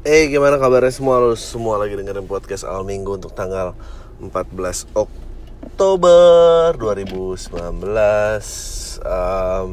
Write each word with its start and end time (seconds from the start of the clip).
Eh 0.00 0.32
gimana 0.32 0.56
kabarnya 0.56 0.88
semua 0.88 1.20
Lu 1.20 1.36
semua 1.36 1.76
lagi 1.76 1.92
dengerin 1.92 2.24
podcast 2.24 2.64
Al 2.64 2.88
Minggu 2.88 3.20
untuk 3.20 3.36
tanggal 3.36 3.76
14 4.16 4.88
Oktober 4.96 6.72
2019 6.72 7.52
Em, 9.04 9.68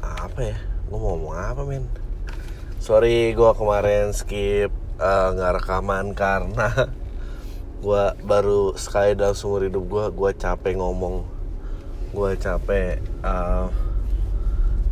Apa 0.00 0.40
ya? 0.40 0.56
Gue 0.88 0.96
mau 0.96 1.12
ngomong 1.12 1.36
apa 1.36 1.60
men? 1.68 1.84
Sorry 2.80 3.36
gue 3.36 3.50
kemarin 3.52 4.16
skip 4.16 4.72
eh, 4.96 5.26
nggak 5.36 5.60
rekaman 5.60 6.16
karena 6.16 6.88
gue 7.84 8.04
baru 8.24 8.80
sekali 8.80 9.12
dalam 9.12 9.36
seumur 9.36 9.68
hidup 9.68 9.84
gue 9.84 10.04
gue 10.08 10.30
capek 10.40 10.80
ngomong 10.80 11.28
gue 12.16 12.30
capek 12.40 12.96
eh, 13.04 13.66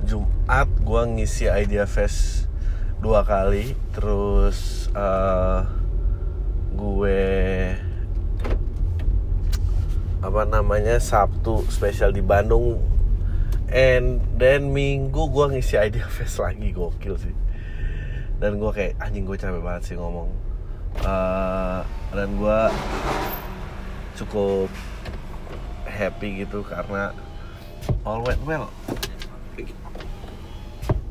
Jumat 0.04 0.68
gue 0.68 1.02
ngisi 1.16 1.48
Idea 1.48 1.88
Fest 1.88 2.47
dua 2.98 3.22
kali 3.22 3.78
terus 3.94 4.90
eh, 4.90 5.61
gue 6.75 7.22
apa 10.18 10.43
namanya 10.43 10.98
Sabtu 10.98 11.62
spesial 11.70 12.11
di 12.11 12.22
Bandung. 12.22 12.82
And 13.68 14.18
then 14.40 14.72
Minggu 14.72 15.29
gue 15.30 15.46
ngisi 15.54 15.79
Idea 15.86 16.08
Fest 16.08 16.42
lagi 16.42 16.75
gokil 16.75 17.14
sih. 17.20 17.34
Dan 18.39 18.58
gue 18.58 18.70
kayak 18.70 18.98
anjing 19.03 19.26
gue 19.26 19.39
capek 19.39 19.62
banget 19.62 19.82
sih 19.92 19.96
ngomong. 19.98 20.30
Eh, 20.98 21.80
dan 22.14 22.28
gue 22.34 22.61
cukup 24.18 24.70
happy 25.86 26.42
gitu 26.42 26.67
karena 26.67 27.14
all 28.03 28.22
went 28.26 28.42
well 28.42 28.67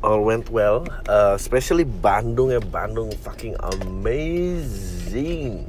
all 0.03 0.21
went 0.25 0.49
well. 0.49 0.85
Uh, 1.05 1.33
especially 1.37 1.85
Bandung 1.85 2.51
ya 2.53 2.61
Bandung 2.61 3.11
fucking 3.23 3.55
amazing. 3.81 5.63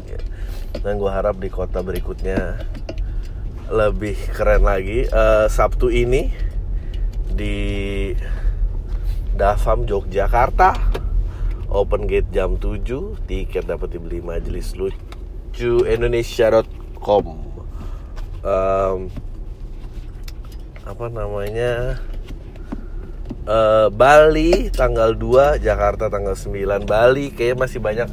Dan 0.81 1.01
gue 1.01 1.11
harap 1.11 1.41
di 1.41 1.48
kota 1.48 1.81
berikutnya 1.84 2.65
lebih 3.69 4.17
keren 4.33 4.65
lagi. 4.65 5.09
Uh, 5.09 5.49
Sabtu 5.49 5.93
ini 5.93 6.33
di 7.33 8.12
Dafam 9.37 9.84
Yogyakarta. 9.84 10.75
Open 11.69 12.09
gate 12.09 12.33
jam 12.33 12.56
7 12.56 13.29
tiket 13.29 13.69
dapat 13.69 13.93
dibeli 13.93 14.25
majelis 14.25 14.73
lucu 14.73 15.84
indonesia.com 15.84 17.49
Em, 18.39 19.11
apa 20.87 21.06
namanya 21.11 21.99
Eh, 23.49 23.89
Bali 23.89 24.69
tanggal 24.69 25.17
2 25.17 25.57
Jakarta 25.57 26.13
tanggal 26.13 26.37
9 26.37 26.85
Bali 26.85 27.33
kayaknya 27.33 27.65
masih 27.65 27.81
banyak. 27.81 28.09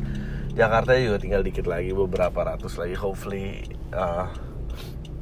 Jakarta 0.55 0.95
juga 0.95 1.19
tinggal 1.19 1.44
dikit 1.44 1.67
lagi 1.67 1.92
beberapa 1.92 2.55
ratus 2.55 2.80
lagi. 2.80 2.95
Hopefully 2.95 3.67
uh, 3.92 4.31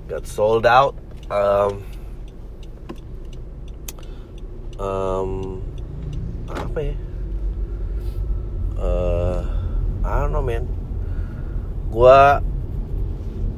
got 0.06 0.30
sold 0.30 0.70
out. 0.70 0.94
Um, 1.34 1.82
um, 4.78 5.32
apa 6.46 6.80
ya? 6.94 6.96
Eh 8.78 9.42
I 10.06 10.14
don't 10.22 10.30
know 10.30 10.46
man. 10.46 10.70
Gua 11.90 12.38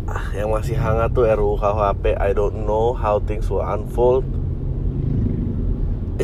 ah, 0.08 0.26
yang 0.32 0.56
masih 0.56 0.80
hangat 0.80 1.12
tuh 1.12 1.28
RUU 1.28 1.60
KUHP 1.60 2.16
I 2.16 2.32
don't 2.32 2.64
know 2.64 2.96
how 2.96 3.20
things 3.20 3.52
will 3.52 3.60
unfold 3.60 4.24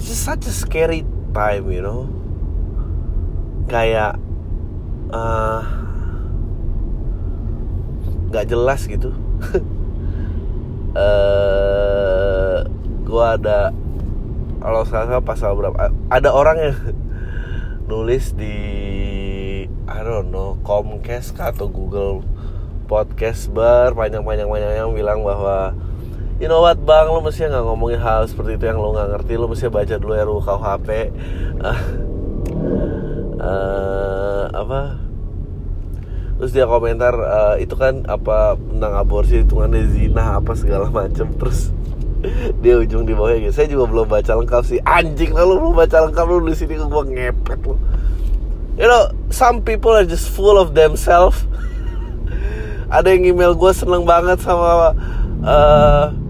it's 0.01 0.09
just 0.09 0.25
such 0.25 0.49
a 0.49 0.53
scary 0.53 1.05
time 1.29 1.69
you 1.69 1.85
know? 1.85 2.09
Kayak 3.69 4.17
eh, 5.13 5.61
nggak 8.33 8.45
jelas 8.49 8.89
gitu. 8.89 9.13
Eh 10.91 12.67
gua 13.07 13.39
ada 13.39 13.71
kalau 14.59 14.83
salah 14.83 15.23
pasal 15.23 15.55
berapa 15.55 15.87
ada 16.11 16.29
orang 16.35 16.57
yang 16.59 16.75
nulis 17.89 18.35
di 18.35 18.59
I 19.87 19.99
don't 20.03 20.35
know 20.35 20.59
Comcast 20.67 21.39
atau 21.39 21.71
Google 21.71 22.27
Podcast 22.91 23.47
bar 23.55 23.95
panjang-panjang 23.95 24.51
panjang 24.51 24.83
yang 24.83 24.91
bilang 24.91 25.23
bahwa 25.23 25.71
you 26.41 26.49
know 26.49 26.65
what 26.65 26.81
bang? 26.81 27.05
Lo 27.05 27.21
mesti 27.21 27.45
nggak 27.45 27.61
ngomongin 27.61 28.01
hal 28.01 28.25
seperti 28.25 28.57
itu 28.57 28.65
yang 28.65 28.81
lo 28.81 28.97
nggak 28.97 29.09
ngerti. 29.13 29.33
Lo 29.37 29.45
mesti 29.45 29.69
baca 29.69 29.95
dulu 30.01 30.13
RUU 30.17 30.41
KUHP 30.41 30.89
Ah, 31.61 31.79
eh, 33.37 34.43
apa? 34.49 34.81
Terus 36.41 36.51
dia 36.57 36.65
komentar 36.65 37.13
eh, 37.13 37.55
itu 37.61 37.77
kan 37.77 38.01
apa 38.09 38.57
tentang 38.57 38.93
aborsi 38.97 39.45
hitungannya 39.45 39.85
zina 39.93 40.41
apa 40.41 40.57
segala 40.57 40.89
macem. 40.89 41.29
Terus 41.37 41.69
dia 42.65 42.81
ujung 42.81 43.05
di 43.05 43.13
bawahnya 43.13 43.45
gitu. 43.45 43.53
Saya 43.61 43.67
juga 43.69 43.85
belum 43.85 44.09
baca 44.09 44.33
lengkap 44.41 44.63
sih. 44.65 44.81
Anjing 44.81 45.37
lah 45.37 45.45
lu 45.45 45.61
belum 45.61 45.77
baca 45.77 46.09
lengkap 46.09 46.25
lu 46.25 46.49
di 46.49 46.57
sini 46.57 46.81
gua 46.81 47.05
ngepet 47.05 47.61
lu. 47.69 47.77
You 48.81 48.89
know 48.89 49.13
some 49.29 49.61
people 49.61 49.93
are 49.93 50.09
just 50.09 50.25
full 50.33 50.57
of 50.57 50.73
themselves. 50.73 51.45
Ada 52.89 53.13
yang 53.13 53.37
email 53.37 53.53
gue 53.53 53.71
seneng 53.77 54.09
banget 54.09 54.41
sama 54.41 54.97
eh 55.41 56.20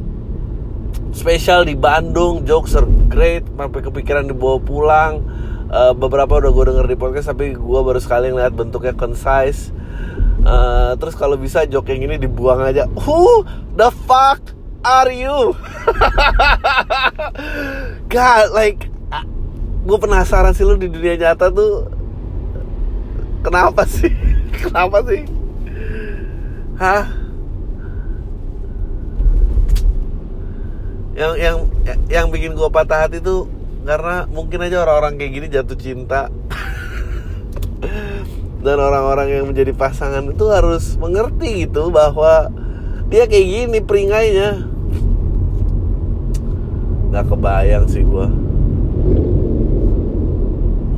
spesial 1.11 1.67
di 1.67 1.75
Bandung 1.75 2.47
jokes 2.47 2.75
are 2.75 2.87
great 3.11 3.43
sampai 3.45 3.81
kepikiran 3.83 4.27
dibawa 4.27 4.57
pulang. 4.59 5.13
Eh, 5.71 5.93
beberapa 5.95 6.39
udah 6.43 6.51
gue 6.51 6.65
denger 6.67 6.85
di 6.91 6.97
podcast 6.99 7.31
tapi 7.31 7.55
gue 7.55 7.79
baru 7.83 7.99
sekali 7.99 8.31
ngeliat 8.31 8.51
bentuknya 8.55 8.95
concise. 8.95 9.71
Eh, 10.41 10.91
terus 10.97 11.15
kalau 11.15 11.37
bisa 11.37 11.63
joke 11.67 11.91
yang 11.91 12.11
ini 12.11 12.19
dibuang 12.19 12.59
aja. 12.63 12.87
Who 13.07 13.47
the 13.75 13.91
fuck 14.07 14.41
are 14.83 15.11
you? 15.11 15.55
God 18.11 18.51
like 18.51 18.91
gue 19.81 19.97
penasaran 19.97 20.53
sih 20.53 20.61
lu 20.61 20.77
di 20.77 20.91
dunia 20.91 21.15
nyata 21.15 21.51
tuh 21.51 21.87
kenapa 23.41 23.87
sih? 23.87 24.11
Kenapa 24.61 25.01
sih? 25.07 25.25
Hah 26.77 27.20
yang 31.11 31.35
yang 31.35 31.57
yang 32.07 32.25
bikin 32.31 32.55
gue 32.55 32.69
patah 32.71 33.07
hati 33.07 33.19
tuh 33.19 33.47
karena 33.83 34.29
mungkin 34.29 34.63
aja 34.63 34.85
orang-orang 34.85 35.19
kayak 35.19 35.31
gini 35.31 35.47
jatuh 35.51 35.77
cinta. 35.77 36.31
Dan 38.65 38.77
orang-orang 38.77 39.27
yang 39.33 39.45
menjadi 39.49 39.73
pasangan 39.73 40.21
itu 40.29 40.45
harus 40.53 40.93
mengerti 41.01 41.65
gitu 41.65 41.89
bahwa 41.89 42.53
dia 43.09 43.25
kayak 43.25 43.47
gini 43.47 43.79
peringainya. 43.81 44.69
Nggak 47.11 47.25
kebayang 47.27 47.85
sih 47.89 48.05
gue 48.05 48.27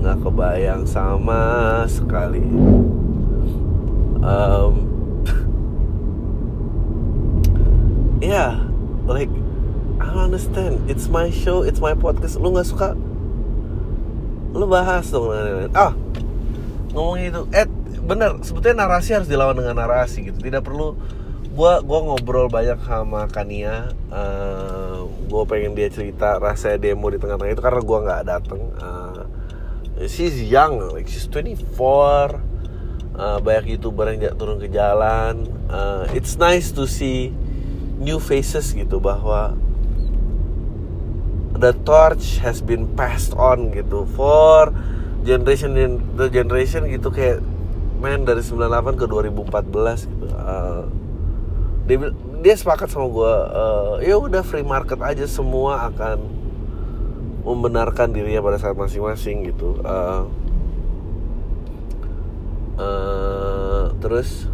nggak 0.03 0.19
kebayang 0.19 0.84
sama 0.84 1.41
sekali. 1.88 2.44
Um, 4.19 4.91
yeah 8.19 8.59
like 9.07 9.31
understand. 10.23 10.88
It's 10.88 11.11
my 11.11 11.28
show 11.29 11.61
it's 11.67 11.84
my 11.84 11.94
podcast. 11.94 12.39
Lu 12.39 12.56
nggak 12.56 12.67
suka? 12.67 12.95
Lu 14.53 14.66
bahas 14.69 15.09
dong 15.11 15.29
ah 15.75 15.91
ngomongin 16.95 17.34
itu. 17.35 17.41
Eh 17.51 17.67
bener. 18.03 18.39
Sebetulnya 18.41 18.88
narasi 18.88 19.17
harus 19.17 19.28
dilawan 19.28 19.59
dengan 19.59 19.83
narasi 19.83 20.31
gitu. 20.31 20.39
Tidak 20.39 20.63
perlu. 20.63 20.95
Gua 21.53 21.85
gua 21.85 22.00
ngobrol 22.01 22.50
banyak 22.50 22.79
sama 22.88 23.28
Kania. 23.28 23.91
Eh 24.09 24.97
gua 25.28 25.44
pengen 25.44 25.75
dia 25.75 25.91
cerita 25.91 26.39
rasanya 26.39 26.79
demo 26.79 27.12
di 27.12 27.19
tengah-tengah 27.19 27.53
itu 27.53 27.63
karena 27.63 27.81
gua 27.83 28.00
nggak 28.01 28.23
dateng. 28.23 28.62
Eh, 30.00 30.07
she's 30.09 30.39
young 30.41 30.79
like 30.95 31.06
she's 31.06 31.30
24 31.30 32.53
Eh, 33.13 33.39
banyak 33.45 33.77
youtuber 33.77 34.09
yang 34.09 34.18
nggak 34.25 34.38
turun 34.42 34.57
ke 34.57 34.74
jalan. 34.74 35.45
Eh, 35.69 36.18
it's 36.18 36.33
nice 36.42 36.74
to 36.74 36.89
see 36.89 37.30
new 38.01 38.18
faces 38.18 38.74
gitu 38.74 38.97
bahwa 38.97 39.53
the 41.57 41.73
torch 41.85 42.41
has 42.41 42.59
been 42.59 42.89
passed 42.97 43.33
on 43.38 43.69
gitu 43.71 44.09
for 44.17 44.73
generation 45.23 45.73
the 46.17 46.27
generation 46.27 46.89
gitu 46.89 47.13
kayak 47.13 47.39
main 48.03 48.27
dari 48.27 48.44
98 48.44 49.00
ke 49.00 49.05
2014 49.07 50.11
gitu. 50.11 50.27
Uh, 50.35 50.83
dia 51.88 52.11
dia 52.44 52.55
sepakat 52.59 52.91
sama 52.91 53.07
gue 53.07 53.33
ya 54.03 54.19
udah 54.19 54.44
free 54.44 54.67
market 54.67 55.00
aja 55.00 55.23
semua 55.23 55.88
akan 55.88 56.19
membenarkan 57.44 58.11
dirinya 58.11 58.44
pada 58.44 58.59
saat 58.59 58.75
masing-masing 58.75 59.51
gitu. 59.51 59.79
Uh, 59.83 60.27
uh, 62.79 63.83
terus 63.99 64.47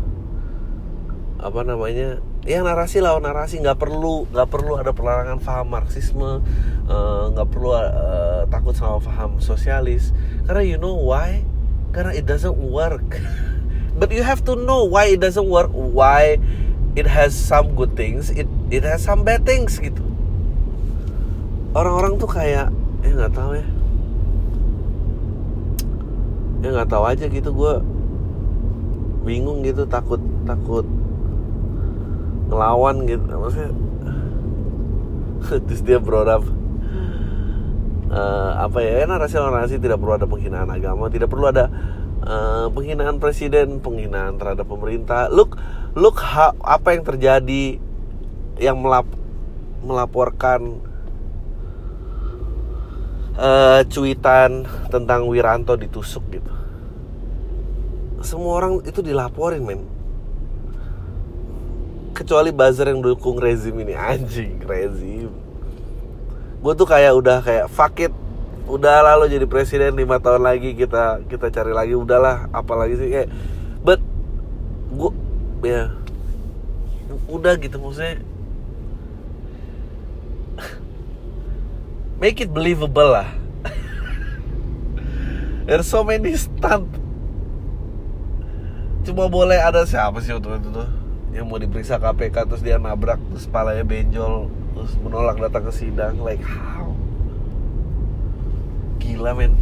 apa 1.40 1.62
namanya 1.64 2.22
ya 2.48 2.64
narasi 2.64 3.04
lawan 3.04 3.28
narasi 3.28 3.60
nggak 3.60 3.76
perlu 3.76 4.28
nggak 4.32 4.48
perlu 4.48 4.80
ada 4.80 4.96
pelarangan 4.96 5.44
paham 5.44 5.76
marxisme 5.76 6.40
eh, 6.88 7.24
nggak 7.36 7.48
perlu 7.52 7.76
eh, 7.76 8.42
takut 8.48 8.74
sama 8.76 9.04
paham 9.04 9.44
sosialis 9.44 10.16
Karena 10.50 10.66
you 10.66 10.82
know 10.82 10.98
why? 10.98 11.46
Karena 11.94 12.10
it 12.10 12.26
doesn't 12.26 12.58
work. 12.58 13.22
But 14.02 14.10
you 14.10 14.26
have 14.26 14.42
to 14.50 14.58
know 14.58 14.82
why 14.90 15.14
it 15.14 15.22
doesn't 15.22 15.46
work, 15.46 15.70
why 15.70 16.42
it 16.98 17.06
has 17.06 17.38
some 17.38 17.78
good 17.78 17.94
things, 17.94 18.34
it 18.34 18.50
it 18.74 18.82
has 18.82 19.06
some 19.06 19.22
bad 19.22 19.46
things 19.46 19.78
gitu. 19.78 20.02
Orang-orang 21.78 22.18
tuh 22.18 22.26
kayak 22.26 22.74
ya 23.06 23.12
nggak 23.14 23.34
tahu 23.38 23.62
ya. 23.62 23.66
Ya 26.66 26.68
nggak 26.82 26.90
tahu 26.90 27.04
aja 27.06 27.26
gitu 27.30 27.54
gue 27.54 27.74
bingung 29.30 29.62
gitu 29.62 29.86
takut 29.86 30.18
takut 30.50 30.90
ngelawan 32.50 33.06
gitu. 33.06 33.24
Maksudnya 33.24 33.72
terus 35.70 35.82
dia 35.82 35.98
brought 36.04 36.28
uh, 38.10 38.52
apa 38.60 38.78
ya 38.84 39.06
narasi-narasi 39.08 39.80
tidak 39.80 40.02
perlu 40.02 40.14
ada 40.18 40.28
penghinaan 40.28 40.70
agama 40.70 41.08
tidak 41.08 41.30
perlu 41.32 41.48
ada 41.50 41.72
uh, 42.26 42.68
penghinaan 42.74 43.22
presiden 43.22 43.80
penghinaan 43.80 44.36
terhadap 44.36 44.66
pemerintah. 44.68 45.30
Look 45.32 45.56
look 45.94 46.20
how, 46.20 46.54
apa 46.62 46.98
yang 46.98 47.04
terjadi 47.06 47.80
yang 48.60 48.84
melap, 48.84 49.08
melaporkan 49.80 50.84
uh, 53.40 53.82
cuitan 53.88 54.68
tentang 54.92 55.32
Wiranto 55.32 55.80
ditusuk 55.80 56.28
gitu. 56.34 56.52
Semua 58.20 58.60
orang 58.60 58.84
itu 58.84 59.00
dilaporin 59.00 59.64
men 59.64 59.99
kecuali 62.12 62.52
buzzer 62.52 62.92
yang 62.92 63.02
dukung 63.02 63.40
rezim 63.40 63.74
ini. 63.80 63.96
Anjing 64.12 64.60
rezim. 64.66 65.32
Gue 66.60 66.74
tuh 66.76 66.88
kayak 66.90 67.16
udah 67.16 67.40
kayak 67.40 67.72
fuck 67.72 67.96
it. 68.04 68.12
Udah 68.70 69.02
lalu 69.02 69.34
jadi 69.34 69.50
presiden 69.50 69.98
lima 69.98 70.22
tahun 70.22 70.46
lagi 70.46 70.78
kita 70.78 71.26
kita 71.26 71.50
cari 71.50 71.74
lagi. 71.74 71.98
Udahlah 71.98 72.52
apalagi 72.54 73.00
sih? 73.00 73.10
Kayak 73.10 73.30
but 73.82 74.02
gue 74.94 75.12
ya. 75.66 75.90
Udah 77.26 77.58
gitu 77.58 77.82
maksudnya. 77.82 78.22
Make 82.22 82.44
it 82.44 82.52
believable 82.52 83.16
lah. 83.16 83.32
There's 85.66 85.90
so 85.90 86.06
many 86.06 86.38
stunt. 86.38 86.92
Cuma 89.08 89.32
boleh 89.32 89.58
ada 89.58 89.88
siapa 89.88 90.22
sih 90.22 90.36
waktu 90.36 90.62
itu 90.62 90.70
tuh 90.70 90.99
yang 91.30 91.46
mau 91.46 91.62
diperiksa 91.62 92.02
KPK 92.02 92.50
terus 92.50 92.66
dia 92.66 92.82
nabrak 92.82 93.22
terus 93.30 93.46
palanya 93.46 93.86
benjol 93.86 94.50
terus 94.74 94.98
menolak 95.06 95.38
datang 95.38 95.70
ke 95.70 95.74
sidang 95.74 96.18
like 96.26 96.42
how? 96.42 96.90
Gila 98.98 99.38
men. 99.38 99.54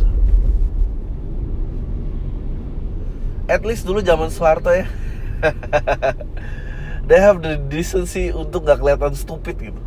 At 3.48 3.64
least 3.64 3.88
dulu 3.88 4.04
zaman 4.04 4.28
Soeharto 4.28 4.72
ya. 4.76 4.88
They 7.08 7.24
have 7.24 7.40
the 7.40 7.56
decency 7.56 8.36
untuk 8.36 8.68
gak 8.68 8.84
kelihatan 8.84 9.16
stupid 9.16 9.56
gitu. 9.72 9.82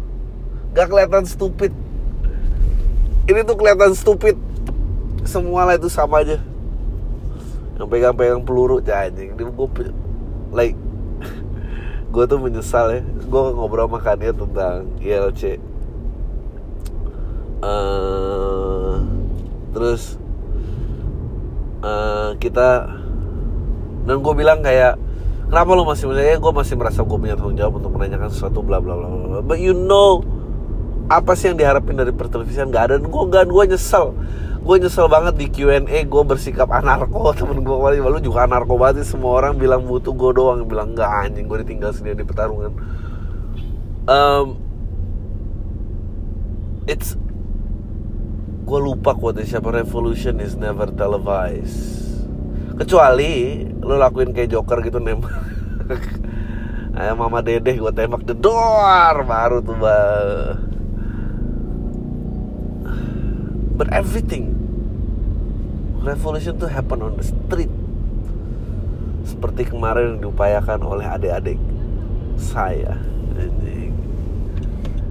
Gak 0.72 0.88
kelihatan 0.88 1.28
stupid. 1.28 1.68
Ini 3.28 3.44
tuh 3.44 3.60
kelihatan 3.60 3.92
stupid. 3.92 4.40
Semua 5.28 5.68
lah 5.68 5.76
itu 5.76 5.92
sama 5.92 6.24
aja. 6.24 6.40
Yang 7.76 7.88
pegang-pegang 7.92 8.40
peluru 8.40 8.80
anjing. 8.80 9.36
Gue 9.36 9.68
like 10.48 10.76
gue 12.10 12.24
tuh 12.26 12.38
menyesal 12.42 12.86
ya. 12.90 13.00
Gue 13.02 13.42
ngobrol 13.54 13.86
sama 13.86 13.98
Kania 14.02 14.34
tentang 14.34 14.90
ILC 14.98 15.70
uh, 17.60 17.68
eh, 17.68 18.94
terus 19.70 20.16
uh, 21.84 22.34
kita 22.40 22.88
dan 24.08 24.16
gue 24.18 24.34
bilang 24.34 24.64
kayak 24.64 24.96
kenapa 25.46 25.70
lo 25.76 25.84
masih 25.84 26.08
ya 26.16 26.40
gue 26.40 26.52
masih 26.52 26.74
merasa 26.74 27.04
gue 27.04 27.18
punya 27.20 27.36
tanggung 27.36 27.56
jawab 27.56 27.78
untuk 27.78 27.92
menanyakan 27.94 28.32
sesuatu 28.32 28.64
bla 28.64 28.80
bla 28.80 28.96
bla 28.96 29.06
bla 29.08 29.40
but 29.44 29.60
you 29.60 29.76
know 29.76 30.24
apa 31.10 31.34
sih 31.34 31.50
yang 31.50 31.58
diharapin 31.58 31.98
dari 31.98 32.14
pertelevisian? 32.14 32.70
Gak 32.70 32.86
ada. 32.86 32.94
Dan 33.02 33.10
gue 33.10 33.22
gak 33.34 33.50
gue 33.50 33.64
nyesel 33.74 34.14
gue 34.60 34.76
nyesel 34.76 35.08
banget 35.08 35.34
di 35.40 35.46
Q&A 35.48 36.04
gue 36.04 36.22
bersikap 36.24 36.68
anarko. 36.70 37.32
Temen 37.38 37.64
gue 37.64 37.74
kemarin 37.74 38.04
lu 38.04 38.20
juga 38.20 38.44
anarko 38.44 38.76
banget 38.76 39.02
sih. 39.02 39.16
Semua 39.16 39.40
orang 39.40 39.56
bilang 39.56 39.84
butuh 39.88 40.12
gue 40.12 40.30
doang 40.36 40.64
bilang 40.68 40.92
enggak 40.92 41.08
anjing 41.08 41.48
gue 41.48 41.58
ditinggal 41.64 41.90
sendiri 41.96 42.22
di 42.22 42.26
pertarungan. 42.28 42.72
Um, 44.10 44.46
it's 46.84 47.16
gue 48.64 48.80
lupa 48.80 49.18
quote 49.18 49.42
siapa 49.42 49.72
revolution 49.72 50.38
is 50.38 50.54
never 50.54 50.88
televised. 50.94 52.22
Kecuali 52.76 53.64
lu 53.80 53.96
lakuin 53.96 54.32
kayak 54.32 54.52
joker 54.52 54.80
gitu 54.84 55.00
nembak 55.00 55.32
ayam 57.00 57.16
mama 57.18 57.40
dedeh 57.40 57.80
gue 57.80 57.92
tembak 57.96 58.22
the 58.28 58.36
door 58.36 59.24
baru 59.24 59.64
tuh 59.64 59.76
bah 59.78 60.69
but 63.80 63.88
everything 63.96 64.52
revolution 66.04 66.60
to 66.60 66.68
happen 66.68 67.00
on 67.00 67.16
the 67.16 67.24
street. 67.24 67.72
Seperti 69.24 69.72
kemarin 69.72 70.20
yang 70.20 70.28
diupayakan 70.28 70.84
oleh 70.84 71.08
adik-adik 71.08 71.56
saya. 72.36 73.00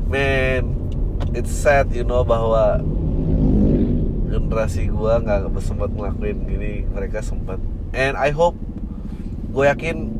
Man 0.05 0.69
it's 1.33 1.49
sad 1.49 1.89
you 1.89 2.05
know 2.05 2.21
bahwa 2.21 2.77
generasi 4.29 4.93
gue 4.93 5.13
nggak 5.17 5.49
sempat 5.65 5.89
ngelakuin 5.89 6.37
gini. 6.45 6.85
Mereka 6.93 7.25
sempat. 7.25 7.57
And 7.97 8.13
I 8.21 8.29
hope 8.29 8.53
gue 9.49 9.65
yakin 9.65 10.13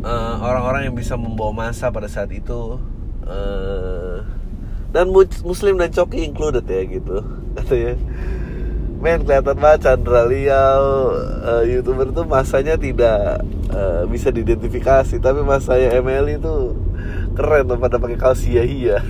uh, 0.00 0.40
orang-orang 0.40 0.80
uh, 0.80 0.86
yang 0.88 0.96
bisa 0.96 1.12
membawa 1.20 1.68
masa 1.68 1.92
pada 1.92 2.08
saat 2.08 2.32
itu 2.32 2.80
uh, 3.28 4.24
dan 4.90 5.06
muslim 5.46 5.78
dan 5.78 5.94
coki 5.94 6.26
included 6.26 6.66
ya 6.66 6.82
gitu. 6.86 7.22
Katanya 7.54 7.94
men 9.00 9.24
kelihatan 9.24 9.56
banget 9.56 9.80
Chandra 9.88 10.28
Liao 10.28 11.16
uh, 11.40 11.64
youtuber 11.64 12.12
tuh 12.12 12.28
masanya 12.28 12.76
tidak 12.76 13.40
uh, 13.72 14.04
bisa 14.10 14.34
diidentifikasi. 14.34 15.22
Tapi 15.22 15.40
masanya 15.46 15.94
ML 15.98 16.36
itu 16.36 16.74
keren 17.38 17.70
tuh 17.70 17.78
pada 17.78 17.96
pakai 17.96 18.18
kaos 18.18 18.42
sia 18.42 18.66
hia 18.66 19.00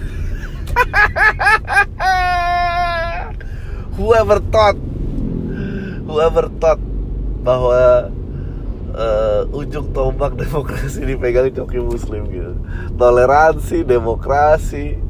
whoever 3.98 4.38
thought 4.52 4.78
whoever 6.06 6.46
thought 6.62 6.78
bahwa 7.40 8.12
uh, 8.94 9.56
ujung 9.56 9.90
tombak 9.96 10.36
demokrasi 10.40 11.08
dipegang 11.08 11.50
coki 11.54 11.80
muslim 11.80 12.28
gitu. 12.28 12.54
Toleransi 12.94 13.82
demokrasi 13.82 15.09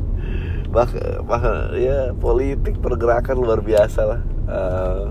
bah, 0.71 0.87
bah 1.27 1.75
ya 1.75 2.15
politik 2.15 2.79
pergerakan 2.79 3.37
luar 3.37 3.61
biasa 3.61 4.01
lah. 4.07 4.21
Uh, 4.47 5.05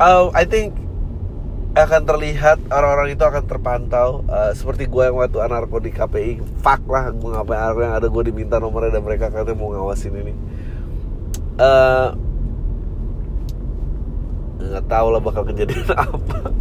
uh, 0.00 0.26
I 0.32 0.44
think 0.48 0.72
akan 1.72 2.04
terlihat 2.04 2.68
orang-orang 2.68 3.16
itu 3.16 3.24
akan 3.24 3.44
terpantau. 3.48 4.24
Uh, 4.28 4.52
seperti 4.52 4.88
gue 4.88 5.08
yang 5.08 5.16
waktu 5.16 5.40
anarko 5.40 5.80
di 5.80 5.92
KPI 5.92 6.60
fuck 6.60 6.84
lah 6.88 7.08
gue 7.12 7.30
ngapain 7.32 7.76
yang 7.80 7.96
ada 7.96 8.08
gue 8.08 8.22
diminta 8.28 8.60
nomornya 8.60 9.00
dan 9.00 9.04
mereka 9.04 9.32
katanya 9.32 9.56
mau 9.56 9.72
ngawasin 9.72 10.12
ini. 10.16 10.34
Uh, 11.56 12.16
nggak 14.62 14.84
tahu 14.88 15.06
lah 15.12 15.20
bakal 15.20 15.42
kejadian 15.48 15.92
apa. 16.08 16.52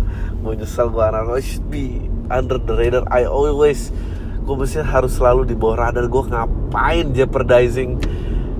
Mau 0.43 0.55
nyesal 0.55 0.91
gue 0.91 1.03
anarko 1.03 1.39
be 1.67 2.07
under 2.31 2.59
the 2.59 2.75
radar. 2.75 3.03
I 3.11 3.27
always 3.27 3.91
gue 4.41 4.55
mesti 4.57 4.81
harus 4.81 5.15
selalu 5.15 5.47
di 5.49 5.55
bawah 5.55 5.87
radar 5.87 6.09
gue 6.09 6.23
ngapain 6.27 7.13
jeopardizing 7.13 8.01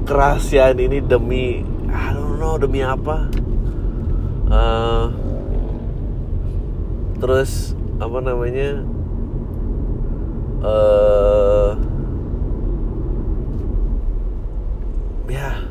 kerahasiaan 0.05 0.77
ini 0.77 1.01
demi 1.01 1.65
I 1.91 2.15
don't 2.15 2.39
know 2.39 2.55
demi 2.55 2.79
apa? 2.85 3.27
Uh, 4.51 5.05
terus 7.21 7.77
apa 8.01 8.17
namanya 8.19 8.83
uh, 10.65 11.77
ya 15.29 15.61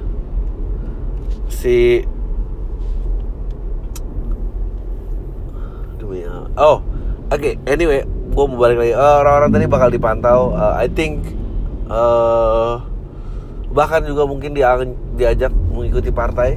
si 1.51 2.07
oh 6.61 6.79
oke 7.33 7.41
okay, 7.41 7.55
anyway 7.65 8.05
gue 8.31 8.45
mau 8.47 8.59
balik 8.59 8.79
lagi. 8.79 8.95
Uh, 8.95 9.17
orang-orang 9.27 9.51
tadi 9.51 9.67
bakal 9.67 9.89
dipantau. 9.91 10.41
Uh, 10.55 10.75
I 10.79 10.87
think 10.87 11.35
uh, 11.91 12.79
bahkan 13.75 14.07
juga 14.07 14.27
mungkin 14.27 14.55
dia 14.55 14.79
diajak 15.19 15.53
mengikuti 15.53 16.15
partai. 16.15 16.55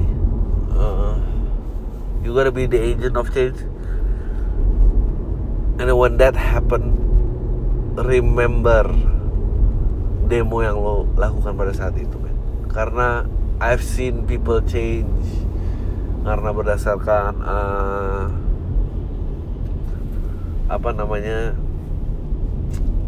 Uh, 0.74 1.18
you 2.22 2.30
gotta 2.34 2.54
be 2.54 2.70
the 2.70 2.78
agent 2.78 3.18
of 3.18 3.30
change. 3.34 3.58
And 5.74 5.90
when 5.98 6.22
that 6.22 6.38
happen 6.38 6.94
remember 7.98 8.90
demo 10.26 10.62
yang 10.62 10.78
lo 10.78 11.06
lakukan 11.14 11.54
pada 11.54 11.72
saat 11.74 11.94
itu 11.94 12.16
man. 12.18 12.34
karena 12.74 13.28
I've 13.62 13.86
seen 13.86 14.26
people 14.26 14.58
change 14.66 15.46
karena 16.26 16.50
berdasarkan 16.50 17.32
uh, 17.44 18.24
apa 20.66 20.90
namanya 20.96 21.54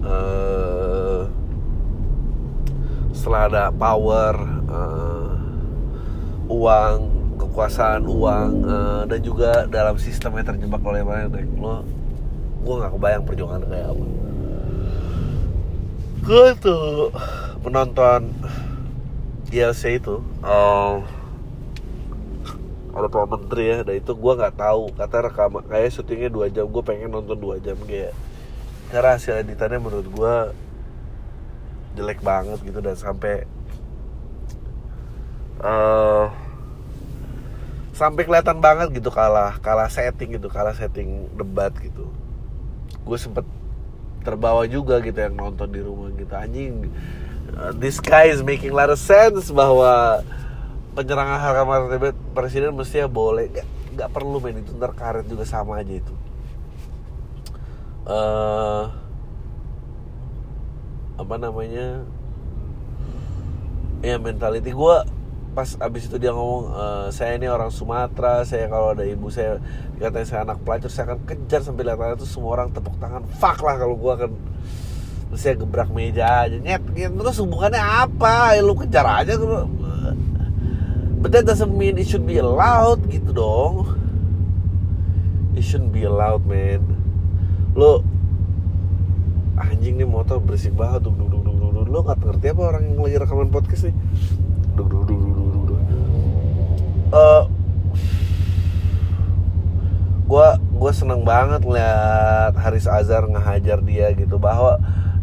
uh, 0.06 1.20
setelah 3.10 3.42
ada 3.50 3.64
power 3.74 4.34
uh, 4.70 5.34
uang 6.46 6.96
kekuasaan 7.42 8.06
uang 8.06 8.50
uh, 8.64 9.02
dan 9.10 9.20
juga 9.20 9.66
dalam 9.66 9.98
sistem 9.98 10.38
yang 10.38 10.46
terjebak 10.46 10.82
oleh 10.86 11.02
mana 11.02 11.26
lo 11.58 11.82
gue 12.66 12.74
nggak 12.82 12.92
kebayang 12.98 13.22
perjuangan 13.22 13.62
kayak 13.70 13.94
apa. 13.94 14.04
Gue 16.26 16.46
tuh 16.58 17.14
menonton 17.62 18.34
DLC 19.46 20.02
itu 20.02 20.18
um, 20.42 21.06
ada 22.96 23.06
Pak 23.06 23.26
Menteri 23.30 23.64
ya 23.70 23.78
dan 23.86 23.94
itu 24.00 24.10
gue 24.10 24.32
nggak 24.34 24.58
tahu 24.58 24.90
kata 24.98 25.16
rekam 25.30 25.62
kayak 25.70 25.94
syutingnya 25.94 26.30
dua 26.32 26.50
jam 26.50 26.66
gue 26.66 26.82
pengen 26.82 27.14
nonton 27.14 27.38
dua 27.38 27.62
jam 27.62 27.78
kayak 27.86 28.10
karena 28.90 29.18
hasil 29.18 29.42
editannya 29.42 29.82
menurut 29.82 30.08
gue 30.08 30.36
jelek 31.96 32.20
banget 32.22 32.60
gitu 32.62 32.78
dan 32.78 32.94
sampai 32.94 33.48
uh, 35.64 36.28
sampai 37.96 38.22
kelihatan 38.28 38.60
banget 38.60 38.92
gitu 39.00 39.08
kalah 39.08 39.56
kalah 39.64 39.88
setting 39.88 40.36
gitu 40.36 40.52
kalah 40.52 40.76
setting 40.76 41.26
debat 41.34 41.72
gitu. 41.80 42.12
Gue 43.02 43.18
sempet 43.18 43.48
terbawa 44.22 44.68
juga 44.68 45.00
gitu 45.00 45.16
yang 45.16 45.34
nonton 45.34 45.72
di 45.72 45.80
rumah 45.80 46.12
gitu. 46.12 46.34
Anjing 46.36 46.92
uh, 47.56 47.72
this 47.74 47.98
guy 47.98 48.28
is 48.28 48.44
making 48.44 48.70
a 48.70 48.76
lot 48.76 48.92
of 48.92 49.00
sense 49.00 49.48
bahwa 49.48 50.20
penyerangan 50.92 51.38
harga 51.40 51.62
martabat 51.64 52.14
presiden 52.36 52.76
mestinya 52.76 53.08
boleh. 53.08 53.48
Gak, 53.50 53.66
gak 53.96 54.10
perlu 54.12 54.38
main 54.38 54.60
itu 54.60 54.76
ntar 54.76 54.92
karet 54.92 55.24
juga 55.24 55.48
sama 55.48 55.80
aja 55.80 55.96
itu 55.96 56.12
uh, 58.06 58.88
apa 61.16 61.34
namanya 61.42 62.06
ya 64.04 64.16
mentality 64.20 64.70
gue 64.70 64.96
pas 65.56 65.72
abis 65.80 66.04
itu 66.04 66.20
dia 66.20 66.36
ngomong 66.36 66.68
e, 66.68 66.84
saya 67.16 67.40
ini 67.40 67.48
orang 67.48 67.72
Sumatera 67.72 68.44
saya 68.44 68.68
kalau 68.68 68.92
ada 68.92 69.08
ibu 69.08 69.32
saya 69.32 69.56
dikatain 69.96 70.28
saya 70.28 70.44
anak 70.44 70.60
pelacur 70.60 70.92
saya 70.92 71.08
akan 71.08 71.24
kejar 71.24 71.64
sampai 71.64 71.88
lihat 71.88 72.20
itu 72.20 72.28
semua 72.28 72.60
orang 72.60 72.68
tepuk 72.76 72.92
tangan 73.00 73.24
fuck 73.40 73.64
lah 73.64 73.80
kalau 73.80 73.96
gue 73.96 74.12
akan 74.12 74.30
terus 75.32 75.40
saya 75.40 75.56
gebrak 75.56 75.88
meja 75.90 76.44
aja 76.44 76.60
nyet, 76.60 76.84
terus 76.92 77.40
hubungannya 77.42 77.82
apa? 77.82 78.54
Ya, 78.54 78.62
lu 78.62 78.76
kejar 78.78 79.06
aja 79.08 79.34
But 81.16 81.32
that 81.34 81.48
mean 81.66 81.98
it 81.98 82.06
should 82.06 82.28
be 82.28 82.38
allowed 82.38 83.02
gitu 83.10 83.34
dong. 83.34 83.98
It 85.58 85.66
shouldn't 85.66 85.90
be 85.90 86.06
allowed 86.06 86.46
man 86.46 86.95
Lo 87.76 88.00
Anjing 89.56 90.00
nih 90.00 90.08
motor 90.08 90.40
berisik 90.40 90.76
banget 90.76 91.04
duk, 91.04 91.16
duk, 91.16 91.28
duk, 91.32 91.44
duk, 91.44 91.56
duk. 91.56 91.84
Lo 91.88 92.04
gak 92.04 92.20
ngerti 92.20 92.52
apa 92.52 92.62
orang 92.72 92.82
yang 92.92 93.00
lagi 93.00 93.16
rekaman 93.20 93.48
podcast 93.48 93.88
nih? 93.88 93.96
Duk, 94.76 94.88
duk, 94.88 95.08
duk, 95.08 95.16
duk, 95.16 95.32
duk, 95.32 95.64
duk. 95.64 95.80
Uh, 97.12 97.44
gua 100.28 100.60
gue 100.60 100.92
seneng 100.92 101.24
banget 101.24 101.64
ngeliat 101.64 102.52
Haris 102.58 102.84
Azhar 102.84 103.24
ngehajar 103.30 103.80
dia 103.80 104.12
gitu 104.12 104.36
bahwa 104.36 104.76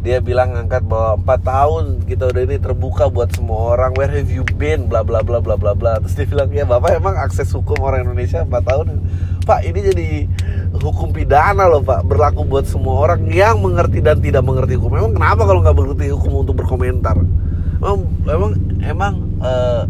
dia 0.04 0.18
bilang 0.20 0.52
ngangkat 0.52 0.82
bahwa 0.84 1.16
empat 1.16 1.40
tahun 1.46 1.84
kita 2.04 2.28
udah 2.28 2.42
ini 2.44 2.56
terbuka 2.60 3.08
buat 3.08 3.32
semua 3.32 3.72
orang. 3.72 3.96
Where 3.96 4.12
have 4.12 4.28
you 4.28 4.44
been? 4.60 4.84
Bla 4.90 5.00
bla 5.00 5.24
bla 5.24 5.40
bla 5.40 5.56
bla 5.56 5.72
bla. 5.72 5.96
Terus 6.02 6.14
dia 6.18 6.26
bilang 6.28 6.52
ya 6.52 6.68
bapak 6.68 7.00
emang 7.00 7.16
akses 7.16 7.48
hukum 7.54 7.80
orang 7.80 8.04
Indonesia 8.04 8.44
empat 8.44 8.68
tahun 8.68 9.00
pak 9.44 9.60
ini 9.62 9.80
jadi 9.84 10.08
hukum 10.80 11.12
pidana 11.12 11.68
loh 11.68 11.84
pak. 11.84 12.02
Berlaku 12.08 12.42
buat 12.48 12.64
semua 12.66 13.04
orang 13.04 13.28
yang 13.30 13.60
mengerti 13.60 14.00
dan 14.00 14.18
tidak 14.18 14.42
mengerti 14.42 14.74
hukum. 14.80 14.96
Emang 14.96 15.14
kenapa 15.14 15.44
kalau 15.44 15.60
nggak 15.62 15.76
mengerti 15.76 16.10
hukum 16.10 16.42
untuk 16.42 16.64
berkomentar? 16.64 17.20
Emang 17.84 18.00
emang 18.26 18.52
emang 18.80 19.14
uh, 19.44 19.84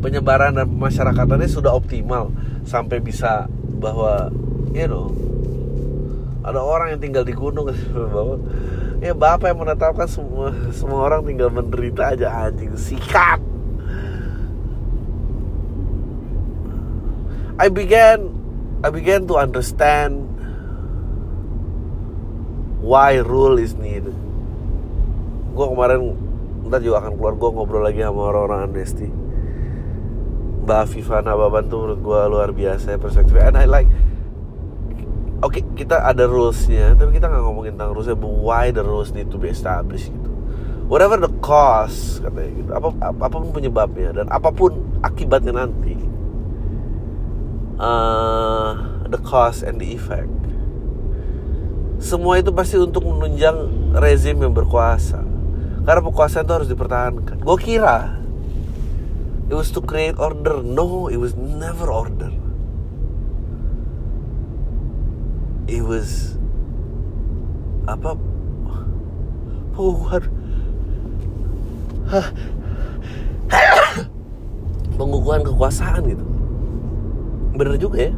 penyebaran 0.00 0.56
dan 0.56 0.66
pemasyarakatan 0.66 1.46
sudah 1.46 1.72
optimal 1.72 2.34
sampai 2.66 2.98
bisa 2.98 3.46
bahwa 3.80 4.28
you 4.72 4.88
know 4.88 5.12
ada 6.40 6.60
orang 6.60 6.96
yang 6.96 7.00
tinggal 7.00 7.24
di 7.24 7.36
gunung 7.36 7.68
bahwa 8.14 8.40
ya 9.00 9.12
bapak 9.16 9.52
yang 9.52 9.60
menetapkan 9.60 10.08
semua 10.08 10.52
semua 10.72 11.08
orang 11.08 11.24
tinggal 11.24 11.52
menderita 11.52 12.16
aja 12.16 12.48
anjing 12.48 12.72
sikat 12.76 13.40
I 17.60 17.68
began 17.68 18.32
I 18.80 18.88
began 18.88 19.28
to 19.28 19.36
understand 19.36 20.24
why 22.80 23.20
rule 23.20 23.60
is 23.60 23.76
needed. 23.76 24.16
Gue 25.52 25.66
kemarin 25.68 26.16
ntar 26.64 26.80
juga 26.80 27.04
akan 27.04 27.20
keluar 27.20 27.36
gue 27.36 27.50
ngobrol 27.52 27.84
lagi 27.84 28.00
sama 28.00 28.32
orang-orang 28.32 28.70
Amnesty 28.70 29.12
Mbak 30.64 30.84
Viva 30.94 31.18
Nababan 31.20 31.66
tuh 31.68 31.82
menurut 31.82 32.00
gue 32.00 32.20
luar 32.32 32.50
biasa 32.56 32.96
ya 32.96 32.98
perspektifnya. 33.00 33.52
And 33.52 33.58
I 33.60 33.68
like 33.68 33.90
oke 35.44 35.52
okay, 35.52 35.60
kita 35.76 36.00
ada 36.00 36.24
rulesnya 36.24 36.96
tapi 36.96 37.20
kita 37.20 37.28
nggak 37.28 37.44
ngomongin 37.44 37.76
tentang 37.76 37.92
rulesnya 37.92 38.16
but 38.16 38.32
why 38.40 38.72
the 38.72 38.80
rules 38.80 39.12
need 39.12 39.28
to 39.28 39.36
be 39.36 39.52
established 39.52 40.08
gitu. 40.08 40.32
Whatever 40.88 41.20
the 41.20 41.32
cause 41.44 42.24
katanya 42.24 42.50
gitu. 42.56 42.70
Apa 42.72 42.88
apa 43.12 43.26
pun 43.28 43.52
penyebabnya 43.52 44.16
dan 44.16 44.26
apa 44.32 44.48
pun 44.48 44.80
akibatnya 45.04 45.60
nanti 45.60 45.89
uh, 47.80 48.76
the 49.08 49.18
cause 49.24 49.64
and 49.64 49.80
the 49.80 49.88
effect. 49.96 50.28
Semua 52.00 52.40
itu 52.40 52.52
pasti 52.52 52.76
untuk 52.76 53.08
menunjang 53.08 53.56
rezim 53.96 54.40
yang 54.40 54.52
berkuasa. 54.52 55.24
Karena 55.84 56.00
kekuasaan 56.04 56.44
itu 56.44 56.54
harus 56.54 56.68
dipertahankan. 56.68 57.40
Gue 57.40 57.56
kira 57.56 58.20
it 59.48 59.56
was 59.56 59.72
to 59.72 59.80
create 59.80 60.20
order. 60.20 60.60
No 60.60 61.08
it 61.08 61.16
was 61.16 61.34
never 61.34 61.88
order. 61.88 62.30
It 65.66 65.84
was 65.84 66.36
apa? 67.88 68.16
Pengukuhan 69.76 70.22
pengukuhan 74.98 75.46
kekuasaan 75.46 76.10
gitu 76.10 76.29
bener 77.60 77.76
juga 77.76 78.08
ya. 78.08 78.12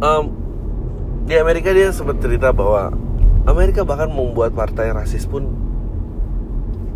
Um, 0.00 0.32
di 1.28 1.36
Amerika 1.36 1.76
dia 1.76 1.92
sempat 1.92 2.24
cerita 2.24 2.56
bahwa 2.56 2.88
Amerika 3.44 3.84
bahkan 3.84 4.08
membuat 4.08 4.56
partai 4.56 4.96
rasis 4.96 5.28
pun 5.28 5.44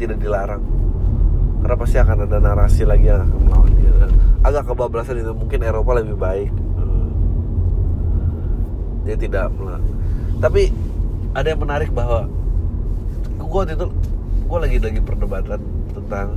tidak 0.01 0.25
dilarang. 0.25 0.65
Karena 1.61 1.77
pasti 1.77 1.97
akan 2.01 2.25
ada 2.25 2.41
narasi 2.41 2.89
lagi 2.89 3.13
yang 3.13 3.29
akan 3.29 3.39
melawan 3.45 3.73
dia. 3.77 3.93
Agak 4.41 4.73
kebablasan 4.73 5.21
itu 5.21 5.33
mungkin 5.37 5.61
Eropa 5.61 6.01
lebih 6.01 6.17
baik. 6.17 6.53
Dia 9.05 9.21
tidak 9.21 9.53
tapi 10.45 10.69
ada 11.33 11.57
yang 11.57 11.61
menarik 11.65 11.89
bahwa 11.89 12.29
gue 13.41 13.49
waktu 13.49 13.73
itu 13.81 13.87
gue 14.45 14.59
lagi 14.61 14.77
lagi 14.77 15.01
perdebatan 15.01 15.61
tentang 15.97 16.37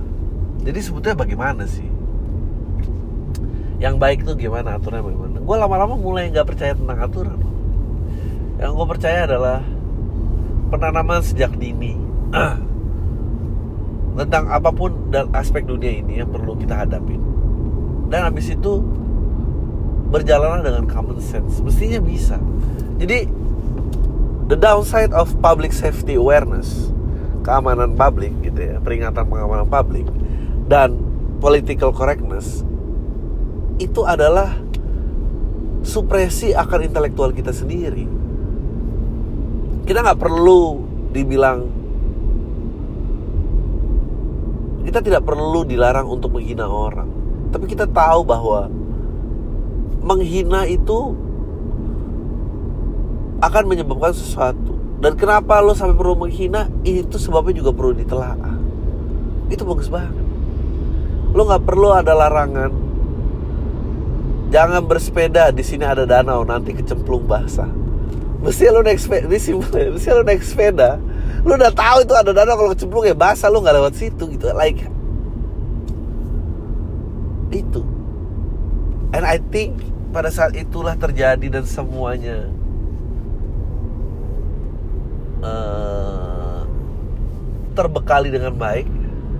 jadi 0.63 0.79
sebetulnya 0.79 1.17
bagaimana 1.19 1.63
sih 1.67 1.83
yang 3.77 4.01
baik 4.01 4.25
itu 4.25 4.47
gimana 4.47 4.77
aturannya 4.77 5.05
bagaimana? 5.05 5.37
Gue 5.41 5.55
lama-lama 5.57 5.95
mulai 5.97 6.33
nggak 6.33 6.47
percaya 6.49 6.73
tentang 6.73 6.97
aturan. 6.97 7.39
Yang 8.57 8.71
gue 8.73 8.87
percaya 8.89 9.19
adalah 9.29 9.59
penanaman 10.73 11.21
sejak 11.21 11.53
dini. 11.55 11.93
Tentang 14.17 14.49
apa 14.49 14.73
pun 14.73 15.13
dan 15.13 15.29
aspek 15.29 15.61
dunia 15.61 16.01
ini 16.01 16.17
yang 16.17 16.33
perlu 16.33 16.57
kita 16.57 16.73
hadapi 16.73 17.21
dan 18.07 18.31
habis 18.31 18.47
itu 18.51 18.79
berjalanlah 20.07 20.63
dengan 20.63 20.87
common 20.87 21.19
sense. 21.19 21.59
Mestinya 21.59 21.99
bisa. 21.99 22.39
Jadi 22.97 23.27
the 24.47 24.55
downside 24.55 25.11
of 25.11 25.27
public 25.43 25.75
safety 25.75 26.15
awareness 26.15 26.87
keamanan 27.43 27.95
publik 27.99 28.31
gitu 28.43 28.59
ya 28.59 28.75
peringatan 28.79 29.27
pengamanan 29.27 29.67
publik 29.67 30.07
dan 30.71 30.95
political 31.43 31.91
correctness 31.91 32.63
itu 33.77 34.01
adalah 34.01 34.57
supresi 35.85 36.51
akan 36.51 36.79
intelektual 36.89 37.29
kita 37.31 37.53
sendiri. 37.53 38.05
Kita 39.87 40.03
nggak 40.03 40.19
perlu 40.19 40.83
dibilang 41.15 41.59
kita 44.83 44.99
tidak 45.03 45.23
perlu 45.23 45.63
dilarang 45.63 46.07
untuk 46.09 46.35
menghina 46.35 46.67
orang. 46.67 47.07
Tapi 47.53 47.65
kita 47.69 47.87
tahu 47.87 48.23
bahwa 48.27 48.67
menghina 50.03 50.67
itu 50.67 51.15
akan 53.43 53.63
menyebabkan 53.67 54.11
sesuatu. 54.15 54.75
Dan 54.97 55.13
kenapa 55.13 55.61
lo 55.61 55.77
sampai 55.77 55.93
perlu 55.93 56.17
menghina? 56.17 56.71
Itu 56.81 57.21
sebabnya 57.21 57.61
juga 57.61 57.71
perlu 57.75 57.93
ditelaah. 57.93 58.57
Itu 59.53 59.63
bagus 59.63 59.87
banget. 59.91 60.25
Lu 61.35 61.45
nggak 61.45 61.63
perlu 61.67 61.93
ada 61.93 62.17
larangan 62.17 62.86
jangan 64.47 64.83
bersepeda 64.83 65.51
di 65.51 65.63
sini 65.63 65.83
ada 65.83 66.07
danau 66.07 66.43
nanti 66.47 66.71
kecemplung 66.71 67.27
basah. 67.27 67.67
Mesti 68.37 68.69
lu 68.69 68.85
naik 68.85 69.01
sepeda 69.01 69.25
ini 69.25 69.39
simpel 69.41 69.81
ya. 69.87 69.89
mesti 69.91 70.07
lu 70.13 70.23
naik 70.23 70.43
sepeda. 70.45 71.01
Lu 71.43 71.57
udah 71.57 71.73
tahu 71.73 72.05
itu 72.05 72.13
ada 72.15 72.31
danau 72.31 72.55
kalau 72.55 72.71
kecemplung 72.71 73.05
ya 73.07 73.15
basah 73.17 73.49
lu 73.51 73.59
nggak 73.59 73.75
lewat 73.75 73.93
situ 73.97 74.23
gitu. 74.31 74.45
Like 74.53 74.79
itu 77.47 77.81
and 79.15 79.23
I 79.23 79.39
think 79.51 79.79
pada 80.11 80.27
saat 80.27 80.55
itulah 80.55 80.95
terjadi 80.99 81.47
dan 81.47 81.63
semuanya 81.63 82.51
uh, 85.43 86.63
terbekali 87.75 88.31
dengan 88.31 88.55
baik. 88.55 88.87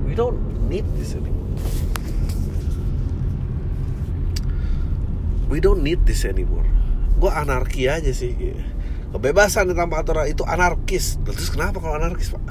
We 0.07 0.15
don't 0.15 0.39
need 0.71 0.87
this 0.95 1.15
anymore 1.15 1.36
we 5.47 5.63
don't 5.63 5.83
need 5.83 6.03
this 6.03 6.27
anymore. 6.27 6.67
Gue 7.17 7.31
anarki 7.33 7.89
aja 7.89 8.11
sih 8.13 8.35
kebebasan 9.11 9.71
tanpa 9.73 10.03
aturan 10.03 10.27
itu 10.29 10.43
anarkis. 10.43 11.17
Terus 11.23 11.49
kenapa 11.49 11.79
kalau 11.81 11.97
anarkis 11.97 12.29
pak? 12.29 12.43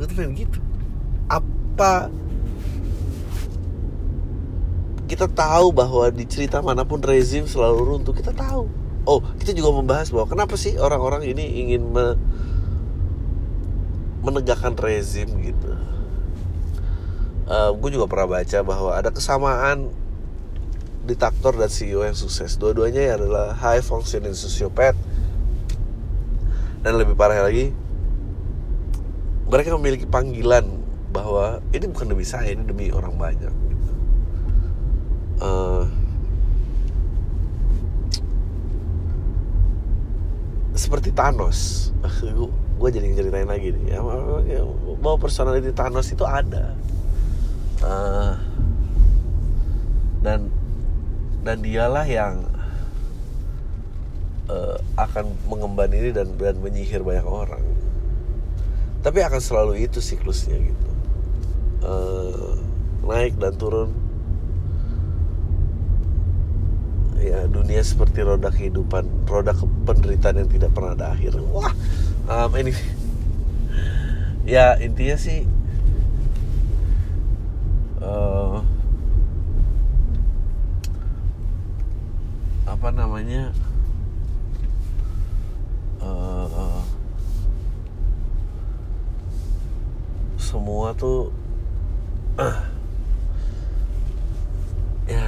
Gue 0.00 0.04
tuh 0.08 0.16
pengen 0.16 0.34
gitu. 0.34 0.58
Apa 1.30 2.10
kita 5.06 5.30
tahu 5.30 5.70
bahwa 5.70 6.10
di 6.10 6.26
cerita 6.26 6.58
mana 6.58 6.82
pun 6.82 6.98
rezim 6.98 7.46
selalu 7.46 7.94
runtuh 7.94 8.14
kita 8.16 8.34
tahu. 8.34 8.66
Oh 9.06 9.22
kita 9.38 9.54
juga 9.54 9.70
membahas 9.78 10.10
bahwa 10.10 10.26
kenapa 10.26 10.58
sih 10.58 10.74
orang-orang 10.80 11.22
ini 11.30 11.62
ingin 11.62 11.94
me 11.94 12.18
menegakkan 14.26 14.74
rezim 14.74 15.30
gitu. 15.38 15.70
Uh, 17.46 17.70
gue 17.78 17.94
juga 17.94 18.10
pernah 18.10 18.42
baca 18.42 18.58
bahwa 18.66 18.90
ada 18.90 19.14
kesamaan 19.14 19.94
diktator 21.06 21.54
dan 21.54 21.70
CEO 21.70 22.02
yang 22.02 22.18
sukses. 22.18 22.58
Dua-duanya 22.58 23.16
adalah 23.16 23.54
high 23.54 23.80
functioning 23.80 24.34
sociopath. 24.34 24.98
Dan 26.82 26.98
lebih 26.98 27.14
parah 27.18 27.42
lagi 27.42 27.74
mereka 29.46 29.74
memiliki 29.78 30.06
panggilan 30.06 30.66
bahwa 31.14 31.62
ini 31.70 31.86
bukan 31.90 32.10
demi 32.10 32.26
saya 32.26 32.50
ini 32.50 32.66
demi 32.66 32.90
orang 32.90 33.14
banyak 33.14 33.54
uh, 35.40 35.84
seperti 40.76 41.10
Thanos. 41.12 41.90
Gue 42.76 42.92
jadi 42.92 43.08
ceritain 43.16 43.48
lagi 43.48 43.72
nih. 43.72 43.96
Ya, 43.96 44.00
bahwa 45.00 45.16
personality 45.16 45.72
Thanos 45.72 46.12
itu 46.12 46.24
ada. 46.28 46.76
Uh, 47.80 48.36
dan 50.20 50.52
dan 51.46 51.62
dialah 51.62 52.02
yang 52.04 52.42
uh, 54.50 54.76
akan 54.98 55.30
mengemban 55.46 55.90
ini 55.94 56.10
dan 56.10 56.34
dan 56.34 56.58
menyihir 56.58 57.06
banyak 57.06 57.26
orang. 57.26 57.62
Tapi 59.06 59.22
akan 59.22 59.38
selalu 59.38 59.86
itu 59.86 60.02
siklusnya 60.02 60.58
gitu. 60.58 60.90
Uh, 61.86 62.58
naik 63.06 63.38
dan 63.38 63.54
turun. 63.54 63.94
Ya 67.22 67.46
dunia 67.46 67.82
seperti 67.82 68.22
roda 68.22 68.50
kehidupan 68.50 69.26
roda 69.26 69.54
penderitaan 69.86 70.42
yang 70.42 70.50
tidak 70.50 70.74
pernah 70.74 70.98
ada 70.98 71.14
akhir. 71.14 71.38
Wah 71.54 71.70
um, 72.26 72.50
ini. 72.58 72.74
Ya 74.46 74.78
intinya 74.78 75.18
sih 75.18 75.42
uh, 77.98 78.62
apa 82.76 82.92
namanya 82.92 83.56
uh, 85.96 86.84
semua 90.36 90.92
tuh 90.92 91.32
uh, 92.36 92.60
ya 95.16 95.24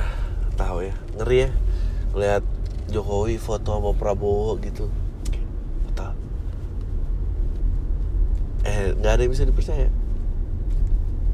tahu 0.61 0.93
ya 0.93 0.95
ngeri 1.17 1.49
ya 1.49 1.51
lihat 2.13 2.45
Jokowi 2.93 3.41
foto 3.41 3.81
sama 3.81 3.97
Prabowo 3.97 4.61
gitu 4.61 4.93
Betul. 5.89 6.13
eh 8.69 8.93
nggak 8.93 9.13
ada 9.17 9.23
yang 9.25 9.33
bisa 9.33 9.49
dipercaya 9.49 9.89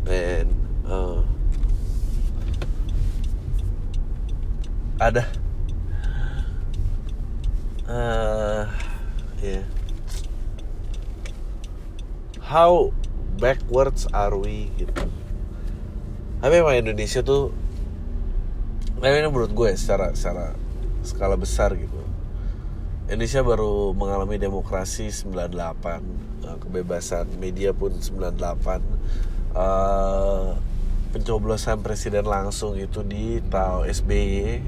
and 0.06 0.46
uh, 0.86 1.26
ada 5.02 5.26
uh, 7.88 8.64
ya 9.40 9.60
yeah. 9.60 9.64
how 12.44 12.92
backwards 13.40 14.06
are 14.14 14.36
we 14.38 14.70
gitu. 14.78 15.10
Tapi 16.44 16.60
emang 16.60 16.76
Indonesia 16.76 17.24
tuh 17.24 17.50
Nah 19.04 19.10
ini 19.12 19.28
menurut 19.28 19.52
gue 19.52 19.68
ya, 19.68 19.76
secara 19.76 20.16
secara 20.16 20.56
skala 21.04 21.36
besar 21.36 21.76
gitu. 21.76 22.00
Indonesia 23.04 23.44
baru 23.44 23.92
mengalami 23.92 24.40
demokrasi 24.40 25.12
98 25.12 25.52
eh, 26.48 26.56
kebebasan 26.56 27.28
media 27.36 27.76
pun 27.76 27.92
98 27.92 28.40
uh, 28.40 28.80
eh, 29.60 30.48
pencoblosan 31.12 31.84
presiden 31.84 32.24
langsung 32.24 32.80
itu 32.80 33.04
di 33.04 33.44
tahun 33.52 33.92
SBY 33.92 34.64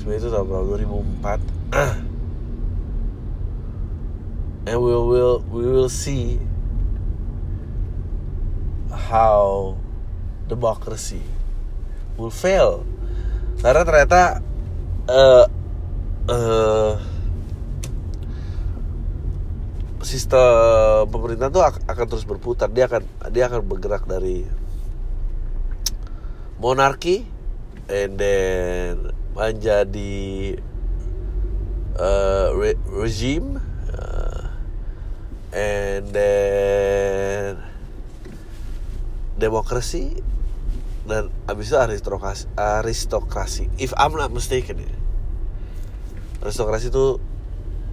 SBY 0.00 0.16
itu 0.16 0.28
tahun 0.32 0.48
2004 0.48 1.20
and 4.68 4.76
we 4.76 4.92
will 4.92 5.40
we 5.48 5.64
will 5.64 5.88
see 5.88 6.36
how 8.92 9.76
democracy 10.48 11.24
will 12.20 12.32
fail. 12.32 12.84
Karena 13.60 13.82
ternyata 13.84 14.22
uh, 15.08 15.46
uh, 16.28 16.92
sistem 20.04 21.08
pemerintah 21.08 21.48
tuh 21.48 21.64
akan 21.64 22.06
terus 22.08 22.28
berputar. 22.28 22.68
Dia 22.68 22.88
akan 22.88 23.02
dia 23.32 23.48
akan 23.48 23.60
bergerak 23.64 24.04
dari 24.04 24.44
monarki 26.60 27.24
and 27.88 28.20
then 28.20 29.16
menjadi 29.32 30.60
uh, 31.96 32.52
re 32.52 32.76
regime 32.92 33.69
and 35.50 36.06
then 36.14 37.58
demokrasi 39.40 40.22
dan 41.08 41.32
abis 41.50 41.74
itu 41.74 41.76
aristokrasi 41.80 42.44
aristokrasi. 42.54 43.64
If 43.80 43.90
I'm 43.98 44.14
not 44.14 44.30
mistaken 44.30 44.84
ya. 44.84 44.92
Aristokrasi 46.44 46.92
itu 46.92 47.18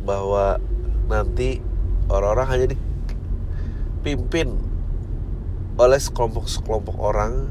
bahwa 0.06 0.62
nanti 1.10 1.60
orang-orang 2.08 2.48
hanya 2.48 2.65
dipimpin 2.72 4.56
oleh 5.78 6.00
sekelompok-sekelompok 6.00 6.96
orang 7.00 7.50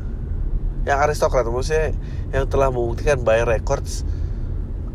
yang 0.87 1.03
aristokrat. 1.03 1.45
Maksudnya 1.49 1.93
yang 2.31 2.47
telah 2.47 2.71
membuktikan 2.71 3.27
by 3.27 3.43
records 3.43 4.07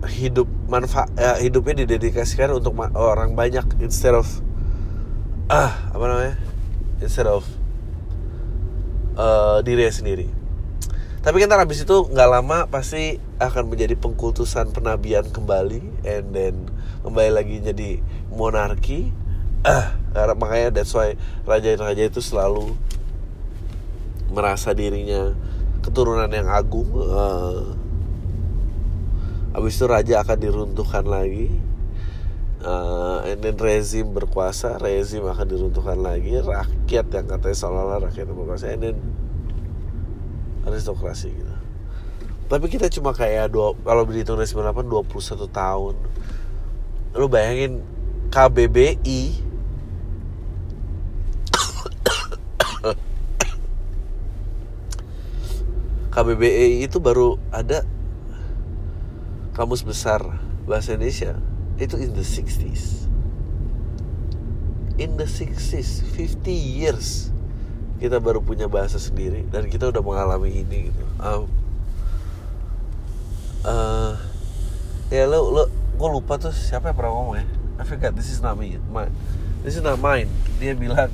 hidup 0.08 0.50
manfaat 0.66 1.14
ya, 1.14 1.38
hidupnya 1.38 1.86
didedikasikan 1.86 2.50
untuk 2.58 2.74
orang 2.98 3.38
banyak 3.38 3.66
instead 3.84 4.18
of 4.18 4.26
ah 5.52 5.92
apa 5.92 6.06
namanya? 6.08 6.36
Instead 7.04 7.28
of 7.28 7.44
uh, 9.20 9.60
diri 9.60 9.84
sendiri. 9.92 10.32
Tapi 11.22 11.38
kan 11.44 11.52
habis 11.60 11.84
itu 11.84 12.08
nggak 12.08 12.30
lama 12.32 12.66
pasti 12.72 13.20
akan 13.38 13.68
menjadi 13.68 14.00
pengkultusan 14.00 14.72
penabian 14.72 15.28
kembali 15.28 16.08
and 16.08 16.32
then 16.32 16.56
kembali 17.04 17.30
lagi 17.36 17.60
jadi 17.60 18.00
monarki. 18.32 19.12
Ah 19.68 20.02
makanya 20.40 20.82
that's 20.82 20.96
why 20.96 21.20
raja-raja 21.46 22.08
itu 22.08 22.24
selalu 22.24 22.74
merasa 24.32 24.72
dirinya 24.72 25.36
keturunan 25.84 26.32
yang 26.32 26.48
agung 26.48 26.88
uh, 26.96 27.76
habis 29.52 29.76
itu 29.76 29.86
raja 29.88 30.24
akan 30.24 30.38
diruntuhkan 30.40 31.04
lagi 31.04 31.52
uh, 32.66 33.26
and 33.26 33.42
then 33.42 33.58
rezim 33.58 34.14
berkuasa 34.14 34.78
rezim 34.78 35.26
akan 35.26 35.46
diruntuhkan 35.46 35.98
lagi 35.98 36.38
rakyat 36.42 37.06
yang 37.12 37.26
katanya 37.30 37.58
seolah-olah 37.58 38.00
rakyat 38.10 38.26
berkuasa. 38.30 38.72
And 38.72 38.82
then 38.82 38.98
aristokrasi 40.66 41.34
gitu. 41.34 41.56
Tapi 42.52 42.68
kita 42.68 42.92
cuma 42.92 43.16
kayak 43.16 43.56
dua 43.56 43.74
kalau 43.82 44.04
dihitung 44.06 44.38
dari 44.38 44.50
98 44.50 44.84
21 44.88 45.48
tahun. 45.50 45.96
Lu 47.16 47.28
bayangin 47.28 47.84
KBBI 48.32 49.22
KBBI 56.16 56.88
itu 56.88 57.00
baru 57.04 57.36
ada 57.52 57.84
kamus 59.52 59.84
besar 59.84 60.24
bahasa 60.64 60.96
Indonesia 60.96 61.36
itu 61.82 61.98
in 61.98 62.14
the 62.14 62.22
60s 62.22 63.10
in 65.02 65.18
the 65.18 65.26
60s 65.26 66.06
50 66.14 66.54
years 66.54 67.34
kita 67.98 68.22
baru 68.22 68.42
punya 68.42 68.70
bahasa 68.70 69.02
sendiri 69.02 69.46
dan 69.50 69.70
kita 69.70 69.94
udah 69.94 70.02
mengalami 70.02 70.66
ini 70.66 70.90
gitu. 70.90 71.04
Um, 71.22 71.46
uh, 73.62 74.18
ya 75.14 75.30
lo 75.30 75.54
lo 75.54 75.64
gue 75.70 76.10
lupa 76.10 76.42
tuh 76.42 76.50
siapa 76.50 76.90
yang 76.90 76.98
pernah 76.98 77.14
ngomong 77.14 77.38
ya. 77.38 77.46
I 77.78 77.84
forgot 77.86 78.18
this 78.18 78.34
is 78.34 78.42
not 78.42 78.58
me 78.58 78.78
my, 78.90 79.06
this 79.62 79.78
is 79.78 79.86
not 79.86 80.02
mine. 80.02 80.30
Dia 80.58 80.74
bilang 80.74 81.14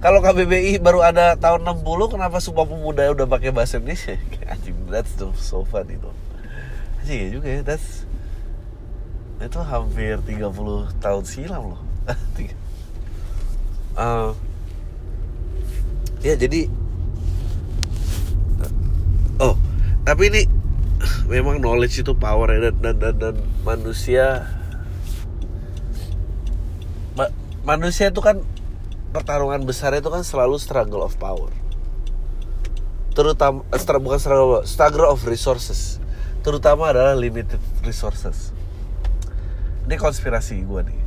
kalau 0.00 0.24
KBBI 0.24 0.80
baru 0.80 1.04
ada 1.04 1.36
tahun 1.36 1.68
60 1.68 1.84
kenapa 2.16 2.40
Sumpah 2.40 2.64
Pemuda 2.64 3.12
udah 3.12 3.28
pakai 3.28 3.52
bahasa 3.52 3.76
Indonesia? 3.76 4.16
Anjing 4.52 4.76
that's 4.88 5.12
so, 5.20 5.36
so 5.36 5.68
fun 5.68 5.88
itu 5.88 6.08
ya 7.06 7.30
juga 7.30 7.46
ya 7.46 7.60
that's 7.62 8.02
itu 9.36 9.60
hampir 9.60 10.16
30 10.24 10.48
tahun 10.96 11.24
silam 11.28 11.76
loh. 11.76 11.82
Uh, 13.96 14.32
ya 16.26 16.36
jadi 16.36 16.68
oh 19.40 19.56
tapi 20.06 20.32
ini 20.32 20.42
memang 21.28 21.60
knowledge 21.60 22.00
itu 22.00 22.16
power 22.16 22.48
ya 22.56 22.72
dan 22.72 22.76
dan 22.80 22.96
dan, 22.96 23.14
dan 23.20 23.36
manusia 23.66 24.48
ma, 27.12 27.28
manusia 27.64 28.08
itu 28.08 28.20
kan 28.24 28.40
pertarungan 29.12 29.64
besar 29.68 29.92
itu 29.96 30.08
kan 30.08 30.24
selalu 30.24 30.56
struggle 30.60 31.04
of 31.04 31.16
power. 31.20 31.52
Terutama 33.16 33.64
eh, 33.72 34.00
bukan 34.00 34.20
struggle 34.20 34.60
struggle 34.64 35.08
of 35.08 35.24
resources. 35.28 36.00
Terutama 36.44 36.92
adalah 36.92 37.16
limited 37.16 37.58
resources 37.82 38.56
ini 39.86 39.94
konspirasi 39.94 40.66
gue 40.66 40.80
nih. 40.82 41.00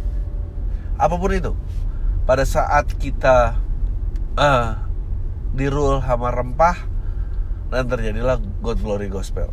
Apa 0.95 1.19
pun 1.19 1.31
itu 1.35 1.53
pada 2.23 2.47
saat 2.47 2.87
kita 2.95 3.59
uh, 4.39 4.69
di 5.51 5.67
rule 5.67 5.99
sama 5.99 6.31
rempah 6.31 6.87
dan 7.69 7.85
terjadilah 7.85 8.39
God 8.63 8.79
Glory 8.79 9.11
Gospel. 9.11 9.51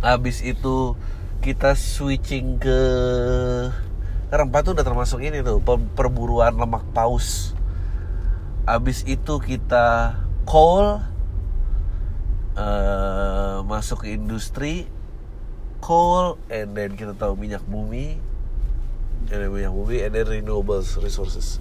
Habis 0.00 0.44
itu 0.44 0.96
kita 1.40 1.72
switching 1.72 2.60
ke 2.60 2.80
rempah 4.30 4.60
tuh 4.60 4.72
udah 4.76 4.86
termasuk 4.86 5.24
ini 5.24 5.40
tuh 5.40 5.60
perburuan 5.96 6.56
lemak 6.56 6.84
paus. 6.92 7.56
Habis 8.68 9.02
itu 9.08 9.40
kita 9.40 10.20
coal 10.44 11.02
uh, 12.54 13.64
masuk 13.66 14.06
ke 14.06 14.14
industri 14.14 14.86
coal 15.80 16.38
and 16.52 16.76
then 16.76 16.94
kita 16.94 17.16
tahu 17.16 17.34
minyak 17.34 17.64
bumi 17.66 18.20
and 19.32 19.38
then 19.40 19.50
minyak 19.50 19.74
bumi 19.74 20.04
and 20.04 20.12
then 20.14 20.28
renewable 20.28 20.84
resources. 21.00 21.58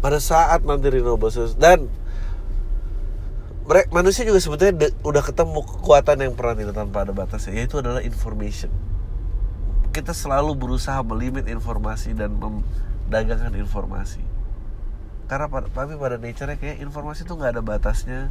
Pada 0.00 0.20
saat 0.20 0.64
nanti 0.66 0.90
renewable 0.90 1.30
resources 1.30 1.54
dan 1.56 1.86
mereka 3.64 3.88
manusia 3.96 4.28
juga 4.28 4.44
sebetulnya 4.44 4.74
de, 4.76 4.88
udah 5.00 5.22
ketemu 5.24 5.64
kekuatan 5.64 6.16
yang 6.20 6.34
pernah 6.36 6.52
tidak 6.52 6.76
tanpa 6.76 7.08
ada 7.08 7.12
batasnya 7.16 7.64
yaitu 7.64 7.80
adalah 7.80 8.04
information. 8.04 8.68
Kita 9.94 10.10
selalu 10.10 10.58
berusaha 10.58 11.00
melimit 11.06 11.48
informasi 11.48 12.12
dan 12.12 12.34
mendagangkan 12.36 13.54
informasi 13.56 14.33
karena 15.24 15.48
tapi 15.72 15.96
pada 15.96 16.20
nature-nya 16.20 16.60
kayak 16.60 16.84
informasi 16.84 17.24
itu 17.24 17.32
nggak 17.32 17.56
ada 17.56 17.62
batasnya 17.64 18.28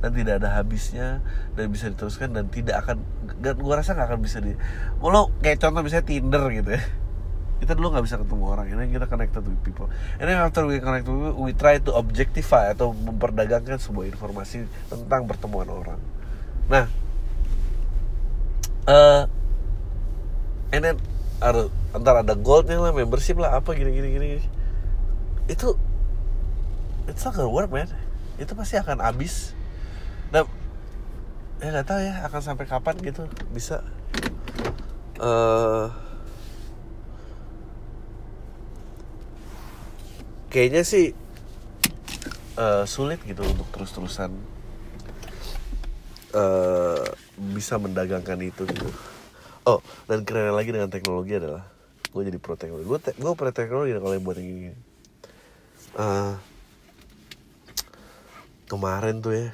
dan 0.00 0.10
tidak 0.16 0.40
ada 0.40 0.56
habisnya 0.56 1.20
dan 1.52 1.68
bisa 1.68 1.92
diteruskan 1.92 2.32
dan 2.32 2.48
tidak 2.48 2.80
akan 2.80 3.04
dan 3.44 3.60
gue 3.60 3.74
rasa 3.76 3.92
nggak 3.92 4.08
akan 4.08 4.20
bisa 4.24 4.40
di 4.40 4.56
lo 5.04 5.28
kayak 5.44 5.60
contoh 5.60 5.84
misalnya 5.84 6.06
Tinder 6.08 6.44
gitu 6.48 6.70
ya. 6.72 6.82
Kita 7.60 7.76
dulu 7.76 7.92
nggak 7.92 8.04
bisa 8.08 8.16
ketemu 8.16 8.44
orang 8.48 8.66
ini 8.72 8.88
kita 8.88 9.04
connected 9.04 9.44
with 9.44 9.60
people. 9.60 9.92
Then 10.16 10.32
after 10.32 10.64
we 10.64 10.80
connect 10.80 11.04
with 11.04 11.20
people 11.20 11.44
we 11.44 11.52
try 11.52 11.76
to 11.76 11.92
objectify 11.92 12.72
atau 12.72 12.96
memperdagangkan 12.96 13.76
sebuah 13.76 14.08
informasi 14.08 14.64
tentang 14.88 15.28
pertemuan 15.28 15.68
orang. 15.68 16.00
Nah 16.72 16.88
uh, 18.88 19.28
and 20.72 20.80
then 20.80 20.96
ada 21.44 21.68
antara 21.92 22.24
ada 22.24 22.32
goldnya 22.32 22.80
lah 22.80 22.96
membership 22.96 23.36
lah 23.36 23.60
apa 23.60 23.76
gini 23.76 23.92
gini 23.92 24.08
gini 24.08 24.26
itu 25.50 25.74
it's 27.10 27.26
not 27.26 27.34
gonna 27.34 27.50
work 27.50 27.74
man. 27.74 27.90
Itu 28.38 28.54
pasti 28.54 28.78
akan 28.78 29.02
habis. 29.02 29.52
Dan 30.30 30.46
ya 31.58 31.74
nggak 31.74 31.86
tahu 31.90 32.00
ya 32.00 32.14
akan 32.30 32.40
sampai 32.40 32.64
kapan 32.70 32.94
gitu 33.02 33.26
bisa. 33.50 33.82
Uh, 35.20 35.92
kayaknya 40.48 40.80
sih 40.80 41.12
uh, 42.56 42.88
sulit 42.88 43.20
gitu 43.28 43.44
untuk 43.44 43.68
terus-terusan 43.70 44.32
uh, 46.32 47.04
bisa 47.52 47.76
mendagangkan 47.76 48.40
itu 48.40 48.64
gitu. 48.64 48.88
Oh 49.68 49.84
dan 50.08 50.24
keren 50.24 50.56
lagi 50.56 50.72
dengan 50.72 50.88
teknologi 50.88 51.36
adalah 51.36 51.68
gue 52.10 52.22
jadi 52.24 52.38
pro 52.40 52.56
teknologi. 52.56 52.86
Gue 52.88 52.98
te 52.98 53.10
gue 53.12 53.32
pro 53.36 53.52
teknologi 53.52 53.92
kalau 53.94 54.14
yang 54.16 54.24
buat 54.24 54.38
yang 54.40 54.72
uh, 56.00 56.34
kemarin 58.70 59.18
tuh 59.18 59.34
ya 59.34 59.50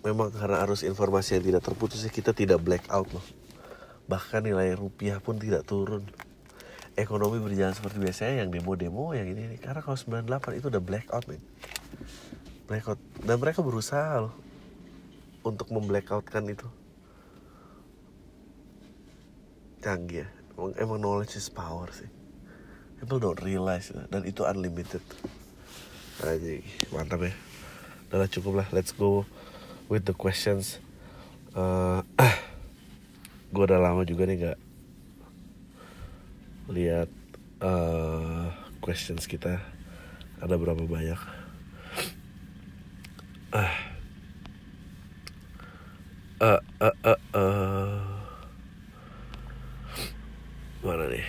memang 0.00 0.32
karena 0.32 0.64
arus 0.64 0.80
informasi 0.80 1.36
yang 1.36 1.44
tidak 1.52 1.62
terputus 1.68 2.00
ya 2.00 2.08
kita 2.08 2.32
tidak 2.32 2.56
black 2.64 2.88
out 2.88 3.12
loh. 3.12 3.24
Bahkan 4.08 4.48
nilai 4.48 4.72
rupiah 4.72 5.20
pun 5.20 5.36
tidak 5.36 5.68
turun. 5.68 6.08
Ekonomi 6.96 7.38
berjalan 7.38 7.76
seperti 7.76 8.00
biasanya 8.00 8.44
yang 8.44 8.50
demo-demo 8.50 9.12
yang 9.12 9.28
ini, 9.28 9.52
ini. 9.52 9.56
Karena 9.60 9.84
kalau 9.84 10.00
98 10.00 10.58
itu 10.58 10.66
udah 10.72 10.82
black 10.82 11.06
out 11.12 11.28
men. 11.28 11.44
Black 12.64 12.88
out 12.88 13.00
dan 13.20 13.36
mereka 13.36 13.60
berusaha 13.60 14.24
loh 14.24 14.34
untuk 15.44 15.68
memblackoutkan 15.68 16.48
itu. 16.48 16.68
Canggih 19.84 20.24
ya. 20.24 20.28
Emang, 20.56 20.72
emang 20.76 20.98
knowledge 20.98 21.36
is 21.36 21.52
power 21.52 21.92
sih. 21.92 22.08
People 23.00 23.20
don't 23.20 23.40
realize 23.44 23.92
dan 23.92 24.24
itu 24.24 24.44
unlimited. 24.48 25.04
Aja 26.20 26.60
mantap 26.92 27.24
ya 27.24 27.32
udah 28.10 28.30
cukup 28.30 28.62
lah. 28.62 28.68
Let's 28.74 28.90
go 28.90 29.22
with 29.86 30.06
the 30.06 30.14
questions. 30.14 30.82
Uh, 31.54 32.02
gue 33.54 33.64
udah 33.66 33.78
lama 33.82 34.02
juga 34.06 34.26
nih 34.26 34.50
gak 34.50 34.58
lihat 36.70 37.10
uh, 37.62 38.50
questions 38.82 39.26
kita. 39.26 39.62
Ada 40.42 40.54
berapa 40.58 40.86
banyak? 40.86 41.20
Ah. 43.50 43.74
Uh, 46.40 46.62
uh, 46.80 46.96
uh, 47.04 47.20
uh. 47.36 48.00
mana 50.80 51.04
nih? 51.12 51.26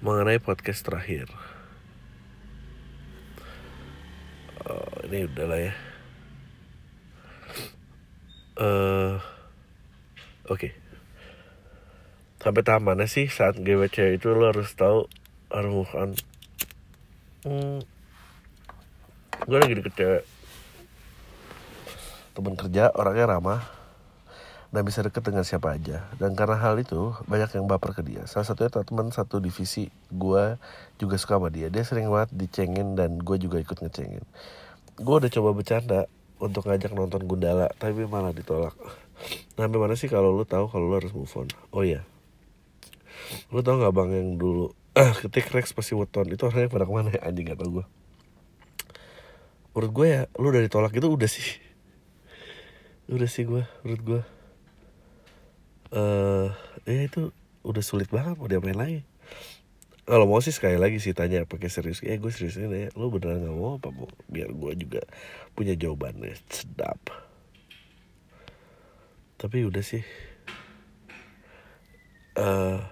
Mengenai 0.00 0.40
podcast 0.40 0.80
terakhir 0.80 1.28
ini 5.10 5.26
udah 5.26 5.46
lah 5.50 5.58
ya. 5.58 5.72
Uh, 8.54 9.18
oke. 10.46 10.54
Okay. 10.54 10.72
sampai 12.40 12.62
tahap 12.64 12.86
mana 12.86 13.04
sih 13.04 13.26
saat 13.26 13.58
GWC 13.58 14.16
itu 14.16 14.32
lo 14.32 14.48
harus 14.48 14.72
tahu 14.72 15.04
harus 15.52 15.70
move 15.76 15.92
on 15.92 16.10
hmm, 17.44 17.84
gue 19.44 19.58
lagi 19.58 19.74
deket 19.76 19.94
cewek. 19.98 20.24
Teman 22.32 22.54
kerja 22.54 22.94
orangnya 22.94 23.34
ramah 23.34 23.60
dan 24.70 24.86
bisa 24.86 25.02
deket 25.02 25.26
dengan 25.26 25.42
siapa 25.42 25.74
aja. 25.74 26.06
Dan 26.16 26.38
karena 26.38 26.54
hal 26.54 26.78
itu 26.78 27.12
banyak 27.26 27.50
yang 27.58 27.66
baper 27.66 27.92
ke 27.98 28.06
dia. 28.06 28.22
Salah 28.30 28.46
satunya 28.46 28.70
teman 28.70 29.10
satu 29.10 29.42
divisi 29.42 29.90
gue 30.14 30.54
juga 31.02 31.18
suka 31.18 31.42
sama 31.42 31.50
dia. 31.50 31.66
Dia 31.68 31.82
sering 31.82 32.06
banget 32.06 32.30
dicengin 32.30 32.94
dan 32.94 33.18
gue 33.18 33.36
juga 33.42 33.58
ikut 33.58 33.74
ngecengin 33.74 34.22
gue 35.00 35.14
udah 35.24 35.30
coba 35.32 35.50
bercanda 35.56 36.00
untuk 36.36 36.68
ngajak 36.68 36.92
nonton 36.92 37.24
Gundala 37.24 37.72
tapi 37.80 38.04
malah 38.04 38.36
ditolak. 38.36 38.76
Nah 39.56 39.68
mana 39.68 39.96
sih 39.96 40.12
kalau 40.12 40.32
lu 40.32 40.44
tahu 40.44 40.68
kalau 40.68 40.88
lu 40.88 40.96
harus 40.96 41.12
move 41.16 41.32
on? 41.36 41.48
Oh 41.72 41.80
ya 41.80 42.04
lu 43.48 43.64
tau 43.64 43.78
nggak 43.78 43.94
bang 43.94 44.10
yang 44.12 44.28
dulu 44.36 44.74
ah 44.92 45.14
ketik 45.20 45.48
Rex 45.54 45.72
pasti 45.72 45.94
weton 45.94 46.26
itu 46.28 46.42
orangnya 46.44 46.68
pada 46.68 46.84
ke 46.84 46.92
mana 46.92 47.08
ya? 47.14 47.20
Anjing 47.24 47.48
gak 47.48 47.58
tau 47.62 47.70
gue 47.80 47.84
menurut 49.70 49.90
gue 49.94 50.06
ya 50.10 50.22
lu 50.36 50.50
udah 50.50 50.62
ditolak 50.66 50.92
itu 50.92 51.06
udah 51.06 51.30
sih. 51.30 51.46
Udah 53.06 53.28
sih 53.30 53.46
gue 53.46 53.64
menurut 53.86 54.02
gue 54.02 54.22
eh 55.90 55.98
uh, 55.98 56.48
ya 56.86 57.02
itu 57.06 57.34
udah 57.66 57.82
sulit 57.82 58.06
banget 58.10 58.38
mau 58.38 58.46
diapain 58.46 58.78
lagi 58.78 59.02
kalau 60.10 60.26
mau 60.26 60.42
sih 60.42 60.50
sekali 60.50 60.74
lagi 60.74 60.98
sih 60.98 61.14
tanya 61.14 61.46
pakai 61.46 61.70
serius. 61.70 62.02
Eh 62.02 62.18
gue 62.18 62.34
serius 62.34 62.58
ini 62.58 62.90
lu 62.98 63.14
beneran 63.14 63.46
nggak 63.46 63.54
mau 63.54 63.78
apa 63.78 63.94
mau 63.94 64.10
biar 64.26 64.50
gue 64.50 64.72
juga 64.74 65.02
punya 65.54 65.78
jawabannya 65.78 66.34
sedap. 66.50 66.98
Tapi 69.38 69.62
udah 69.62 69.84
sih. 69.86 70.02
Uh, 72.34 72.82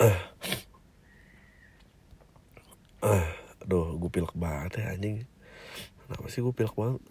uh, 0.00 0.20
uh, 3.04 3.26
aduh 3.60 4.00
gue 4.00 4.08
pilek 4.08 4.32
banget 4.32 4.80
ya 4.80 4.96
anjing. 4.96 5.28
Kenapa 6.08 6.26
sih 6.32 6.40
gue 6.40 6.54
pilek 6.56 6.72
banget? 6.72 7.04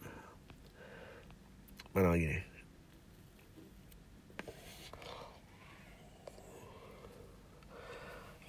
Mana 1.93 2.17
lagi 2.17 2.25
nih 2.33 2.48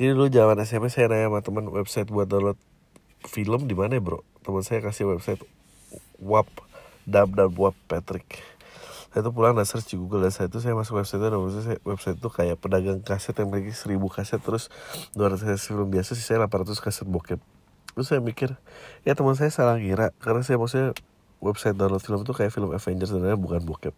Jadi 0.00 0.16
dulu 0.16 0.32
zaman 0.32 0.56
SMP 0.64 0.88
saya 0.88 1.12
nanya 1.12 1.28
sama 1.28 1.44
teman 1.44 1.68
website 1.68 2.08
buat 2.08 2.24
download 2.24 2.56
film 3.28 3.68
di 3.68 3.76
mana 3.76 3.92
ya 3.92 4.00
bro? 4.00 4.24
Teman 4.40 4.64
saya 4.64 4.80
kasih 4.80 5.04
website 5.04 5.44
WAP, 6.16 6.48
Dab 7.04 7.36
dan 7.36 7.52
WAP 7.52 7.76
Patrick. 7.84 8.40
Saya 9.12 9.28
tuh 9.28 9.36
pulang 9.36 9.52
dan 9.52 9.68
search 9.68 9.92
di 9.92 10.00
Google 10.00 10.24
dan 10.24 10.32
saya 10.32 10.48
itu 10.48 10.56
saya 10.56 10.72
masuk 10.72 10.96
website 11.04 11.20
dan 11.20 11.36
website, 11.36 11.84
website 11.84 12.16
itu 12.16 12.32
kayak 12.32 12.56
pedagang 12.56 13.04
kaset 13.04 13.36
yang 13.36 13.52
memiliki 13.52 13.76
seribu 13.76 14.08
kaset 14.08 14.40
terus 14.40 14.72
200 15.20 15.36
kaset 15.36 15.68
film 15.68 15.92
biasa 15.92 16.16
sih 16.16 16.24
saya 16.24 16.48
800 16.48 16.80
kaset 16.80 17.04
bokep. 17.04 17.40
Terus 17.92 18.06
saya 18.08 18.24
mikir, 18.24 18.56
ya 19.04 19.12
teman 19.12 19.36
saya 19.36 19.52
salah 19.52 19.76
kira 19.76 20.16
karena 20.16 20.40
saya 20.40 20.56
maksudnya 20.56 20.96
website 21.44 21.76
download 21.76 22.00
film 22.00 22.24
itu 22.24 22.32
kayak 22.32 22.48
film 22.56 22.72
Avengers 22.72 23.12
sebenarnya 23.12 23.36
bukan 23.36 23.60
bokep 23.68 23.92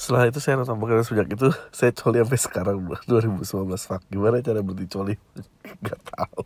setelah 0.00 0.32
itu 0.32 0.40
saya 0.40 0.56
nonton 0.56 0.80
Pokemon 0.80 1.04
sejak 1.04 1.28
itu 1.28 1.52
saya 1.76 1.92
coli 1.92 2.24
sampai 2.24 2.40
sekarang 2.40 2.76
2019 3.04 3.44
fuck 3.84 4.00
gimana 4.08 4.40
cara 4.40 4.64
berhenti 4.64 4.88
coli? 4.88 5.12
Nggak 5.84 6.00
tahu. 6.08 6.44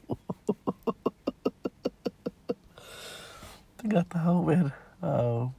Nggak 3.86 4.06
tahu 4.10 4.36
men. 4.42 4.74
Oh. 4.98 5.54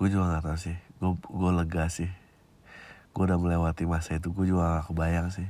gue 0.00 0.08
juga 0.08 0.32
nggak 0.32 0.44
tahu 0.48 0.56
sih. 0.56 0.76
Gue 1.02 1.12
gue 1.18 1.50
lega 1.50 1.84
sih. 1.90 2.08
Gue 3.10 3.26
udah 3.26 3.36
melewati 3.36 3.84
masa 3.84 4.16
itu 4.16 4.30
gue 4.30 4.46
juga 4.48 4.80
gak 4.80 4.94
kebayang 4.94 5.28
sih. 5.28 5.48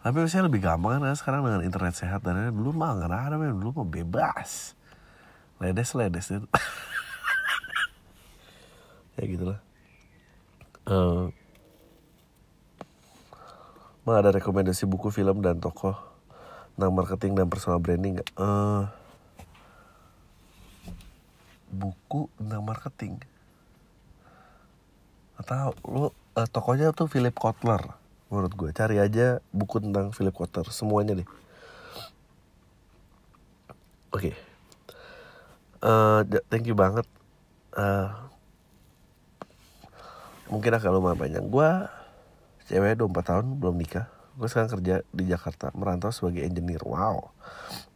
Tapi 0.00 0.24
saya 0.30 0.46
lebih 0.46 0.62
gampang 0.62 1.02
kan 1.02 1.18
sekarang 1.18 1.42
dengan 1.44 1.66
internet 1.66 1.98
sehat 1.98 2.22
dan 2.22 2.54
dulu 2.54 2.70
mah 2.72 2.94
nggak 2.96 3.10
ada 3.10 3.36
men. 3.42 3.58
Dulu 3.58 3.82
mah 3.82 3.88
bebas 3.90 4.78
ledes 5.62 5.94
ledes 5.94 6.26
itu. 6.30 6.48
Ya 9.14 9.30
gitulah. 9.30 9.60
Uh, 10.90 11.30
Emang 14.04 14.20
ada 14.20 14.36
rekomendasi 14.36 14.84
buku 14.84 15.08
film 15.08 15.40
dan 15.40 15.62
tokoh 15.62 15.96
tentang 16.76 16.92
marketing 16.92 17.32
dan 17.38 17.46
personal 17.48 17.80
branding 17.80 18.20
nggak? 18.20 18.30
Uh, 18.36 18.84
buku 21.72 22.28
tentang 22.36 22.66
marketing? 22.66 23.16
Atau 25.40 25.78
lu 25.88 26.10
uh, 26.10 26.48
tokohnya 26.50 26.92
tuh 26.92 27.08
Philip 27.08 27.32
Kotler 27.32 27.80
menurut 28.28 28.52
gue 28.52 28.70
cari 28.74 28.98
aja 28.98 29.38
buku 29.54 29.78
tentang 29.78 30.10
Philip 30.10 30.34
Kotler 30.34 30.68
semuanya 30.68 31.16
deh. 31.16 31.28
Oke. 34.10 34.34
okay 34.34 34.53
uh, 35.84 36.20
thank 36.48 36.64
you 36.64 36.74
banget. 36.74 37.04
Uh, 37.74 38.10
mungkin 40.48 40.72
agak 40.72 40.92
lumayan 40.94 41.18
banyak 41.18 41.44
gue 41.50 41.70
cewek 42.70 42.96
24 42.96 43.28
tahun 43.28 43.46
belum 43.60 43.76
nikah. 43.76 44.08
Gue 44.34 44.50
sekarang 44.50 44.66
kerja 44.66 45.06
di 45.14 45.30
Jakarta 45.30 45.70
merantau 45.78 46.10
sebagai 46.10 46.42
engineer. 46.42 46.82
Wow. 46.82 47.30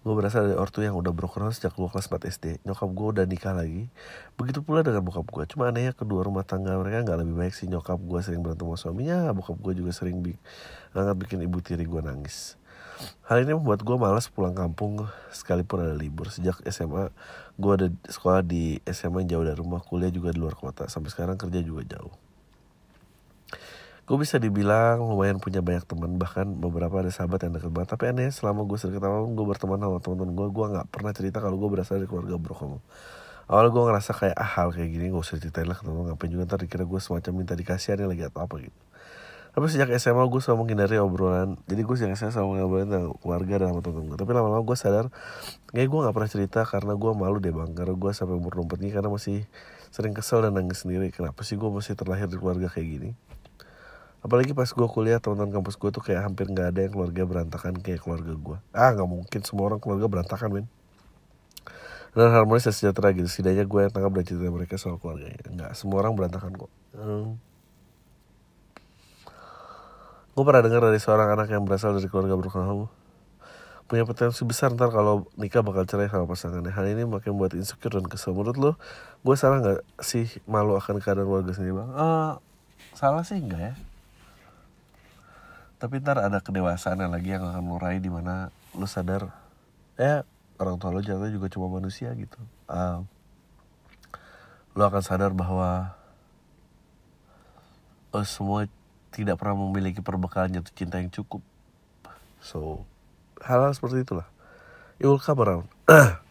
Gue 0.07 0.15
berasal 0.15 0.47
dari 0.47 0.59
ortu 0.59 0.85
yang 0.87 0.95
udah 0.95 1.11
broken 1.11 1.51
sejak 1.51 1.75
gue 1.75 1.89
kelas 1.91 2.07
4 2.07 2.31
SD 2.31 2.45
nyokap 2.63 2.89
gue 2.95 3.07
udah 3.19 3.25
nikah 3.27 3.55
lagi. 3.57 3.91
Begitu 4.39 4.63
pula 4.63 4.87
dengan 4.87 5.03
bokap 5.03 5.27
gue 5.27 5.45
cuma 5.51 5.73
anehnya 5.73 5.97
kedua 5.97 6.23
rumah 6.23 6.47
tangga 6.47 6.77
mereka 6.79 7.03
nggak 7.03 7.19
lebih 7.25 7.35
baik 7.39 7.55
sih. 7.57 7.67
Nyokap 7.67 7.99
gue 7.99 8.21
sering 8.23 8.45
berantem 8.45 8.69
sama 8.71 8.79
suaminya 8.79 9.33
bokap 9.35 9.59
gue 9.59 9.73
juga 9.83 9.91
sering 9.91 10.23
bi 10.23 10.35
bikin 10.95 11.43
ibu 11.43 11.59
tiri 11.63 11.87
gue 11.87 12.03
nangis 12.03 12.58
Hal 13.29 13.45
ini 13.45 13.55
membuat 13.55 13.85
gue 13.85 13.97
malas 14.01 14.27
pulang 14.33 14.57
kampung 14.57 15.07
sekalipun 15.31 15.85
ada 15.85 15.95
libur. 15.95 16.33
Sejak 16.33 16.59
SMA, 16.67 17.13
gue 17.61 17.73
ada 17.73 17.87
sekolah 18.09 18.43
di 18.43 18.83
SMA 18.89 19.27
yang 19.27 19.39
jauh 19.39 19.45
dari 19.47 19.59
rumah, 19.61 19.81
kuliah 19.85 20.11
juga 20.11 20.35
di 20.35 20.41
luar 20.41 20.57
kota. 20.57 20.91
Sampai 20.91 21.13
sekarang 21.13 21.39
kerja 21.39 21.61
juga 21.63 21.85
jauh. 21.87 22.15
Gue 24.09 24.17
bisa 24.25 24.41
dibilang 24.41 25.05
lumayan 25.05 25.37
punya 25.37 25.61
banyak 25.61 25.85
teman, 25.85 26.17
bahkan 26.17 26.49
beberapa 26.49 27.05
ada 27.05 27.13
sahabat 27.13 27.45
yang 27.45 27.61
deket 27.61 27.69
banget. 27.69 27.93
Tapi 27.93 28.05
aneh, 28.09 28.33
selama 28.33 28.65
gue 28.65 28.81
sering 28.81 28.97
ketemu, 28.97 29.37
gue 29.37 29.45
berteman 29.45 29.77
sama 29.77 30.01
teman-teman 30.01 30.33
gue, 30.33 30.47
gue 30.49 30.67
gak 30.81 30.87
pernah 30.89 31.13
cerita 31.13 31.45
kalau 31.45 31.61
gue 31.61 31.69
berasal 31.69 32.01
dari 32.01 32.09
keluarga 32.09 32.41
broken. 32.41 32.81
Awalnya 33.49 33.71
gue 33.73 33.83
ngerasa 33.89 34.11
kayak 34.13 34.37
ah 34.37 34.51
hal 34.61 34.69
kayak 34.77 34.93
gini 34.93 35.09
gak 35.09 35.25
usah 35.25 35.41
ceritain 35.41 35.65
lah 35.65 35.77
ke 35.77 35.85
temen 35.85 36.05
ngapain 36.05 36.29
juga 36.29 36.45
ntar 36.45 36.61
dikira 36.61 36.85
gue 36.85 37.01
semacam 37.01 37.33
minta 37.33 37.57
dikasihan 37.57 37.97
lagi 38.05 38.29
atau 38.29 38.45
apa 38.45 38.61
gitu 38.61 38.77
tapi 39.59 39.75
sejak 39.75 39.91
SMA 39.99 40.23
gue 40.31 40.39
selalu 40.39 40.63
menghindari 40.63 41.03
obrolan. 41.03 41.59
Jadi 41.67 41.83
gue 41.83 41.95
sejak 41.99 42.15
SMA 42.15 42.31
selalu 42.31 42.63
ngobrolin 42.63 42.87
tentang 42.95 43.11
keluarga 43.19 43.55
dan 43.59 43.67
sama 43.75 43.83
temen 43.83 44.07
gue 44.07 44.15
tapi 44.15 44.31
lama-lama 44.31 44.63
gue 44.63 44.77
sadar 44.79 45.11
kayak 45.75 45.89
gue 45.91 45.99
gak 45.99 46.15
pernah 46.15 46.31
cerita 46.31 46.61
karena 46.63 46.95
gue 46.95 47.11
malu 47.11 47.43
deh 47.43 47.51
bang. 47.51 47.75
Karena 47.75 47.99
gue 47.99 48.11
sampai 48.15 48.39
umur 48.39 48.55
dompet 48.55 48.79
ini 48.87 48.95
karena 48.95 49.11
masih 49.11 49.51
sering 49.91 50.15
kesel 50.15 50.47
dan 50.47 50.55
nangis 50.55 50.87
sendiri. 50.87 51.11
Kenapa 51.11 51.43
sih 51.43 51.59
gue 51.59 51.67
masih 51.67 51.99
terlahir 51.99 52.31
di 52.31 52.39
keluarga 52.39 52.71
kayak 52.71 52.87
gini? 52.87 53.11
Apalagi 54.23 54.55
pas 54.55 54.71
gue 54.71 54.87
kuliah 54.95 55.19
teman-teman 55.19 55.59
kampus 55.59 55.75
gue 55.75 55.91
tuh 55.91 56.07
kayak 56.07 56.31
hampir 56.31 56.47
nggak 56.47 56.79
ada 56.79 56.81
yang 56.87 56.95
keluarga 56.95 57.23
berantakan 57.27 57.83
kayak 57.83 57.99
keluarga 58.07 58.39
gue 58.39 58.57
ah 58.79 58.95
nggak 58.95 59.11
mungkin. 59.11 59.41
Semua 59.43 59.75
orang 59.75 59.83
keluarga 59.83 60.07
berantakan 60.07 60.55
men 60.55 60.67
dan 62.15 62.31
harmonis 62.31 62.63
dan 62.63 62.79
sejahtera 62.79 63.11
gitu. 63.11 63.27
Setidaknya 63.27 63.67
gue 63.67 63.81
yang 63.83 63.91
tangkap 63.91 64.23
dari 64.23 64.27
cerita 64.31 64.55
mereka 64.55 64.79
soal 64.79 65.03
keluarganya. 65.03 65.43
Nggak 65.51 65.75
semua 65.75 65.99
orang 66.07 66.15
berantakan 66.15 66.55
kok. 66.55 66.71
Hmm 66.95 67.48
gue 70.39 70.45
pernah 70.47 70.63
dengar 70.63 70.87
dari 70.87 71.03
seorang 71.03 71.35
anak 71.35 71.51
yang 71.51 71.67
berasal 71.67 71.99
dari 71.99 72.07
keluarga 72.07 72.39
berkelompok 72.39 72.95
punya 73.89 74.05
potensi 74.05 74.45
besar 74.45 74.77
ntar 74.77 74.93
kalau 74.93 75.27
nikah 75.41 75.65
bakal 75.65 75.89
cerai 75.89 76.13
sama 76.13 76.29
pasangannya. 76.29 76.69
Hal 76.69 76.93
ini 76.93 77.09
makin 77.09 77.41
buat 77.41 77.57
insecure 77.57 77.97
dan 77.97 78.05
kesel. 78.05 78.37
Menurut 78.37 78.57
lo 78.61 78.71
gue 79.25 79.35
salah 79.35 79.65
nggak 79.65 79.81
sih 80.05 80.29
malu 80.45 80.77
akan 80.77 81.01
keadaan 81.01 81.25
keluarga 81.25 81.57
sendiri 81.57 81.81
bang? 81.81 81.91
Uh, 81.97 82.37
salah 82.93 83.25
sih 83.25 83.41
enggak 83.41 83.73
ya. 83.73 83.75
Tapi 85.81 86.05
ntar 86.05 86.21
ada 86.21 86.39
kedewasaan 86.45 87.01
yang 87.01 87.11
lagi 87.17 87.33
yang 87.33 87.49
akan 87.49 87.65
lo 87.65 87.81
raih 87.81 87.99
di 87.99 88.13
mana 88.13 88.53
lo 88.77 88.85
sadar 88.85 89.33
ya 89.97 90.23
orang 90.61 90.77
tua 90.77 90.93
lo 90.93 91.01
jatuh 91.01 91.33
juga 91.33 91.49
cuma 91.49 91.73
manusia 91.73 92.13
gitu. 92.13 92.39
Uh, 92.69 93.09
lo 94.77 94.85
akan 94.85 95.01
sadar 95.01 95.33
bahwa 95.33 95.97
oh, 98.13 98.27
semua 98.29 98.69
tidak 99.19 99.35
pernah 99.43 99.59
memiliki 99.59 99.99
perbekalan 99.99 100.55
jatuh 100.55 100.71
cinta 100.79 101.03
yang 101.03 101.11
cukup. 101.11 101.43
So, 102.39 102.87
hal-hal 103.43 103.75
seperti 103.75 104.07
itulah. 104.07 104.31
It 105.03 105.11
will 105.11 105.19
come 105.19 105.43
around. 105.43 105.67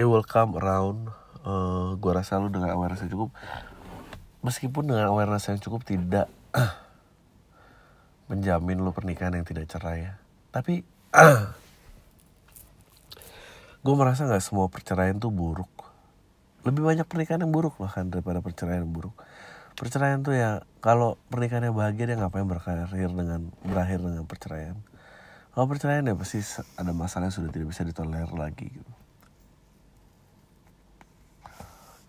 It 0.00 0.10
will 0.10 0.26
come 0.26 0.58
around. 0.58 1.14
Uh, 1.46 1.94
gua 2.02 2.18
rasa 2.18 2.42
lu 2.42 2.50
dengan 2.50 2.74
awareness 2.74 3.06
yang 3.06 3.14
cukup. 3.14 3.30
Meskipun 4.42 4.90
dengan 4.90 5.06
awareness 5.14 5.46
yang 5.46 5.62
cukup 5.62 5.86
tidak 5.86 6.26
menjamin 8.32 8.82
lu 8.82 8.90
pernikahan 8.90 9.38
yang 9.38 9.46
tidak 9.46 9.70
cerai 9.70 10.10
ya. 10.10 10.18
Tapi 10.50 10.82
gue 13.84 13.94
merasa 13.94 14.26
nggak 14.26 14.42
semua 14.42 14.66
perceraian 14.66 15.14
tuh 15.22 15.30
buruk. 15.30 15.70
Lebih 16.66 16.82
banyak 16.82 17.06
pernikahan 17.06 17.46
yang 17.46 17.54
buruk 17.54 17.78
bahkan 17.78 18.10
daripada 18.10 18.42
perceraian 18.42 18.82
yang 18.82 18.90
buruk 18.90 19.14
perceraian 19.80 20.20
tuh 20.20 20.36
ya 20.36 20.60
kalau 20.80 21.20
pernikahannya 21.28 21.76
bahagia 21.76 22.08
dia 22.08 22.16
ngapain 22.16 22.48
berakhir 22.48 22.88
dengan 22.88 23.52
berakhir 23.60 24.00
dengan 24.00 24.24
perceraian? 24.24 24.76
Kalau 25.52 25.66
perceraian 25.68 26.08
ya 26.08 26.16
pasti 26.16 26.40
ada 26.80 26.92
masalah 26.96 27.28
yang 27.28 27.36
sudah 27.36 27.50
tidak 27.52 27.68
bisa 27.68 27.84
ditolerir 27.84 28.32
lagi 28.32 28.72
gitu. 28.72 28.92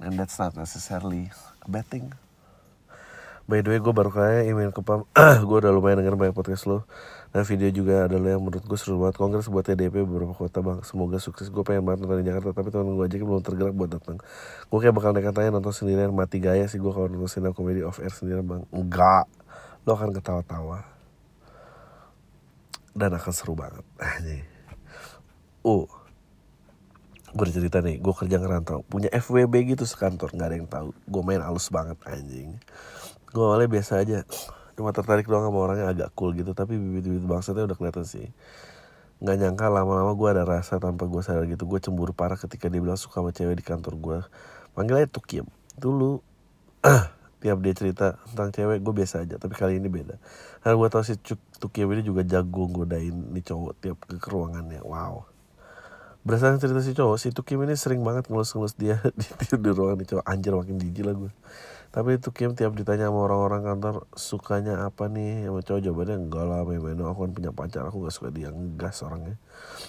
And 0.01 0.17
that's 0.17 0.39
not 0.39 0.57
necessarily 0.57 1.29
a 1.61 1.69
bad 1.69 1.85
thing 1.85 2.15
by 3.49 3.61
the 3.65 3.69
way 3.73 3.79
gue 3.81 3.93
baru 3.93 4.11
kayak 4.13 4.43
email 4.49 4.71
ke 4.73 4.81
pam. 4.85 5.07
Gue 5.47 5.57
udah 5.61 5.73
lumayan 5.73 6.01
denger 6.03 6.17
banyak 6.17 6.35
podcast 6.37 6.69
lo 6.69 6.85
Nah 7.31 7.47
video 7.47 7.71
juga 7.71 8.11
adalah 8.11 8.35
yang 8.35 8.43
menurut 8.43 8.59
gue 8.67 8.75
seru 8.75 8.99
banget. 8.99 9.15
Kongres 9.15 9.47
buat 9.47 9.63
TDP 9.63 10.03
beberapa 10.03 10.35
kota 10.35 10.59
bang. 10.59 10.83
Semoga 10.83 11.15
sukses. 11.15 11.47
Gue 11.47 11.63
pengen 11.63 11.87
banget 11.87 12.03
nonton 12.03 12.19
di 12.19 12.27
Jakarta 12.27 12.51
Tapi 12.51 12.75
temen 12.75 12.91
gue 12.99 13.07
aja 13.07 13.15
belum 13.23 13.39
tergerak 13.39 13.71
buat 13.71 13.89
datang. 13.95 14.19
Gue 14.67 14.79
kayak 14.83 14.91
bakal 14.91 15.15
nekat 15.15 15.31
tanya 15.31 15.55
nonton 15.55 15.71
sendirian. 15.71 16.11
Mati 16.11 16.43
gaya 16.43 16.67
sih 16.67 16.75
gue 16.75 16.91
kalau 16.91 17.07
nonton 17.07 17.31
stand 17.31 17.55
komedi 17.55 17.87
off 17.87 18.03
air 18.03 18.11
sendirian 18.11 18.43
bang. 18.43 18.67
Enggak. 18.75 19.31
Lo 19.87 19.95
akan 19.95 20.11
ketawa-tawa. 20.11 20.83
Dan 22.91 23.15
akan 23.15 23.31
seru 23.31 23.55
banget. 23.55 23.85
Uh 25.63 25.87
gue 27.31 27.47
udah 27.47 27.55
cerita 27.55 27.79
nih. 27.79 27.95
Gue 28.03 28.11
kerja 28.11 28.43
ngerantau. 28.43 28.83
Punya 28.83 29.07
FWB 29.07 29.71
gitu 29.71 29.87
sekantor. 29.87 30.35
Nggak 30.35 30.47
ada 30.51 30.55
yang 30.59 30.67
tahu. 30.67 30.89
Gue 31.07 31.23
main 31.23 31.39
halus 31.39 31.71
banget 31.71 31.95
anjing 32.03 32.59
gue 33.31 33.43
awalnya 33.43 33.69
biasa 33.71 34.03
aja. 34.03 34.27
Cuma 34.75 34.91
tertarik 34.95 35.27
doang 35.27 35.47
sama 35.47 35.59
orangnya 35.59 35.87
agak 35.91 36.09
cool 36.15 36.35
gitu. 36.35 36.51
Tapi 36.51 36.75
bibit-bibit 36.75 37.23
bangsatnya 37.25 37.65
udah 37.65 37.77
kelihatan 37.79 38.05
sih. 38.05 38.27
Nggak 39.23 39.35
nyangka 39.39 39.65
lama-lama 39.71 40.11
gue 40.13 40.29
ada 40.31 40.43
rasa 40.43 40.77
tanpa 40.77 41.07
gue 41.07 41.21
sadar 41.23 41.47
gitu. 41.47 41.63
Gue 41.65 41.79
cemburu 41.79 42.11
parah 42.11 42.37
ketika 42.37 42.67
dia 42.67 42.83
bilang 42.83 42.99
suka 42.99 43.23
sama 43.23 43.31
cewek 43.31 43.59
di 43.59 43.65
kantor 43.65 43.95
gue 43.97 44.19
panggil 44.71 45.03
aja 45.03 45.09
Tukiem 45.11 45.43
dulu 45.75 46.23
tiap 47.43 47.59
dia 47.59 47.73
cerita 47.75 48.15
tentang 48.31 48.51
cewek 48.51 48.79
gue 48.83 48.93
biasa 48.93 49.23
aja. 49.23 49.39
Tapi 49.39 49.53
kali 49.55 49.79
ini 49.79 49.87
beda. 49.87 50.19
Karena 50.61 50.75
gue 50.75 50.87
tau 50.91 51.03
si 51.07 51.15
Tukiem 51.61 51.87
ini 51.95 52.03
juga 52.03 52.27
jago 52.27 52.67
godain 52.67 53.15
nih 53.31 53.43
cowok 53.47 53.71
tiap 53.79 53.97
ke 54.05 54.27
ruangannya. 54.27 54.83
Wow 54.83 55.30
Berdasarkan 56.21 56.61
cerita 56.61 56.85
si 56.85 56.93
cowok, 56.93 57.17
si 57.17 57.33
Tukim 57.33 57.65
ini 57.65 57.73
sering 57.73 58.05
banget 58.05 58.29
ngelus-ngelus 58.29 58.77
dia 58.77 59.01
di, 59.17 59.25
di, 59.25 59.45
di 59.57 59.69
ruangan 59.73 59.97
nih 59.97 60.07
cowok. 60.13 60.25
Anjir 60.29 60.53
makin 60.53 60.77
jijik 60.77 61.01
lah 61.09 61.17
gue 61.17 61.33
Tapi 61.89 62.21
Tukim 62.21 62.53
tiap 62.53 62.77
ditanya 62.77 63.09
sama 63.09 63.25
orang-orang 63.25 63.65
kantor 63.65 64.05
Sukanya 64.13 64.85
apa 64.85 65.09
nih? 65.09 65.49
Sama 65.49 65.65
cowok 65.65 65.81
jawabannya 65.81 66.15
Enggak 66.21 66.45
lah 66.45 66.61
memeno 66.61 67.09
aku 67.09 67.25
kan 67.25 67.31
punya 67.33 67.49
pacar 67.49 67.89
Aku 67.89 68.05
gak 68.05 68.13
suka 68.13 68.29
dia. 68.29 68.53
Ngegas 68.53 69.01
orangnya. 69.01 69.41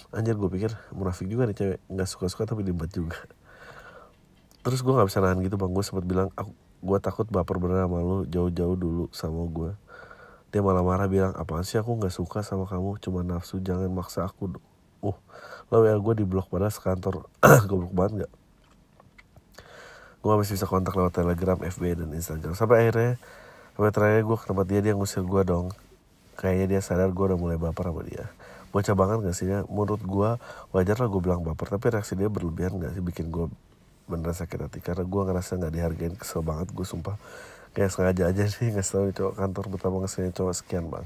Anjir 0.09 0.33
gue 0.33 0.49
pikir 0.49 0.73
munafik 0.97 1.29
juga 1.29 1.45
nih 1.45 1.53
cewek. 1.53 1.79
Gak 1.93 2.09
suka-suka 2.09 2.49
tapi 2.49 2.65
dibat 2.65 2.89
juga. 2.89 3.21
Terus 4.65 4.81
gue 4.81 4.89
gak 4.89 5.05
bisa 5.13 5.21
nahan 5.21 5.37
gitu 5.45 5.53
bang. 5.61 5.69
Gue 5.69 5.85
sempat 5.85 6.05
bilang 6.09 6.33
aku, 6.33 6.49
Gue 6.81 6.97
takut 6.97 7.29
baper 7.29 7.61
bener 7.61 7.85
sama 7.85 8.01
lu 8.01 8.25
Jauh-jauh 8.25 8.73
dulu 8.73 9.05
sama 9.13 9.45
gue 9.53 9.77
Dia 10.49 10.65
malah 10.65 10.81
marah 10.81 11.05
bilang 11.05 11.37
Apaan 11.37 11.61
sih? 11.61 11.77
Aku 11.77 11.93
gak 12.01 12.09
suka 12.09 12.41
sama 12.41 12.65
kamu. 12.65 12.97
Cuma 13.05 13.21
nafsu 13.21 13.61
jangan 13.61 13.93
maksa 13.93 14.25
aku 14.25 14.57
Uh 15.03 15.17
lo 15.73 15.81
ya 15.89 15.97
gue 15.97 16.13
di 16.21 16.25
blok 16.29 16.53
padahal 16.53 16.69
sekantor. 16.69 17.25
Goblok 17.69 17.93
banget 17.97 18.13
gak 18.25 18.33
gue 20.23 20.31
masih 20.39 20.55
bisa 20.55 20.63
kontak 20.71 20.95
lewat 20.95 21.11
telegram 21.19 21.59
FB 21.59 21.99
dan 21.99 22.09
instagram. 22.15 22.55
Sampai 22.55 22.87
akhirnya 22.87 23.19
sampai 23.75 23.91
terakhir 23.91 24.21
gue 24.23 24.37
ke 24.39 24.45
tempat 24.47 24.65
dia 24.71 24.79
dia 24.79 24.93
ngusir 24.95 25.25
gue 25.27 25.41
dong. 25.43 25.67
Kayaknya 26.39 26.65
dia 26.77 26.79
sadar 26.79 27.11
gue 27.11 27.25
udah 27.27 27.35
mulai 27.35 27.59
baper 27.59 27.91
sama 27.91 28.07
dia. 28.07 28.31
Bocah 28.71 28.95
banget 28.95 29.17
gak 29.27 29.35
sih? 29.35 29.51
Ya 29.51 29.67
menurut 29.67 29.99
gue 29.99 30.29
wajar 30.71 30.95
lah 30.95 31.11
gue 31.11 31.21
bilang 31.21 31.43
baper 31.43 31.75
tapi 31.75 31.91
reaksi 31.91 32.15
dia 32.15 32.31
berlebihan 32.31 32.79
gak 32.79 32.95
sih? 32.95 33.03
Bikin 33.03 33.35
gue 33.35 33.51
beneran 34.07 34.31
sakit 34.31 34.63
hati. 34.63 34.79
Karena 34.79 35.03
gue 35.03 35.21
ngerasa 35.27 35.59
nggak 35.59 35.73
dihargain 35.75 36.15
kesel 36.15 36.39
banget 36.39 36.71
gue 36.71 36.87
sumpah. 36.87 37.19
Kayak 37.75 37.91
sengaja 37.91 38.23
aja 38.31 38.43
sih 38.47 38.69
nggak 38.73 38.87
tahu 38.87 39.11
cowok 39.11 39.33
kantor 39.35 39.65
betapa 39.75 39.95
ngeselnya 40.07 40.31
cowok 40.31 40.55
sekian 40.55 40.87
bang 40.87 41.03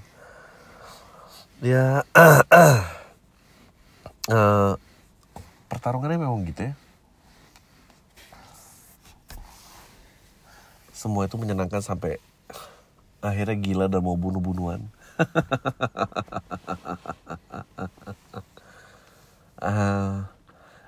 ya 1.63 2.05
uh, 4.31 4.75
pertarungannya 5.67 6.19
memang 6.19 6.43
gitu 6.47 6.71
ya. 6.71 6.73
Semua 10.91 11.29
itu 11.29 11.37
menyenangkan 11.37 11.83
sampai 11.83 12.17
akhirnya 13.21 13.57
gila 13.57 13.85
dan 13.87 14.01
mau 14.01 14.17
bunuh-bunuhan. 14.17 14.87
Uh, 19.57 20.25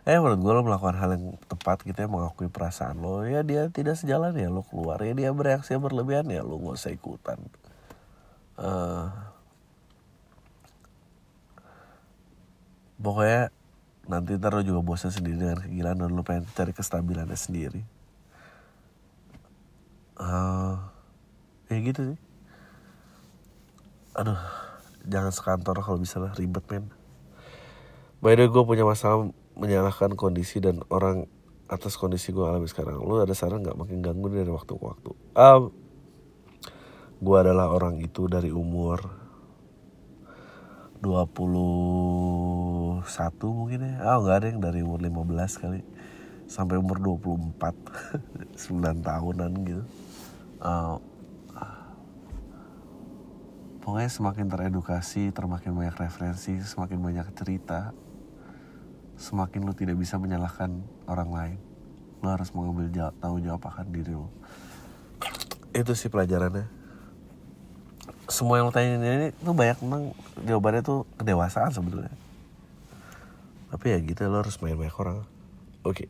eh 0.09 0.17
menurut 0.17 0.39
gue 0.41 0.51
lo 0.53 0.61
melakukan 0.65 0.97
hal 0.97 1.09
yang 1.13 1.25
tepat 1.45 1.85
gitu 1.85 1.97
ya 1.97 2.09
mengakui 2.09 2.49
perasaan 2.49 2.97
lo. 2.97 3.21
Ya 3.25 3.45
dia 3.45 3.69
tidak 3.69 4.01
sejalan 4.01 4.33
ya 4.33 4.49
lo 4.49 4.65
keluar. 4.65 4.97
Ya 5.05 5.13
dia 5.13 5.29
bereaksi 5.29 5.77
berlebihan 5.77 6.25
ya 6.29 6.41
lo 6.41 6.57
gak 6.57 6.77
usah 6.81 6.93
ikutan. 6.93 7.37
Uh, 8.59 9.13
pokoknya 12.99 13.49
nanti 14.09 14.35
ntar 14.35 14.53
lo 14.57 14.61
juga 14.65 14.81
bosan 14.83 15.13
sendiri 15.13 15.39
dengan 15.39 15.59
kegilaan 15.63 15.97
dan 16.03 16.11
lo 16.11 16.21
pengen 16.21 16.45
cari 16.51 16.75
kestabilannya 16.75 17.37
sendiri. 17.37 17.81
Uh, 20.19 20.75
ya 21.71 21.77
gitu 21.79 22.13
sih. 22.13 22.19
Aduh 24.19 24.39
jangan 25.07 25.31
sekantor 25.31 25.79
kalau 25.79 25.99
bisa 26.01 26.19
lah 26.19 26.35
ribet 26.35 26.65
men. 26.67 26.91
By 28.19 28.35
the 28.35 28.45
way 28.45 28.51
gue 28.51 28.63
punya 28.67 28.83
masalah 28.83 29.31
menyalahkan 29.55 30.19
kondisi 30.19 30.59
dan 30.59 30.83
orang 30.91 31.27
atas 31.71 31.95
kondisi 31.95 32.35
gue 32.35 32.43
alami 32.43 32.67
sekarang. 32.67 32.99
Lo 32.99 33.21
ada 33.21 33.31
saran 33.31 33.63
nggak 33.63 33.77
makin 33.79 34.03
ganggu 34.03 34.27
dari 34.27 34.51
waktu 34.51 34.73
ke 34.75 34.83
waktu? 34.83 35.11
Um, 35.37 35.71
gue 37.21 37.37
adalah 37.37 37.71
orang 37.71 38.01
itu 38.03 38.27
dari 38.27 38.51
umur 38.51 38.99
21 43.09 43.57
mungkin 43.57 43.79
ya. 43.81 43.93
Oh 44.05 44.21
nggak 44.21 44.37
ada 44.37 44.47
yang 44.53 44.61
dari 44.61 44.79
umur 44.85 45.01
15 45.01 45.61
kali. 45.65 45.81
Sampai 46.45 46.77
umur 46.77 47.01
24 47.01 48.53
9 48.53 49.01
tahunan 49.09 49.51
gitu. 49.65 49.83
Uh, 50.61 51.01
Pokoknya 53.79 54.11
semakin 54.11 54.51
teredukasi 54.51 55.31
Termakin 55.31 55.71
banyak 55.71 55.95
referensi 55.95 56.51
Semakin 56.59 56.99
banyak 56.99 57.31
cerita 57.31 57.95
Semakin 59.15 59.63
lu 59.65 59.71
tidak 59.71 59.95
bisa 59.99 60.15
menyalahkan 60.15 60.79
orang 61.03 61.29
lain. 61.31 61.59
Lu 62.23 62.31
harus 62.31 62.55
mengambil 62.55 62.87
jawab, 62.87 63.15
tanggung 63.19 63.43
jawab 63.43 63.67
akan 63.67 63.91
diri 63.91 64.15
lu. 64.15 64.31
Itu 65.75 65.91
sih 65.91 66.07
pelajarannya. 66.07 66.71
Semua 68.31 68.63
yang 68.63 68.71
lo 68.71 68.73
tanya 68.75 68.95
ini 68.95 69.35
tuh 69.35 69.51
banyak 69.51 69.75
memang 69.83 70.15
jawabannya 70.47 70.81
tuh 70.87 71.03
kedewasaan 71.19 71.67
sebetulnya 71.75 72.15
tapi 73.69 73.93
ya 73.93 73.97
gitu 74.01 74.25
lo 74.27 74.41
harus 74.41 74.57
main 74.59 74.75
banyak 74.75 74.97
orang. 74.97 75.25
Oke. 75.85 76.05
Okay. 76.05 76.07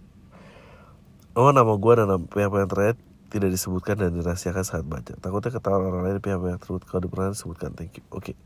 oh 1.38 1.54
nama 1.54 1.72
gue 1.76 1.94
dan 1.96 2.08
nama 2.10 2.24
pihak 2.26 2.52
yang 2.52 2.72
terakhir 2.72 2.96
tidak 3.30 3.50
disebutkan 3.54 3.96
dan 4.02 4.12
dirahasiakan 4.16 4.66
saat 4.66 4.84
baca. 4.84 5.14
Takutnya 5.20 5.52
ketahuan 5.54 5.86
orang 5.86 6.02
lain 6.10 6.18
pihak 6.20 6.40
yang 6.42 6.60
tersebut 6.60 6.84
kalau 6.90 7.08
pernah 7.08 7.32
disebutkan. 7.32 7.78
Thank 7.78 8.02
you. 8.02 8.04
Oke. 8.10 8.34
Okay. 8.34 8.38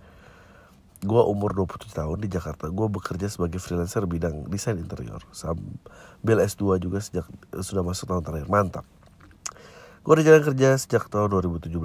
gue 1.03 1.19
umur 1.19 1.51
27 1.51 1.91
tahun 1.91 2.17
di 2.23 2.31
Jakarta. 2.31 2.71
Gue 2.71 2.87
bekerja 2.87 3.27
sebagai 3.27 3.59
freelancer 3.59 4.07
bidang 4.07 4.47
desain 4.47 4.79
interior. 4.79 5.19
Sambil 5.35 6.39
S2 6.39 6.79
juga 6.79 7.03
sejak 7.03 7.27
sudah 7.59 7.83
masuk 7.83 8.07
tahun 8.07 8.23
terakhir. 8.23 8.47
Mantap 8.47 8.87
Gue 10.03 10.19
udah 10.19 10.25
jalan 10.27 10.43
kerja 10.43 10.75
sejak 10.75 11.07
tahun 11.07 11.31
2017 11.31 11.79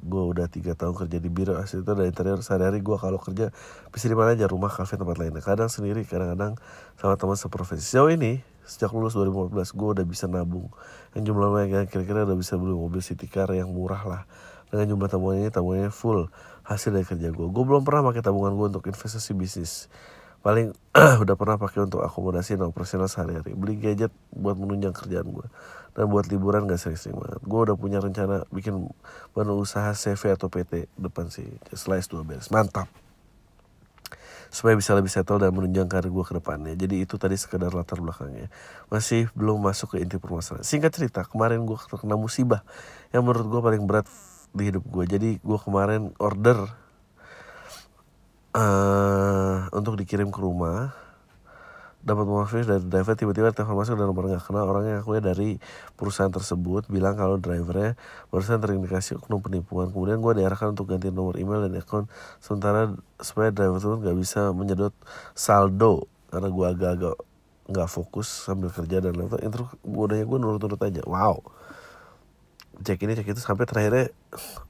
Gue 0.00 0.22
udah 0.32 0.48
tiga 0.48 0.72
tahun 0.72 0.96
kerja 0.96 1.20
di 1.20 1.28
biro 1.28 1.60
arsitektur 1.60 1.92
dan 1.92 2.08
interior 2.08 2.40
Sehari-hari 2.40 2.80
gue 2.80 2.96
kalau 2.96 3.20
kerja 3.20 3.52
bisa 3.92 4.08
di 4.08 4.16
mana 4.16 4.32
aja 4.32 4.48
rumah, 4.48 4.72
kafe, 4.72 4.96
tempat 4.96 5.20
lainnya. 5.20 5.44
Kadang 5.44 5.68
sendiri, 5.68 6.08
kadang-kadang 6.08 6.56
sama 6.96 7.20
teman 7.20 7.36
seprofesi. 7.36 7.84
Sejauh 7.84 8.16
ini, 8.16 8.40
sejak 8.64 8.88
lulus 8.96 9.12
2014 9.12 9.76
gue 9.76 9.88
udah 9.92 10.06
bisa 10.08 10.24
nabung. 10.24 10.72
Yang 11.12 11.36
jumlahnya 11.36 11.84
kira-kira 11.84 12.24
udah 12.24 12.32
bisa 12.40 12.56
beli 12.56 12.72
mobil 12.72 13.04
city 13.04 13.28
car 13.28 13.52
yang 13.52 13.68
murah 13.76 14.08
lah. 14.08 14.22
Dengan 14.72 14.96
jumlah 14.96 15.12
tabungan 15.12 15.36
ini, 15.44 15.52
tabungannya 15.52 15.92
full 15.92 16.32
hasil 16.64 16.96
dari 16.96 17.02
kerja 17.02 17.28
gue 17.28 17.46
Gue 17.50 17.64
belum 17.66 17.82
pernah 17.82 18.08
pakai 18.08 18.22
tabungan 18.24 18.56
gue 18.56 18.66
untuk 18.72 18.88
investasi 18.88 19.36
bisnis 19.36 19.92
paling 20.40 20.72
udah 21.22 21.34
pernah 21.36 21.56
pakai 21.60 21.84
untuk 21.84 22.00
akomodasi 22.04 22.56
dan 22.56 22.72
operasional 22.72 23.08
sehari-hari. 23.08 23.52
Beli 23.52 23.76
gadget 23.76 24.12
buat 24.32 24.56
menunjang 24.56 24.96
kerjaan 24.96 25.28
gue 25.28 25.46
dan 25.94 26.06
buat 26.08 26.26
liburan 26.30 26.66
gak 26.66 26.80
sering-sering 26.80 27.16
banget. 27.18 27.40
Gue 27.44 27.60
udah 27.68 27.76
punya 27.76 27.98
rencana 28.00 28.48
bikin 28.48 28.88
baru 29.36 29.60
usaha 29.60 29.92
CV 29.92 30.34
atau 30.34 30.48
PT 30.48 30.88
depan 30.96 31.28
sih. 31.28 31.46
Setelah 31.72 32.00
S2 32.00 32.14
beres. 32.24 32.48
Mantap. 32.48 32.88
Supaya 34.50 34.74
bisa 34.74 34.98
lebih 34.98 35.14
settle 35.14 35.38
dan 35.38 35.54
menunjang 35.54 35.86
karir 35.86 36.10
gue 36.10 36.24
ke 36.26 36.34
depannya. 36.34 36.74
Jadi 36.74 37.06
itu 37.06 37.14
tadi 37.14 37.38
sekedar 37.38 37.70
latar 37.70 38.02
belakangnya. 38.02 38.50
Masih 38.90 39.30
belum 39.38 39.62
masuk 39.62 39.94
ke 39.94 40.02
inti 40.02 40.18
permasalahan. 40.18 40.66
Singkat 40.66 40.90
cerita 40.90 41.20
kemarin 41.22 41.62
gue 41.62 41.78
terkena 41.86 42.18
musibah 42.18 42.66
yang 43.14 43.22
menurut 43.22 43.46
gue 43.46 43.60
paling 43.62 43.84
berat 43.86 44.10
di 44.50 44.66
hidup 44.66 44.82
gue 44.82 45.04
jadi 45.06 45.30
gue 45.38 45.58
kemarin 45.62 46.10
order 46.18 46.66
uh, 48.54 49.70
untuk 49.74 49.94
dikirim 49.98 50.30
ke 50.34 50.40
rumah 50.42 50.94
dapat 52.00 52.24
mobil 52.24 52.64
dari 52.64 52.80
driver 52.80 53.12
tiba-tiba 53.12 53.52
telepon 53.52 53.76
masuk 53.76 53.92
dan 54.00 54.08
nomor 54.08 54.24
nggak 54.32 54.40
kenal. 54.40 54.64
Orangnya 54.72 55.04
aku 55.04 55.20
ya 55.20 55.22
dari 55.22 55.60
perusahaan 56.00 56.32
tersebut 56.32 56.88
bilang 56.88 57.12
kalau 57.12 57.36
drivernya 57.36 57.92
barusan 58.32 58.56
terindikasi 58.56 59.20
oknum 59.20 59.44
penipuan. 59.44 59.92
Kemudian 59.92 60.24
gue 60.24 60.40
diarahkan 60.40 60.72
untuk 60.72 60.88
ganti 60.88 61.12
nomor 61.12 61.36
email 61.36 61.68
dan 61.68 61.76
akun 61.76 62.08
sementara 62.40 62.96
supaya 63.20 63.52
driver 63.52 63.76
itu 63.76 63.96
nggak 64.00 64.16
bisa 64.16 64.40
menyedot 64.56 64.96
saldo 65.36 66.08
karena 66.32 66.48
gue 66.48 66.66
agak-agak 66.72 67.16
nggak 67.70 67.88
fokus 67.92 68.26
sambil 68.26 68.72
kerja 68.72 68.98
dan 68.98 69.14
lain-lain 69.14 69.46
itu 69.46 69.62
modalnya 69.84 70.24
gue 70.24 70.38
nurut-nurut 70.40 70.80
aja. 70.80 71.04
Wow. 71.04 71.44
Cek 72.80 72.96
ini 73.04 73.12
cek 73.12 73.36
itu 73.36 73.44
sampai 73.44 73.68
terakhirnya 73.68 74.08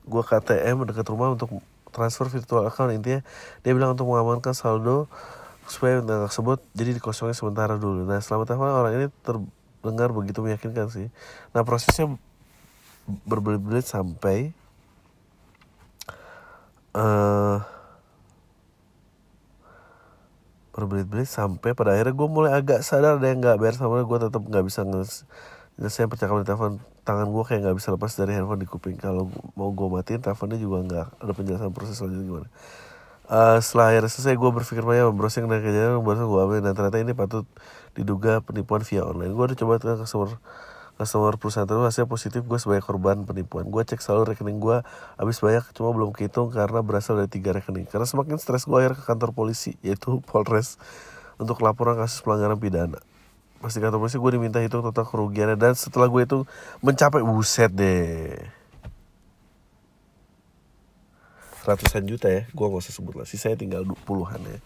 gue 0.03 0.23
KTM 0.27 0.83
dekat 0.83 1.07
rumah 1.07 1.31
untuk 1.31 1.63
transfer 1.91 2.27
virtual 2.31 2.67
account 2.67 2.95
intinya 2.95 3.21
dia 3.63 3.73
bilang 3.75 3.95
untuk 3.95 4.09
mengamankan 4.11 4.55
saldo 4.55 5.11
supaya 5.71 6.03
untuk 6.03 6.27
tersebut 6.27 6.59
jadi 6.75 6.91
dikosongin 6.99 7.37
sementara 7.37 7.79
dulu 7.79 8.07
nah 8.07 8.19
selama 8.19 8.49
tahun 8.49 8.59
orang 8.63 8.93
ini 8.99 9.07
terdengar 9.23 10.11
begitu 10.11 10.43
meyakinkan 10.43 10.91
sih 10.91 11.07
nah 11.55 11.63
prosesnya 11.63 12.11
berbelit-belit 13.27 13.87
sampai 13.87 14.55
uh, 16.95 17.63
berbelit-belit 20.75 21.29
sampai 21.29 21.75
pada 21.75 21.95
akhirnya 21.95 22.15
gue 22.15 22.29
mulai 22.31 22.53
agak 22.57 22.81
sadar 22.87 23.19
ada 23.19 23.27
yang 23.27 23.43
nggak 23.43 23.59
bayar 23.59 23.75
sama 23.77 24.03
gue 24.03 24.19
tetap 24.23 24.43
nggak 24.43 24.65
bisa 24.65 24.81
nyelesain 24.87 26.09
percakapan 26.09 26.47
telepon 26.47 26.73
tangan 27.11 27.27
gue 27.35 27.43
kayak 27.43 27.61
nggak 27.67 27.77
bisa 27.83 27.91
lepas 27.91 28.13
dari 28.15 28.33
handphone 28.39 28.63
di 28.63 28.69
kuping. 28.71 28.95
Kalau 28.95 29.27
mau 29.59 29.75
gue 29.75 29.89
matiin 29.91 30.23
teleponnya 30.23 30.59
juga 30.63 30.79
nggak. 30.87 31.07
Ada 31.19 31.33
penjelasan 31.35 31.71
proses 31.75 31.99
selanjutnya 31.99 32.27
gimana? 32.31 32.49
Uh, 33.31 33.59
setelah 33.59 33.87
akhirnya 33.95 34.11
selesai 34.11 34.35
gue 34.39 34.51
berpikir 34.55 34.83
banyak 34.87 35.07
browsing 35.15 35.47
dan 35.51 35.59
kejadian 35.59 36.07
baru 36.07 36.31
gue 36.31 36.41
ambil. 36.47 36.59
Dan 36.63 36.73
ternyata 36.79 36.99
ini 37.03 37.13
patut 37.19 37.47
diduga 37.99 38.39
penipuan 38.47 38.87
via 38.87 39.03
online. 39.03 39.35
Gue 39.35 39.45
udah 39.51 39.59
coba 39.59 39.73
ke 39.83 39.99
customer 40.07 40.39
customer 41.01 41.33
perusahaan 41.41 41.65
itu 41.65 41.81
hasilnya 41.81 42.09
positif 42.13 42.41
gue 42.47 42.59
sebagai 42.63 42.87
korban 42.87 43.27
penipuan. 43.27 43.67
Gue 43.67 43.83
cek 43.83 43.99
selalu 43.99 44.37
rekening 44.37 44.63
gue 44.63 44.87
habis 45.19 45.43
banyak 45.43 45.67
cuma 45.75 45.91
belum 45.97 46.15
kehitung 46.15 46.55
karena 46.55 46.79
berasal 46.87 47.19
dari 47.19 47.27
tiga 47.27 47.51
rekening. 47.51 47.91
Karena 47.91 48.07
semakin 48.07 48.39
stres 48.39 48.69
gue 48.69 48.77
akhirnya 48.79 49.03
ke 49.03 49.05
kantor 49.09 49.35
polisi 49.35 49.75
yaitu 49.83 50.23
Polres 50.31 50.79
untuk 51.43 51.59
laporan 51.65 51.99
kasus 51.99 52.23
pelanggaran 52.23 52.61
pidana 52.61 53.03
pas 53.61 53.69
di 53.69 53.79
kantor 53.79 54.01
polisi 54.01 54.17
gue 54.17 54.33
diminta 54.33 54.59
hitung 54.59 54.81
total 54.81 55.05
kerugiannya. 55.05 55.57
Dan 55.61 55.77
setelah 55.77 56.09
gue 56.09 56.23
itu 56.25 56.39
mencapai 56.81 57.21
buset 57.21 57.69
deh. 57.69 58.41
Ratusan 61.61 62.09
juta 62.09 62.33
ya 62.33 62.49
gue 62.49 62.65
gak 62.65 62.81
usah 62.81 62.95
sebut 62.97 63.15
lah. 63.21 63.29
Sisanya 63.29 63.61
tinggal 63.61 63.85
puluhan 64.09 64.41
ya. 64.41 64.59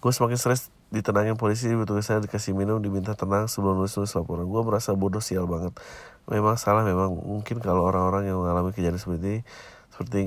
Gue 0.00 0.10
semakin 0.10 0.40
stres 0.40 0.72
ditenangin 0.88 1.36
polisi 1.36 1.68
saya 2.00 2.24
dikasih 2.24 2.56
minum 2.56 2.80
diminta 2.80 3.12
tenang 3.12 3.44
sebelum 3.44 3.76
nulis 3.76 3.92
nulis 3.92 4.16
laporan. 4.16 4.48
Gue 4.48 4.62
merasa 4.64 4.96
bodoh 4.96 5.20
sial 5.20 5.44
banget. 5.44 5.76
Memang 6.24 6.56
salah 6.56 6.80
memang 6.80 7.12
mungkin 7.12 7.60
kalau 7.60 7.84
orang-orang 7.84 8.32
yang 8.32 8.40
mengalami 8.40 8.72
kejadian 8.72 8.96
seperti 8.96 9.20
ini 9.20 9.40
seperti 9.92 10.18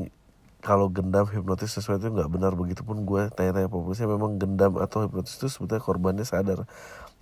kalau 0.62 0.94
gendam 0.94 1.26
hipnotis 1.26 1.74
sesuatu 1.74 2.06
itu 2.06 2.14
nggak 2.14 2.30
benar. 2.30 2.54
Begitu 2.54 2.86
pun 2.86 3.02
gue 3.02 3.34
tanya-tanya 3.34 3.66
polisi 3.74 4.06
memang 4.06 4.38
gendam 4.38 4.78
atau 4.78 5.10
hipnotis 5.10 5.42
itu 5.42 5.50
sebetulnya 5.50 5.82
korbannya 5.82 6.26
sadar 6.30 6.70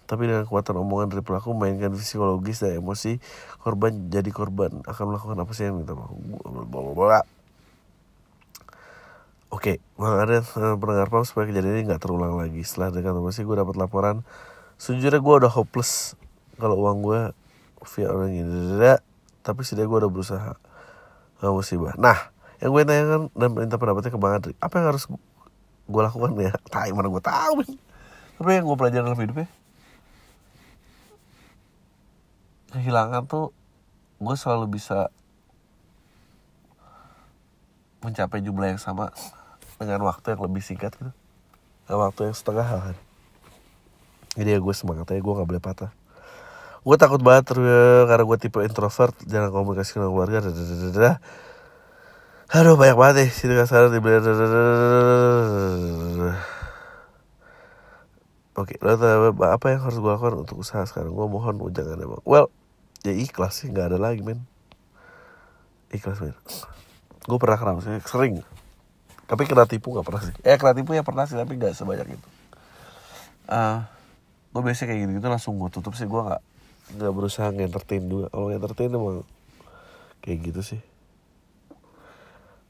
tapi 0.09 0.25
dengan 0.25 0.41
kekuatan 0.49 0.73
omongan 0.81 1.13
dari 1.13 1.21
pelaku 1.21 1.53
mainkan 1.53 1.93
psikologis 1.93 2.65
dan 2.65 2.81
emosi 2.81 3.21
korban 3.61 4.09
jadi 4.09 4.33
korban 4.33 4.81
akan 4.89 5.03
melakukan 5.13 5.37
apa 5.37 5.51
sih 5.53 5.69
yang 5.69 5.77
minta 5.77 5.93
Oke, 9.49 9.81
Bang 9.97 10.13
ada 10.13 10.45
uh, 10.45 10.77
pendengar 10.77 11.09
pam 11.09 11.25
supaya 11.25 11.49
kejadian 11.49 11.81
ini 11.81 11.89
nggak 11.89 12.05
terulang 12.05 12.37
lagi. 12.37 12.61
Setelah 12.61 12.93
dengan 12.93 13.17
sih 13.33 13.41
gue 13.41 13.57
dapat 13.57 13.81
laporan, 13.81 14.21
sejujurnya 14.77 15.17
gue 15.17 15.35
udah 15.41 15.49
hopeless 15.49 16.13
kalau 16.61 16.77
uang 16.77 17.01
gue 17.01 17.21
via 17.97 18.07
orang 18.13 18.29
ini. 18.29 18.45
Tapi 19.41 19.59
setidaknya 19.65 19.89
gue 19.89 19.99
udah 20.05 20.11
berusaha. 20.13 20.53
Gak 21.41 21.49
musibah. 21.49 21.97
Nah, 21.97 22.29
yang 22.61 22.77
gue 22.77 22.81
tanyakan 22.85 23.21
dan 23.33 23.49
minta 23.57 23.81
pendapatnya 23.81 24.13
ke 24.13 24.19
Bang 24.21 24.37
Adri, 24.37 24.53
apa 24.61 24.73
yang 24.77 24.87
harus 24.93 25.09
gue 25.89 26.01
lakukan 26.05 26.31
ya? 26.37 26.53
Tai 26.71 26.93
mana 26.93 27.09
gue 27.09 27.23
tahu. 27.25 27.53
Tapi 28.37 28.49
yang 28.53 28.69
gue 28.69 28.77
pelajari 28.77 29.01
dalam 29.01 29.17
hidupnya, 29.17 29.49
kehilangan 32.69 33.25
tuh 33.25 33.51
gue 34.19 34.35
selalu 34.35 34.77
bisa 34.77 35.09
mencapai 37.99 38.39
jumlah 38.39 38.75
yang 38.75 38.81
sama 38.81 39.11
dengan 39.79 40.03
waktu 40.07 40.35
yang 40.35 40.41
lebih 40.43 40.63
singkat 40.63 40.93
gitu 40.95 41.11
waktu 41.89 42.29
yang 42.29 42.35
setengah 42.37 42.67
kan 42.67 42.95
jadi 44.37 44.55
ya 44.55 44.59
gue 44.61 44.75
semangat 44.77 45.09
aja 45.09 45.21
gue 45.23 45.33
gak 45.33 45.49
boleh 45.49 45.63
patah 45.63 45.91
gue 46.79 46.95
takut 46.95 47.19
banget 47.19 47.59
karena 48.07 48.23
gue 48.23 48.37
tipe 48.39 48.59
introvert 48.63 49.15
jarang 49.27 49.51
komunikasi 49.51 49.99
dengan 49.99 50.15
keluarga 50.15 50.47
dadadadada. 50.47 51.11
aduh 52.55 52.79
banyak 52.79 52.97
banget 52.97 53.15
nih 53.19 53.29
sini 53.35 53.53
kasar 53.59 53.91
di 53.91 53.99
Oke, 58.59 58.75
lalu 58.83 59.31
apa 59.39 59.71
yang 59.71 59.87
harus 59.87 60.03
gue 60.03 60.11
lakukan 60.11 60.43
untuk 60.43 60.59
usaha 60.59 60.83
sekarang? 60.83 61.15
Gue 61.15 61.31
mohon 61.31 61.55
jangan 61.71 61.95
emang. 61.95 62.19
Well, 62.27 62.51
ya 63.03 63.13
ikhlas 63.15 63.63
sih, 63.63 63.67
nggak 63.71 63.95
ada 63.95 63.97
lagi 63.99 64.21
men. 64.21 64.43
Ikhlas 65.91 66.19
men. 66.21 66.35
Gue 67.25 67.37
pernah 67.37 67.57
kenal 67.61 67.77
sih, 67.83 67.99
sering. 68.05 68.41
Tapi 69.29 69.45
kena 69.45 69.69
tipu 69.69 69.93
gak 69.93 70.09
pernah 70.09 70.25
sih. 70.25 70.33
Eh 70.41 70.57
kena 70.57 70.73
tipu 70.73 70.97
ya 70.97 71.05
pernah 71.05 71.29
sih 71.29 71.37
tapi 71.37 71.53
gak 71.61 71.77
sebanyak 71.77 72.17
itu. 72.17 72.27
Uh, 73.45 73.53
ah, 73.53 73.77
gue 74.49 74.61
biasa 74.65 74.89
kayak 74.89 75.05
gitu 75.05 75.11
gitu 75.21 75.27
langsung 75.29 75.53
gue 75.61 75.69
tutup 75.69 75.93
sih 75.93 76.09
gue 76.09 76.21
gak 76.21 76.41
nggak 76.89 77.13
berusaha 77.13 77.53
ngentertain 77.53 78.01
juga 78.09 78.33
kalau 78.33 78.49
ngentertain 78.49 78.89
emang 78.89 79.21
kayak 80.25 80.49
gitu 80.49 80.61
sih. 80.65 80.81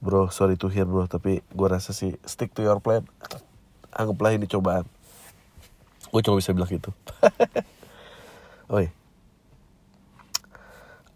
Bro 0.03 0.35
sorry 0.35 0.59
to 0.59 0.67
hear 0.67 0.83
bro 0.83 1.07
tapi 1.07 1.39
gue 1.39 1.67
rasa 1.71 1.95
sih 1.95 2.19
stick 2.27 2.51
to 2.51 2.59
your 2.59 2.83
plan. 2.83 3.07
Anggaplah 3.95 4.35
ini 4.35 4.43
cobaan. 4.43 4.83
Gue 6.11 6.19
cuma 6.19 6.43
bisa 6.43 6.51
bilang 6.51 6.67
gitu. 6.67 6.91
Oi 8.75 8.98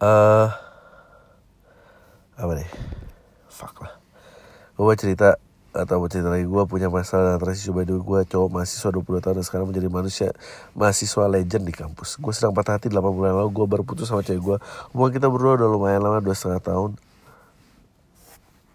uh, 0.03 0.47
apa 2.35 2.51
nih? 2.59 2.69
Fuck 3.47 3.87
lah. 3.87 3.93
Gue 4.75 4.95
cerita 4.99 5.39
atau 5.73 6.03
mau 6.03 6.09
cerita 6.11 6.29
lagi. 6.29 6.45
Gue 6.45 6.63
punya 6.67 6.91
masalah 6.91 7.39
antara 7.39 7.55
si 7.55 7.65
coba 7.69 7.87
dulu 7.87 8.01
gue 8.17 8.19
cowok 8.29 8.49
mahasiswa 8.51 8.89
22 8.93 9.23
tahun 9.23 9.35
dan 9.39 9.45
sekarang 9.45 9.67
menjadi 9.71 9.89
manusia 9.89 10.29
mahasiswa 10.75 11.23
legend 11.31 11.63
di 11.65 11.73
kampus. 11.73 12.19
Gue 12.19 12.33
sedang 12.35 12.51
patah 12.51 12.77
hati 12.77 12.91
8 12.91 12.99
bulan 12.99 13.33
lalu 13.37 13.49
gue 13.53 13.65
baru 13.65 13.83
putus 13.87 14.11
sama 14.11 14.25
cewek 14.25 14.41
gue 14.43 14.57
hubungan 14.93 15.11
kita 15.15 15.27
berdua 15.31 15.57
udah 15.57 15.69
lumayan 15.69 16.01
lama 16.03 16.19
dua 16.19 16.35
setengah 16.35 16.61
tahun. 16.61 16.91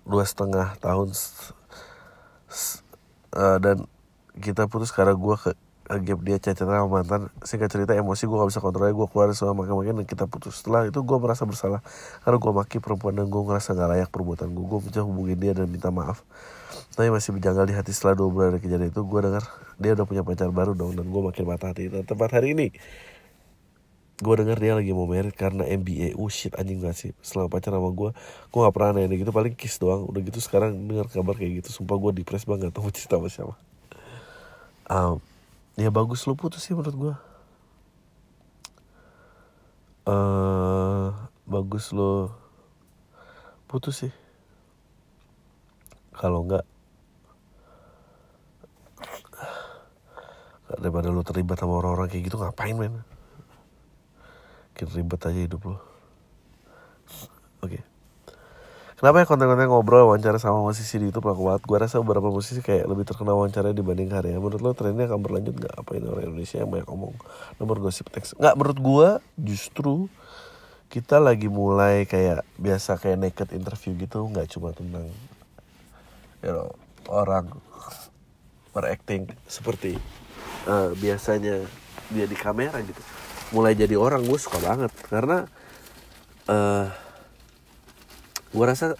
Dua 0.08 0.24
setengah 0.24 0.66
tahun 0.80 1.12
uh, 3.36 3.58
dan 3.60 3.76
kita 4.38 4.70
putus 4.70 4.94
karena 4.94 5.12
gue 5.12 5.36
ke 5.36 5.52
gap 5.88 6.20
dia 6.20 6.36
cacat 6.36 6.68
sama 6.68 6.84
mantan 6.84 7.32
sehingga 7.40 7.72
cerita 7.72 7.96
emosi 7.96 8.28
gue 8.28 8.36
gak 8.36 8.50
bisa 8.52 8.60
kontrol 8.60 8.92
gue 8.92 9.08
keluar 9.08 9.32
sama 9.32 9.64
makin-makin 9.64 10.04
dan 10.04 10.06
kita 10.06 10.28
putus. 10.28 10.60
Setelah 10.60 10.92
itu 10.92 11.00
gue 11.00 11.16
merasa 11.16 11.48
bersalah 11.48 11.80
karena 12.20 12.36
gue 12.36 12.52
maki 12.52 12.76
perempuan 12.84 13.16
dan 13.16 13.32
gue 13.32 13.40
ngerasa 13.40 13.72
gak 13.72 13.88
layak 13.96 14.08
perbuatan 14.12 14.52
gue 14.52 14.64
gue 14.68 14.78
mencoba 14.84 15.04
hubungin 15.08 15.38
dia 15.40 15.52
dan 15.56 15.66
minta 15.72 15.88
maaf 15.88 16.20
tapi 16.92 17.14
masih 17.14 17.30
berjanggal 17.38 17.64
di 17.64 17.74
hati 17.78 17.94
setelah 17.94 18.18
dua 18.18 18.28
bulan 18.28 18.48
dari 18.52 18.62
kejadian 18.66 18.90
itu. 18.90 19.00
Gue 19.06 19.20
dengar 19.22 19.46
dia 19.78 19.94
udah 19.94 20.04
punya 20.04 20.22
pacar 20.26 20.50
baru 20.50 20.74
dong 20.74 20.98
dan 20.98 21.06
gue 21.06 21.22
makin 21.22 21.44
mata 21.46 21.70
hati. 21.70 21.88
Dan 21.88 22.02
tempat 22.04 22.34
hari 22.34 22.52
ini 22.58 22.74
gue 24.18 24.34
dengar 24.34 24.58
dia 24.58 24.74
lagi 24.74 24.90
mau 24.90 25.06
merit 25.06 25.30
karena 25.30 25.62
MBA 25.62 26.18
oh 26.18 26.26
shit 26.26 26.50
anjing 26.58 26.82
gak 26.82 26.98
sih 26.98 27.14
selama 27.22 27.54
pacar 27.54 27.70
sama 27.70 27.94
gue 27.94 28.10
gue 28.50 28.60
gak 28.66 28.74
pernah 28.74 28.90
nanya 28.98 29.14
gitu 29.14 29.30
paling 29.30 29.54
kiss 29.54 29.78
doang. 29.78 30.10
Udah 30.10 30.20
gitu 30.26 30.42
sekarang 30.42 30.74
dengar 30.90 31.06
kabar 31.06 31.38
kayak 31.38 31.62
gitu 31.62 31.80
sumpah 31.80 31.96
gue 31.96 32.10
depres 32.18 32.42
banget 32.44 32.74
tau 32.74 32.90
cerita 32.90 33.16
sama 33.16 33.30
siapa. 33.30 33.54
Um, 34.88 35.22
ya 35.78 35.94
bagus 35.94 36.26
lu 36.26 36.34
putus 36.34 36.66
sih 36.66 36.74
menurut 36.74 36.96
gue 36.98 37.14
uh, 40.08 41.08
bagus 41.44 41.92
lo 41.92 42.32
putus 43.68 44.08
sih. 44.08 44.12
Kalau 46.16 46.42
enggak 46.42 46.64
daripada 50.68 51.12
lo 51.12 51.24
terlibat 51.24 51.60
sama 51.60 51.78
orang-orang 51.80 52.08
kayak 52.10 52.24
gitu 52.32 52.36
ngapain 52.40 52.76
men? 52.76 53.04
Kita 54.74 54.90
ribet 54.94 55.20
aja 55.22 55.40
hidup 55.40 55.62
lo. 55.68 55.76
Oke. 57.62 57.78
okay. 57.78 57.82
Kenapa 58.98 59.22
ya 59.22 59.30
konten-konten 59.30 59.70
ngobrol 59.70 60.10
wawancara 60.10 60.42
sama 60.42 60.58
musisi 60.58 60.98
di 60.98 61.06
YouTube 61.06 61.30
laku 61.30 61.46
banget? 61.46 61.62
Gue 61.70 61.78
rasa 61.78 62.02
beberapa 62.02 62.34
musisi 62.34 62.58
kayak 62.58 62.82
lebih 62.90 63.06
terkenal 63.06 63.38
wawancara 63.38 63.70
dibanding 63.70 64.10
karya. 64.10 64.42
Menurut 64.42 64.58
lo 64.58 64.74
trennya 64.74 65.06
akan 65.06 65.22
berlanjut 65.22 65.54
gak? 65.54 65.70
Apa 65.70 65.94
ini 65.94 66.10
orang 66.10 66.34
Indonesia 66.34 66.58
yang 66.58 66.66
banyak 66.66 66.88
ngomong 66.90 67.14
nomor 67.62 67.78
gosip 67.78 68.10
teks? 68.10 68.34
Nggak, 68.34 68.58
menurut 68.58 68.78
gue 68.82 69.08
justru 69.38 70.10
kita 70.90 71.22
lagi 71.22 71.46
mulai 71.46 72.10
kayak 72.10 72.42
biasa 72.58 72.98
kayak 72.98 73.22
naked 73.22 73.48
interview 73.54 73.92
gitu 74.02 74.24
nggak 74.24 74.48
cuma 74.50 74.72
tentang 74.72 75.04
you 76.40 76.48
know, 76.48 76.72
orang 77.12 77.44
berakting 78.72 79.28
seperti 79.44 80.00
uh, 80.64 80.90
biasanya 80.96 81.60
dia 82.08 82.24
di 82.24 82.32
kamera 82.32 82.80
gitu 82.80 83.04
mulai 83.52 83.76
jadi 83.76 84.00
orang 84.00 84.24
gue 84.24 84.38
suka 84.40 84.64
banget 84.64 84.92
karena 85.12 85.44
uh, 86.48 86.88
gue 88.48 88.64
rasa 88.64 88.96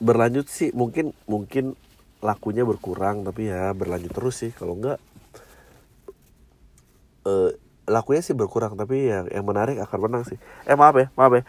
berlanjut 0.00 0.48
sih 0.48 0.72
mungkin 0.72 1.12
mungkin 1.28 1.76
lakunya 2.20 2.64
berkurang 2.64 3.24
tapi 3.24 3.48
ya 3.48 3.72
berlanjut 3.72 4.12
terus 4.12 4.36
sih. 4.40 4.52
Kalau 4.52 4.76
enggak 4.76 4.98
uh, 7.28 7.50
lakunya 7.88 8.22
sih 8.22 8.36
berkurang 8.36 8.76
tapi 8.76 9.10
yang 9.10 9.26
yang 9.28 9.44
menarik 9.44 9.80
akan 9.80 9.98
menang 10.08 10.22
sih. 10.28 10.38
Eh 10.68 10.76
maaf 10.76 10.96
ya 10.96 11.08
maaf 11.16 11.32
ya. 11.36 11.44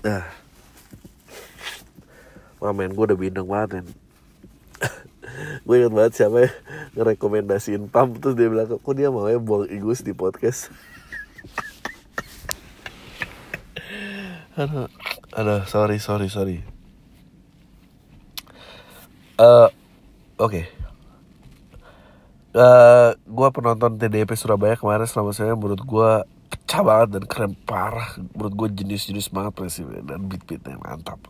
Nah, 0.00 0.24
Wah 2.60 2.72
men, 2.76 2.92
gue 2.92 3.04
udah 3.04 3.16
bindeng 3.16 3.48
banget 3.48 3.80
men. 3.80 3.86
Gue 5.64 5.80
inget 5.80 5.92
banget 5.92 6.12
siapa 6.16 6.44
ya 6.44 6.50
ngerekomendasiin 6.96 7.88
Pam 7.88 8.16
Terus 8.20 8.36
dia 8.36 8.48
bilang, 8.52 8.68
kok 8.68 8.94
dia 8.96 9.08
mau 9.08 9.28
ya 9.28 9.40
buang 9.40 9.64
igus 9.68 10.04
di 10.04 10.12
podcast 10.12 10.68
aduh 14.60 14.88
aduh 15.32 15.64
sorry 15.64 15.96
sorry 15.96 16.28
sorry 16.28 16.60
Eh, 19.40 19.68
oke. 20.36 20.62
Eh, 22.52 23.10
gua 23.24 23.48
penonton 23.48 23.96
TDP 23.96 24.36
Surabaya 24.36 24.76
kemarin 24.76 25.08
selama 25.08 25.32
saya 25.32 25.56
menurut 25.56 25.80
gua 25.80 26.28
pecah 26.52 26.84
banget 26.84 27.08
dan 27.16 27.24
keren 27.24 27.52
parah. 27.64 28.20
Menurut 28.36 28.52
gua 28.52 28.68
jenis-jenis 28.68 29.32
banget 29.32 29.56
presiden 29.56 30.04
dan 30.04 30.28
beat-beatnya 30.28 30.76
mantap. 30.76 31.24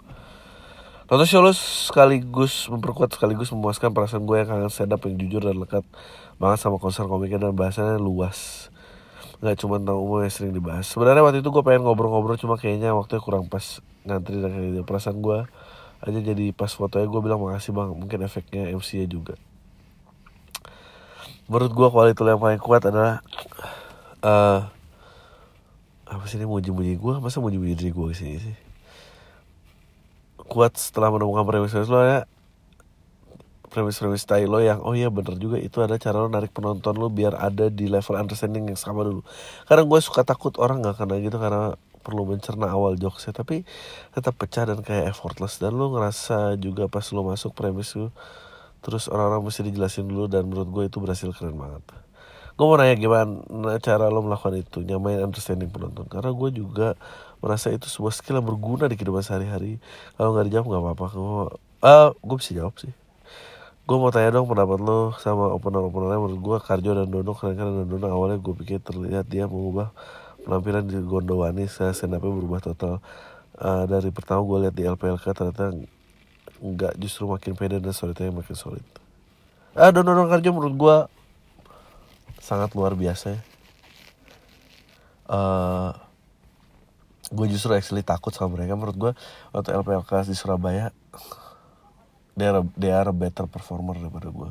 Nonton 1.06 1.26
show 1.26 1.38
lu 1.38 1.54
sekaligus 1.54 2.66
memperkuat 2.66 3.14
sekaligus 3.14 3.50
memuaskan 3.54 3.90
perasaan 3.90 4.26
gue 4.30 4.36
yang 4.38 4.46
kangen 4.46 4.70
stand 4.70 4.94
up 4.94 5.02
yang 5.02 5.18
jujur 5.18 5.42
dan 5.42 5.58
lekat 5.58 5.82
banget 6.38 6.58
sama 6.62 6.78
konser 6.78 7.02
komiknya 7.10 7.50
dan 7.50 7.54
bahasanya 7.58 7.98
luas. 7.98 8.70
Gak 9.40 9.56
cuma 9.64 9.80
tentang 9.80 9.96
umum 9.96 10.20
yang 10.20 10.32
sering 10.32 10.52
dibahas. 10.52 10.84
Sebenarnya 10.88 11.24
waktu 11.24 11.40
itu 11.40 11.48
gue 11.48 11.64
pengen 11.64 11.88
ngobrol-ngobrol 11.88 12.36
cuma 12.36 12.60
kayaknya 12.60 12.92
waktunya 12.92 13.24
kurang 13.24 13.48
pas 13.48 13.80
ngantri 14.04 14.36
dan 14.40 14.52
kayak 14.52 14.66
gitu. 14.68 14.82
Perasaan 14.84 15.18
gue 15.24 15.38
aja 16.00 16.18
jadi 16.20 16.44
pas 16.56 16.72
fotonya 16.72 17.08
gue 17.08 17.20
bilang 17.24 17.40
makasih 17.40 17.72
bang. 17.72 17.90
Mungkin 17.96 18.18
efeknya 18.24 18.68
MC 18.72 19.04
nya 19.04 19.08
juga. 19.08 19.34
Menurut 21.48 21.72
gue 21.72 21.88
kualitas 21.88 22.24
yang 22.24 22.40
paling 22.40 22.60
kuat 22.60 22.84
adalah 22.84 23.24
eh 24.20 24.60
apa 26.10 26.24
sih 26.28 26.36
ini 26.36 26.44
muji-muji 26.44 27.00
gue? 27.00 27.14
Masa 27.18 27.40
muji-muji 27.40 27.74
diri 27.74 27.90
gue 27.96 28.10
sih 28.12 28.36
sih? 28.36 28.56
kuat 30.50 30.74
setelah 30.74 31.14
menemukan 31.14 31.46
premis-premis 31.46 31.86
lo 31.86 32.02
ya 32.02 32.26
premis-premis 33.70 34.26
style 34.26 34.50
lo 34.50 34.58
yang 34.58 34.82
oh 34.82 34.98
iya 34.98 35.08
bener 35.08 35.38
juga 35.38 35.56
itu 35.56 35.78
ada 35.78 35.94
cara 35.96 36.20
lo 36.20 36.28
narik 36.28 36.50
penonton 36.50 36.98
lo 36.98 37.06
biar 37.06 37.38
ada 37.38 37.70
di 37.70 37.86
level 37.86 38.18
understanding 38.18 38.66
yang 38.66 38.76
sama 38.76 39.06
dulu. 39.06 39.22
Karena 39.70 39.86
gue 39.86 39.98
suka 40.02 40.26
takut 40.26 40.58
orang 40.58 40.82
nggak 40.82 40.98
kena 40.98 41.16
gitu 41.22 41.38
karena 41.38 41.78
perlu 42.02 42.26
mencerna 42.26 42.66
awal 42.72 42.98
jokesnya 42.98 43.36
tapi 43.36 43.62
tetap 44.10 44.34
pecah 44.34 44.66
dan 44.66 44.82
kayak 44.82 45.14
effortless. 45.14 45.62
Dan 45.62 45.78
lo 45.78 45.94
ngerasa 45.94 46.58
juga 46.58 46.90
pas 46.90 47.06
lo 47.14 47.22
masuk 47.22 47.54
premis 47.54 47.94
lo 47.94 48.10
terus 48.80 49.12
orang-orang 49.12 49.44
mesti 49.44 49.60
dijelasin 49.62 50.08
dulu 50.08 50.24
dan 50.26 50.48
menurut 50.48 50.68
gue 50.72 50.84
itu 50.90 50.98
berhasil 50.98 51.30
keren 51.30 51.54
banget. 51.54 51.84
Gue 52.58 52.66
mau 52.66 52.76
nanya 52.76 52.96
gimana 52.98 53.78
cara 53.80 54.10
lo 54.10 54.20
melakukan 54.20 54.58
itu 54.58 54.84
nyamain 54.84 55.22
understanding 55.22 55.70
penonton? 55.70 56.10
Karena 56.10 56.34
gue 56.34 56.50
juga 56.52 56.88
merasa 57.40 57.72
itu 57.72 57.88
sebuah 57.88 58.12
skill 58.12 58.42
yang 58.42 58.48
berguna 58.50 58.84
di 58.90 58.98
kehidupan 58.98 59.24
sehari-hari. 59.24 59.80
Kalau 60.18 60.36
nggak 60.36 60.46
dijawab 60.50 60.66
nggak 60.68 60.82
apa-apa 60.84 61.06
gue 61.14 61.44
ah 61.80 62.12
gue 62.12 62.36
bisa 62.36 62.52
jawab 62.52 62.76
sih 62.76 62.92
gue 63.90 63.98
mau 63.98 64.14
tanya 64.14 64.30
dong 64.30 64.46
pendapat 64.46 64.78
lo 64.78 65.18
sama 65.18 65.50
opener 65.50 65.82
openernya 65.82 66.22
menurut 66.22 66.38
gue 66.38 66.56
Karjo 66.62 66.94
dan 66.94 67.10
Dono 67.10 67.34
keren 67.34 67.58
keren 67.58 67.74
dan 67.82 67.86
Dono 67.90 68.06
awalnya 68.06 68.38
gue 68.38 68.54
pikir 68.54 68.78
terlihat 68.78 69.26
dia 69.26 69.50
mengubah 69.50 69.90
penampilan 70.46 70.86
di 70.86 70.94
Gondowani 71.02 71.66
saya 71.66 71.90
stand 71.90 72.14
berubah 72.22 72.62
total. 72.62 73.02
Uh, 73.58 73.90
dari 73.90 74.14
pertama 74.14 74.46
gue 74.46 74.62
lihat 74.62 74.74
di 74.78 74.86
LPLK 74.86 75.34
ternyata 75.34 75.74
nggak 76.62 77.02
justru 77.02 77.26
makin 77.26 77.58
pede 77.58 77.82
dan 77.82 77.90
storytelling 77.90 78.30
makin 78.30 78.54
solid. 78.54 78.86
Ah 79.74 79.90
Dono 79.90 80.14
dan 80.14 80.30
Karjo 80.30 80.54
menurut 80.54 80.74
gue 80.78 80.96
sangat 82.38 82.70
luar 82.78 82.94
biasa 82.94 83.34
ya. 83.34 83.40
Uh, 85.26 85.90
gue 87.34 87.46
justru 87.50 87.74
actually 87.74 88.06
takut 88.06 88.30
sama 88.30 88.54
mereka. 88.54 88.78
Menurut 88.78 88.94
gue 88.94 89.12
waktu 89.50 89.74
LPLK 89.74 90.30
di 90.30 90.38
Surabaya 90.38 90.94
they 92.36 92.46
are, 92.46 92.62
they 92.78 92.92
are 92.92 93.08
a 93.08 93.14
better 93.14 93.46
performer 93.46 93.96
daripada 93.98 94.28
gue 94.30 94.50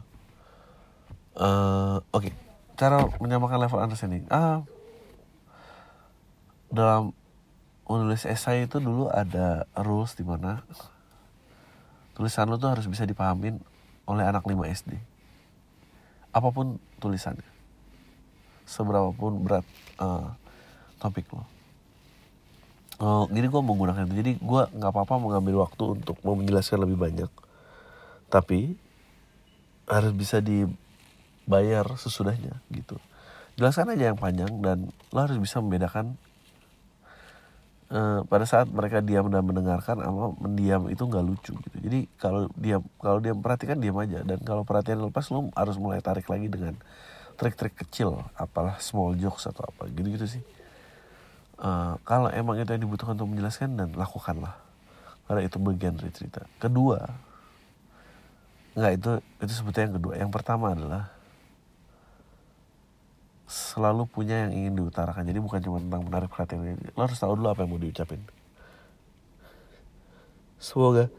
uh, 1.39 1.97
oke 1.99 2.25
okay. 2.25 2.33
cara 2.79 3.05
menyamakan 3.19 3.59
level 3.67 3.79
understanding 3.79 4.23
ah 4.31 4.63
dalam 6.69 7.11
menulis 7.89 8.29
esai 8.29 8.69
itu 8.69 8.77
dulu 8.77 9.09
ada 9.09 9.65
rules 9.73 10.13
di 10.13 10.21
mana 10.21 10.61
tulisan 12.13 12.45
lo 12.45 12.61
tuh 12.61 12.69
harus 12.69 12.85
bisa 12.85 13.07
dipahamin 13.07 13.57
oleh 14.05 14.23
anak 14.25 14.45
5 14.45 14.53
SD 14.53 14.91
apa 16.29 16.49
pun 16.53 16.77
tulisannya 17.01 17.47
seberapa 18.69 19.09
pun 19.17 19.41
berat 19.41 19.65
uh, 19.97 20.29
topik 21.01 21.25
lo 21.33 21.59
Oh, 22.99 23.31
jadi 23.31 23.47
gue 23.47 23.61
menggunakan 23.63 24.03
itu. 24.11 24.15
Jadi 24.19 24.31
gue 24.43 24.61
nggak 24.75 24.91
apa-apa 24.91 25.23
mengambil 25.23 25.63
waktu 25.63 26.03
untuk 26.03 26.19
menjelaskan 26.19 26.83
lebih 26.83 26.99
banyak. 26.99 27.31
Tapi 28.29 28.77
harus 29.89 30.13
bisa 30.13 30.37
dibayar 30.41 31.85
sesudahnya 31.97 32.61
gitu. 32.69 33.01
Jelaskan 33.57 33.91
aja 33.97 34.13
yang 34.13 34.19
panjang 34.21 34.53
dan 34.61 34.93
lo 35.11 35.19
harus 35.19 35.35
bisa 35.41 35.59
membedakan 35.59 36.15
uh, 37.91 38.23
pada 38.29 38.45
saat 38.45 38.69
mereka 38.69 39.01
diam 39.01 39.27
dan 39.27 39.43
mendengarkan 39.43 39.99
sama 39.99 40.31
mendiam 40.37 40.87
itu 40.87 41.01
nggak 41.01 41.25
lucu 41.25 41.53
gitu. 41.57 41.77
Jadi 41.81 41.99
kalau 42.21 42.47
diam 42.55 42.85
kalau 43.01 43.19
dia 43.19 43.33
perhatikan 43.35 43.81
diam 43.81 43.97
aja 43.99 44.23
dan 44.23 44.39
kalau 44.45 44.63
perhatian 44.63 45.01
lepas 45.03 45.27
lo 45.33 45.49
harus 45.57 45.75
mulai 45.75 45.99
tarik 45.99 46.29
lagi 46.29 46.47
dengan 46.47 46.77
trik-trik 47.35 47.75
kecil, 47.75 48.23
apalah 48.37 48.77
small 48.79 49.15
jokes 49.17 49.47
atau 49.49 49.67
apa 49.67 49.87
gitu-gitu 49.91 50.27
sih 50.27 50.43
uh, 51.63 51.93
kalau 52.07 52.31
emang 52.31 52.57
itu 52.59 52.71
yang 52.71 52.83
dibutuhkan 52.83 53.15
untuk 53.15 53.29
menjelaskan 53.29 53.75
dan 53.75 53.89
lakukanlah 53.93 54.55
karena 55.29 55.41
itu 55.45 55.57
bagian 55.61 55.93
dari 55.99 56.11
cerita 56.11 56.41
kedua 56.57 57.05
nggak 58.77 58.93
itu 58.97 59.11
itu 59.41 59.53
sebetulnya 59.53 59.85
yang 59.89 59.97
kedua. 59.97 60.13
Yang 60.17 60.31
pertama 60.33 60.65
adalah 60.73 61.13
selalu 63.49 64.05
punya 64.05 64.45
yang 64.45 64.51
ingin 64.53 64.73
diutarakan. 64.77 65.25
Jadi 65.25 65.39
bukan 65.41 65.59
cuma 65.65 65.77
tentang 65.81 66.01
menarik 66.05 66.29
perhatian. 66.29 66.77
Lo 66.93 67.01
harus 67.05 67.17
tahu 67.17 67.33
dulu 67.33 67.49
apa 67.49 67.65
yang 67.65 67.71
mau 67.73 67.81
diucapin. 67.81 68.21
Semoga 70.59 71.09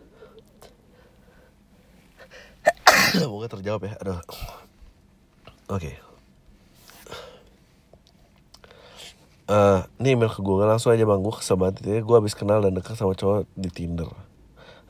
semoga 3.19 3.47
terjawab 3.51 3.83
ya. 3.89 3.93
Aduh. 3.99 4.21
Oke. 4.21 4.27
Okay. 5.71 5.95
uh, 9.51 9.83
ini 9.99 10.15
email 10.15 10.31
ke 10.31 10.39
gue. 10.39 10.55
Langsung 10.63 10.95
aja 10.95 11.03
bang 11.03 11.21
gue 11.21 11.35
kesel 11.35 11.59
banget 11.59 11.83
gue 11.83 12.17
habis 12.17 12.35
kenal 12.39 12.63
dan 12.63 12.79
dekat 12.79 12.95
sama 12.95 13.19
cowok 13.19 13.51
di 13.59 13.71
Tinder 13.75 14.30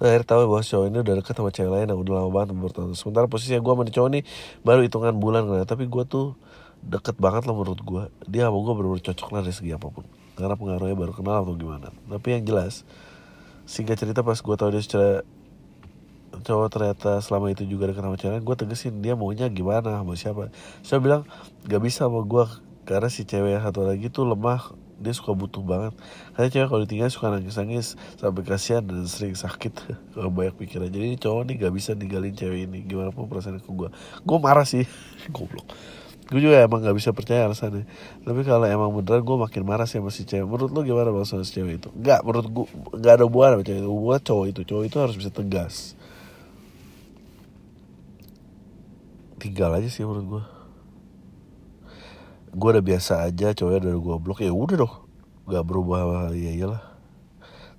akhirnya 0.01 0.27
tahu 0.27 0.41
bahwa 0.49 0.65
cowok 0.65 0.87
ini 0.89 0.99
udah 1.05 1.15
deket 1.21 1.35
sama 1.37 1.51
cewek 1.53 1.71
lain 1.71 1.87
yang 1.93 2.01
udah 2.01 2.13
lama 2.17 2.31
banget 2.33 2.49
bertahun 2.57 2.97
Sementara 2.97 3.29
posisinya 3.29 3.61
gue 3.61 3.73
sama 3.77 3.85
cowok 3.85 4.09
ini 4.17 4.21
baru 4.65 4.81
hitungan 4.83 5.15
bulan 5.21 5.45
kan. 5.45 5.69
Tapi 5.69 5.85
gue 5.87 6.05
tuh 6.09 6.35
deket 6.81 7.21
banget 7.21 7.45
lah 7.45 7.53
menurut 7.53 7.81
gue. 7.85 8.03
Dia 8.25 8.49
sama 8.49 8.59
gue 8.65 8.73
bener-bener 8.73 9.05
cocok 9.05 9.29
lah 9.37 9.41
dari 9.45 9.55
segi 9.55 9.71
apa 9.77 9.87
pun. 9.93 10.09
Karena 10.35 10.57
pengaruhnya 10.57 10.97
baru 10.97 11.13
kenal 11.13 11.45
atau 11.45 11.53
gimana. 11.53 11.93
Tapi 11.93 12.27
yang 12.33 12.43
jelas, 12.49 12.89
singkat 13.69 14.01
cerita 14.01 14.25
pas 14.25 14.41
gue 14.41 14.57
tahu 14.57 14.73
dia 14.73 14.81
secara 14.81 15.21
cowok 16.41 16.69
ternyata 16.73 17.21
selama 17.21 17.53
itu 17.53 17.69
juga 17.69 17.93
deket 17.93 18.03
sama 18.07 18.17
cewek 18.17 18.41
gue 18.41 18.57
tegesin 18.57 18.95
dia 19.03 19.19
maunya 19.19 19.51
gimana 19.51 20.01
sama 20.01 20.15
siapa 20.17 20.49
saya 20.81 21.03
bilang 21.03 21.23
gak 21.69 21.83
bisa 21.83 22.09
sama 22.09 22.25
gue 22.25 22.45
karena 22.89 23.09
si 23.13 23.29
cewek 23.29 23.59
yang 23.59 23.65
satu 23.67 23.85
lagi 23.85 24.09
tuh 24.09 24.25
lemah 24.25 24.73
dia 25.01 25.17
suka 25.17 25.33
butuh 25.33 25.65
banget. 25.65 25.97
Karena 26.37 26.49
cewek 26.53 26.69
kalau 26.69 26.81
ditinggal 26.85 27.09
suka 27.09 27.33
nangis 27.33 27.57
nangis 27.57 27.87
sampai 28.21 28.45
kasihan 28.45 28.85
dan 28.85 29.09
sering 29.09 29.33
sakit. 29.33 29.73
Kalau 30.15 30.29
banyak 30.29 30.55
pikiran. 30.61 30.93
Jadi 30.93 31.17
cowok 31.17 31.43
nih 31.49 31.55
gak 31.65 31.73
bisa 31.73 31.97
ninggalin 31.97 32.37
cewek 32.37 32.69
ini. 32.69 32.85
Gimana 32.85 33.09
pun 33.09 33.25
perasaan 33.25 33.65
ke 33.65 33.71
gue 33.73 33.89
gue 33.97 34.39
marah 34.39 34.69
sih. 34.69 34.85
Goblok. 35.35 35.65
Gue 36.31 36.39
juga 36.45 36.63
emang 36.63 36.85
gak 36.85 36.95
bisa 36.95 37.17
percaya 37.17 37.49
alasannya. 37.49 37.89
Tapi 38.23 38.41
kalau 38.45 38.69
emang 38.69 38.93
beneran 38.93 39.25
gue 39.25 39.37
makin 39.41 39.63
marah 39.65 39.89
sih 39.89 39.99
sama 39.99 40.13
si 40.13 40.29
cewek. 40.29 40.45
Menurut 40.45 40.71
lo 40.71 40.85
gimana 40.85 41.09
bang 41.09 41.25
sama 41.25 41.49
si 41.49 41.57
cewek 41.57 41.81
itu? 41.81 41.89
Gak 41.97 42.21
menurut 42.21 42.47
gue 42.53 42.67
gak 43.01 43.13
ada 43.19 43.25
hubungan 43.25 43.57
sama 43.57 43.65
cewek 43.65 43.81
itu. 43.81 43.89
Hubungan 43.89 44.21
cowok 44.21 44.47
itu. 44.53 44.61
Cowok 44.69 44.85
itu 44.85 44.97
harus 45.01 45.17
bisa 45.17 45.31
tegas. 45.33 45.97
Tinggal 49.41 49.81
aja 49.81 49.89
sih 49.89 50.05
menurut 50.05 50.27
gue 50.29 50.60
gue 52.51 52.69
udah 52.75 52.85
biasa 52.85 53.27
aja 53.27 53.55
cowoknya 53.55 53.79
udah 53.87 53.95
gue 53.97 54.17
blok 54.19 54.41
ya 54.43 54.53
udah 54.53 54.77
dong. 54.87 54.95
Gak 55.51 55.65
berubah 55.67 56.31
ya 56.35 56.53
iyalah. 56.55 56.83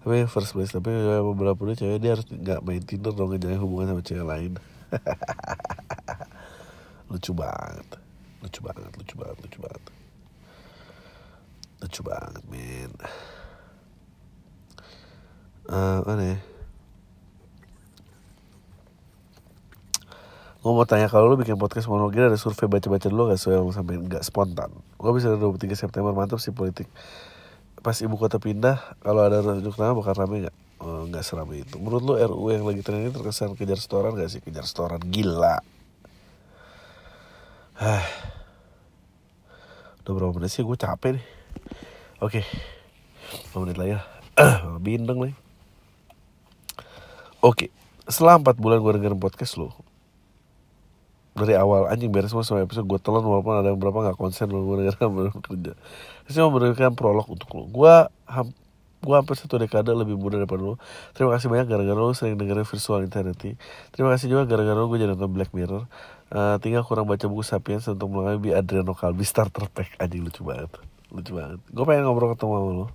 Tapi 0.01 0.25
first 0.25 0.57
place 0.57 0.73
tapi 0.73 0.89
ya, 0.89 1.21
beberapa 1.21 1.53
puluh 1.53 1.77
cewek 1.77 2.01
dia 2.01 2.17
harus 2.17 2.25
nggak 2.25 2.65
main 2.65 2.81
tinder 2.81 3.13
dong 3.13 3.29
ngejalin 3.29 3.61
hubungan 3.61 3.93
sama 3.93 4.01
cewek 4.01 4.25
lain. 4.25 4.51
Lucu 7.11 7.31
banget. 7.37 7.87
Lucu 8.41 8.59
banget 8.65 8.91
lucu 8.97 9.15
banget 9.19 9.37
lucu 9.45 9.59
banget. 9.61 9.83
Lucu 11.85 12.01
banget 12.01 12.43
men. 12.49 12.91
Uh, 15.69 16.01
mana 16.03 16.35
ya 16.35 16.37
Gue 20.61 20.77
mau 20.77 20.85
tanya 20.85 21.09
kalau 21.09 21.25
lu 21.25 21.41
bikin 21.41 21.57
podcast 21.57 21.89
monologi 21.89 22.21
ada 22.21 22.37
survei 22.37 22.69
baca-baca 22.69 23.09
dulu 23.09 23.33
gak 23.33 23.41
sesuai 23.41 23.65
sampai 23.73 23.97
nggak 23.97 24.21
spontan. 24.21 24.69
Gue 25.01 25.09
bisa 25.17 25.33
23 25.33 25.73
September 25.73 26.13
mantap 26.13 26.37
sih 26.37 26.53
politik. 26.53 26.85
Pas 27.81 27.97
ibu 27.97 28.13
kota 28.13 28.37
pindah, 28.37 28.77
kalau 29.01 29.25
ada 29.25 29.41
rujuk 29.41 29.73
nama 29.81 29.97
bakal 29.97 30.13
rame 30.13 30.45
gak? 30.45 30.55
Oh, 30.77 31.09
gak 31.09 31.25
serame 31.25 31.65
itu. 31.65 31.81
Menurut 31.81 32.05
lu 32.05 32.13
RU 32.13 32.53
yang 32.53 32.69
lagi 32.69 32.85
tren 32.85 33.01
ini 33.01 33.09
terkesan 33.09 33.57
kejar 33.57 33.81
setoran 33.81 34.13
gak 34.13 34.29
sih? 34.29 34.37
Kejar 34.37 34.61
setoran 34.69 35.01
gila. 35.01 35.65
Hah. 37.81 38.05
Udah 40.05 40.13
berapa 40.13 40.37
menit 40.37 40.53
sih? 40.53 40.61
Gue 40.61 40.77
capek 40.77 41.17
nih. 41.17 41.25
Oke. 42.21 42.45
Okay. 43.49 43.57
menit 43.57 43.81
lagi 43.81 43.97
lah. 43.97 44.05
Bindeng 44.85 45.25
nih. 45.25 45.33
Oke. 47.41 47.65
Okay. 47.65 47.69
setelah 48.05 48.37
4 48.37 48.61
bulan 48.61 48.77
gue 48.77 48.93
dengerin 49.01 49.17
podcast 49.17 49.57
lo 49.57 49.90
dari 51.31 51.55
awal 51.55 51.87
anjing 51.87 52.11
beres 52.11 52.35
semua 52.35 52.43
sampai 52.43 52.67
episode. 52.67 52.87
Gue 52.87 52.99
telan 52.99 53.23
walaupun 53.23 53.55
ada 53.55 53.71
yang 53.71 53.79
berapa 53.79 54.11
nggak 54.11 54.17
konsen 54.19 54.51
gue 54.51 54.59
dengerin 54.59 55.09
belum 55.17 55.37
kerja. 55.39 55.73
Saya 56.27 56.47
mau 56.47 56.59
memberikan 56.59 56.95
prolog 56.95 57.27
untuk 57.27 57.49
lo 57.55 57.63
gue 57.67 57.93
ham 58.27 58.47
gue 59.01 59.15
hampir 59.17 59.33
satu 59.33 59.57
dekade 59.57 59.89
lebih 59.97 60.13
muda 60.13 60.37
daripada 60.37 60.61
lo 60.61 60.77
terima 61.17 61.33
kasih 61.33 61.49
banyak 61.49 61.65
gara-gara 61.73 61.97
lo 61.97 62.13
sering 62.13 62.37
dengerin 62.37 62.69
virtual 62.69 63.01
insanity 63.01 63.57
terima 63.89 64.13
kasih 64.13 64.29
juga 64.29 64.45
gara-gara 64.45 64.77
lo 64.77 64.85
gue 64.93 65.01
jadi 65.01 65.17
nonton 65.17 65.31
Black 65.33 65.51
Mirror. 65.57 65.89
Uh, 66.31 66.55
tinggal 66.63 66.87
kurang 66.87 67.11
baca 67.11 67.27
buku 67.27 67.43
Sapiens 67.43 67.83
untuk 67.91 68.07
mengalami 68.07 68.55
Adriano 68.55 68.95
Kalbi 68.95 69.27
starter 69.27 69.67
pack. 69.67 69.99
Anjing 69.99 70.23
lucu 70.23 70.47
banget. 70.47 70.71
Lucu 71.11 71.35
banget. 71.35 71.59
Gue 71.67 71.83
pengen 71.83 72.07
ngobrol 72.07 72.31
ketemu 72.31 72.53
sama 72.55 72.71
lo 72.71 72.87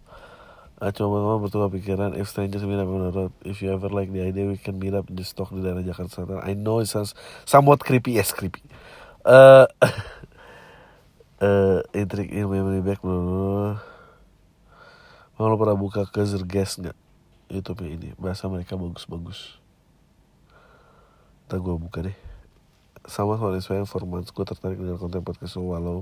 Uh, 0.76 0.92
coba 0.92 1.24
teman 1.24 1.40
bertukar 1.40 1.70
pikiran 1.72 2.12
If 2.20 2.28
strangers 2.28 2.60
meet 2.68 2.76
up 2.76 2.84
on 2.84 3.00
the 3.00 3.08
road 3.08 3.32
If 3.48 3.64
you 3.64 3.72
ever 3.72 3.88
like 3.88 4.12
the 4.12 4.20
idea 4.20 4.44
We 4.44 4.60
can 4.60 4.76
meet 4.76 4.92
up 4.92 5.08
Just 5.08 5.32
talk 5.32 5.48
di 5.48 5.64
daerah 5.64 5.80
Jakarta 5.80 6.20
Selatan 6.20 6.44
I 6.44 6.52
know 6.52 6.84
it 6.84 6.92
sounds 6.92 7.16
Somewhat 7.48 7.80
creepy 7.80 8.20
Yes 8.20 8.36
creepy 8.36 8.60
uh, 9.24 9.64
uh, 11.40 11.80
Intrik 11.96 12.28
in 12.28 12.46
memory 12.46 12.84
back 12.84 13.00
bro. 13.00 13.80
Mau 15.40 15.48
lo 15.48 15.56
pernah 15.56 15.80
buka 15.80 16.04
ke 16.04 16.20
Zergas 16.28 16.76
gak? 16.76 16.94
Youtube 17.48 17.80
ini 17.88 18.12
Bahasa 18.20 18.44
mereka 18.44 18.76
bagus-bagus 18.76 19.56
Ntar 21.48 21.58
gue 21.64 21.72
buka 21.80 22.04
deh 22.04 22.16
Sama 23.08 23.40
soal 23.40 23.56
inspiring 23.56 23.88
for 23.88 24.04
months 24.04 24.28
Gue 24.28 24.44
tertarik 24.44 24.76
dengan 24.76 25.00
konten 25.00 25.24
podcast 25.24 25.56
lo 25.56 25.72
Walau 25.72 25.98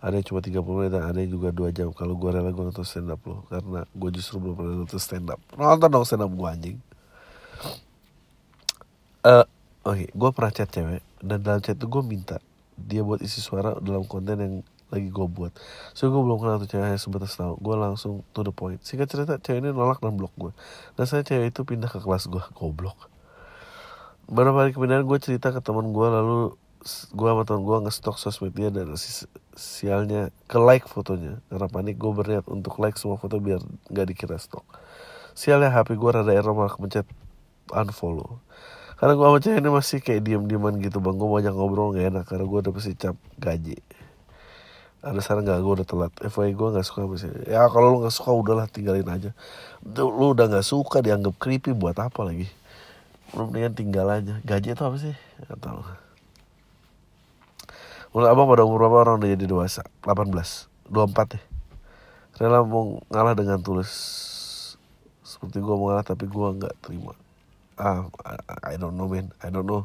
ada 0.00 0.14
yang 0.14 0.26
cuma 0.26 0.44
30 0.44 0.60
menit 0.60 0.90
dan 0.92 1.02
ada 1.08 1.18
yang 1.18 1.32
juga 1.32 1.48
2 1.50 1.72
jam. 1.72 1.88
Kalau 1.96 2.14
gue 2.14 2.30
rela 2.30 2.50
gue 2.52 2.64
nonton 2.68 2.84
stand 2.84 3.08
up 3.08 3.20
lo 3.24 3.48
karena 3.48 3.88
gue 3.88 4.10
justru 4.12 4.36
belum 4.38 4.54
pernah 4.54 4.74
nonton 4.84 5.00
stand 5.00 5.28
up 5.32 5.40
nonton 5.56 5.88
dong 5.88 6.04
stand 6.04 6.22
up 6.22 6.32
gue 6.32 6.48
anjing. 6.48 6.78
Uh, 9.26 9.42
oke 9.82 9.96
okay, 9.96 10.08
gue 10.12 10.30
pernah 10.30 10.52
chat 10.52 10.68
cewek. 10.70 11.02
Dan 11.24 11.42
dalam 11.42 11.60
chat 11.64 11.74
itu 11.80 11.88
gue 11.88 12.02
minta 12.04 12.36
dia 12.76 13.00
buat 13.00 13.24
isi 13.24 13.40
suara 13.40 13.80
dalam 13.80 14.04
konten 14.04 14.36
yang 14.36 14.54
lagi 14.92 15.08
gue 15.10 15.26
buat. 15.26 15.50
So 15.96 16.12
gue 16.12 16.20
belum 16.20 16.38
kenal 16.38 16.62
tuh 16.62 16.70
cewek 16.70 17.00
sebatas 17.00 17.34
tahu. 17.34 17.58
Gue 17.58 17.74
langsung 17.74 18.22
to 18.36 18.46
the 18.46 18.52
point. 18.54 18.78
Singkat 18.84 19.08
cerita 19.08 19.32
cewek 19.40 19.64
ini 19.64 19.70
nolak 19.72 19.98
dan 19.98 20.14
blok 20.14 20.36
gue 20.36 20.52
dan 20.94 21.04
saya 21.08 21.24
cewek 21.24 21.56
itu 21.56 21.64
pindah 21.64 21.90
ke 21.90 21.98
kelas 21.98 22.28
gue 22.28 22.44
goblok. 22.54 23.08
Beberapa 24.26 24.66
hari 24.66 24.70
kemudian 24.76 25.06
gue 25.06 25.18
cerita 25.18 25.50
ke 25.54 25.58
teman 25.64 25.90
gue 25.90 26.06
lalu 26.06 26.54
gue 27.10 27.28
sama 27.28 27.42
temen 27.42 27.66
gue 27.66 27.76
ngestok 27.82 28.16
sosmed 28.16 28.54
dia 28.54 28.70
dan 28.70 28.94
sialnya 29.58 30.30
ke 30.46 30.58
like 30.62 30.86
fotonya. 30.86 31.42
Karena 31.50 31.66
panik 31.66 31.98
gue 31.98 32.12
berniat 32.14 32.46
untuk 32.46 32.78
like 32.78 32.94
semua 32.94 33.18
foto 33.18 33.42
biar 33.42 33.58
nggak 33.90 34.06
dikira 34.14 34.38
stok 34.38 34.64
sialnya 35.36 35.68
HP 35.68 36.00
gue 36.00 36.10
rada 36.10 36.32
error 36.32 36.56
malah 36.56 36.72
mencet 36.80 37.04
unfollow. 37.68 38.40
Karena 38.96 39.12
gue 39.12 39.26
sama 39.28 39.60
ini 39.60 39.68
masih 39.68 40.00
kayak 40.00 40.24
diem 40.24 40.48
dieman 40.48 40.80
gitu 40.80 41.04
bang 41.04 41.20
gue 41.20 41.28
banyak 41.28 41.52
ngobrol 41.52 41.92
gak 41.92 42.08
enak. 42.08 42.24
Karena 42.24 42.48
gue 42.48 42.58
udah 42.64 42.72
pasti 42.72 42.96
cap 42.96 43.20
gaji. 43.36 43.76
Ada 45.04 45.20
saran 45.20 45.44
gak 45.44 45.60
gue 45.60 45.72
udah 45.76 45.86
telat. 45.86 46.12
FYI 46.16 46.56
gue 46.56 46.68
gak 46.72 46.86
suka 46.88 47.04
masih 47.04 47.28
ya 47.44 47.68
kalau 47.68 47.92
lu 47.92 48.08
gak 48.08 48.16
suka 48.16 48.32
udahlah 48.32 48.64
tinggalin 48.72 49.04
aja. 49.12 49.30
Lu 49.84 50.32
udah 50.32 50.48
gak 50.48 50.64
suka 50.64 51.04
dianggap 51.04 51.36
creepy 51.36 51.76
buat 51.76 52.00
apa 52.00 52.24
lagi? 52.24 52.48
Lu 53.36 53.52
mendingan 53.52 53.76
tinggal 53.76 54.08
aja. 54.08 54.40
Gaji 54.40 54.72
itu 54.72 54.82
apa 54.82 54.96
sih? 54.96 55.12
Gak 55.44 55.60
tau 55.60 56.05
Menurut 58.14 58.28
abang 58.30 58.46
pada 58.46 58.62
umur 58.62 58.78
berapa 58.86 58.96
orang 59.02 59.14
udah 59.22 59.30
jadi 59.34 59.46
dewasa? 59.50 59.82
18 60.06 60.30
24 60.90 61.36
ya 61.38 61.42
Rela 62.36 62.60
mau 62.62 63.00
ngalah 63.08 63.32
dengan 63.32 63.58
tulus 63.58 63.92
Seperti 65.24 65.58
gue 65.58 65.74
mau 65.74 65.90
ngalah 65.90 66.06
tapi 66.06 66.30
gue 66.30 66.48
gak 66.62 66.74
terima. 66.84 67.16
Ah, 67.76 68.08
I, 68.64 68.80
don't 68.80 68.96
know 68.96 69.04
man. 69.04 69.34
I 69.44 69.52
don't 69.52 69.68
know. 69.68 69.84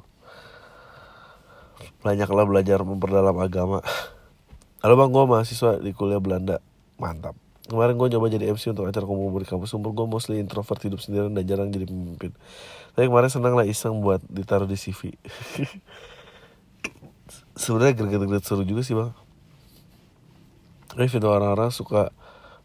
Banyaklah 2.06 2.48
belajar 2.48 2.80
memperdalam 2.88 3.36
agama. 3.36 3.84
Halo 4.80 4.94
bang, 4.96 5.12
gue 5.12 5.24
mahasiswa 5.28 5.82
di 5.82 5.92
kuliah 5.92 6.24
Belanda. 6.24 6.64
Mantap. 7.02 7.36
Kemarin 7.68 8.00
gue 8.00 8.08
nyoba 8.16 8.32
jadi 8.32 8.48
MC 8.48 8.72
untuk 8.72 8.88
acara 8.88 9.04
kumpul 9.04 9.44
di 9.44 9.50
kampus. 9.50 9.76
Umur 9.76 9.92
gue 9.92 10.08
mostly 10.08 10.40
introvert 10.40 10.80
hidup 10.80 11.04
sendirian 11.04 11.36
dan 11.36 11.44
jarang 11.44 11.68
jadi 11.68 11.90
pemimpin. 11.90 12.32
Tapi 12.96 13.12
kemarin 13.12 13.32
senang 13.32 13.60
lah 13.60 13.68
iseng 13.68 14.00
buat 14.00 14.24
ditaruh 14.28 14.68
di 14.68 14.76
CV 14.80 15.16
sebenarnya 17.62 17.93
greget-greget 17.93 18.43
seru 18.43 18.66
juga 18.66 18.82
sih 18.82 18.97
bang. 18.97 19.14
Ini 20.97 21.07
video 21.07 21.30
orang-orang 21.30 21.70
suka 21.70 22.09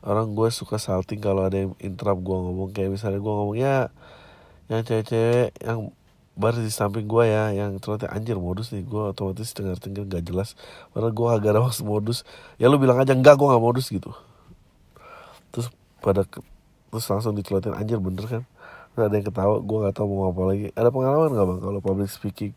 orang 0.01 0.32
gue 0.32 0.49
suka 0.49 0.80
salting 0.80 1.20
kalau 1.20 1.44
ada 1.44 1.62
yang 1.62 1.76
interrupt 1.78 2.24
gue 2.24 2.32
ngomong. 2.36 2.72
Kayak 2.72 2.97
misalnya 2.97 3.20
gue 3.20 3.32
ngomong 3.36 3.59
ya 3.61 3.92
yang 4.66 4.82
cewek-cewek 4.82 5.53
yang 5.62 5.92
baru 6.36 6.59
di 6.61 6.72
samping 6.72 7.07
gue 7.07 7.24
ya 7.28 7.55
yang 7.55 7.76
ternyata 7.76 8.09
anjir 8.11 8.40
modus 8.40 8.72
nih. 8.72 8.82
Gue 8.88 9.12
otomatis 9.12 9.53
dengar 9.53 9.76
dengar 9.78 10.09
gak 10.09 10.24
jelas. 10.24 10.57
Padahal 10.90 11.12
gue 11.12 11.28
agak 11.28 11.51
ada 11.55 11.61
maksud 11.61 11.84
modus. 11.84 12.24
Ya 12.57 12.72
lu 12.72 12.80
bilang 12.80 12.97
aja 12.97 13.12
enggak 13.12 13.36
gue 13.36 13.47
gak 13.47 13.62
modus 13.62 13.92
gitu. 13.92 14.11
Terus 15.53 15.68
pada 16.01 16.24
terus 16.88 17.05
langsung 17.12 17.36
dicelotin 17.36 17.76
anjir 17.76 18.01
bener 18.01 18.24
kan? 18.24 18.42
Terus 18.97 19.12
ada 19.12 19.14
yang 19.14 19.26
ketawa 19.28 19.61
gue 19.61 19.78
gak 19.86 19.94
tahu 20.01 20.09
mau 20.09 20.32
apa 20.32 20.42
lagi. 20.51 20.66
Ada 20.72 20.88
pengalaman 20.88 21.30
gak 21.36 21.47
bang 21.47 21.61
kalau 21.61 21.78
public 21.84 22.09
speaking 22.09 22.57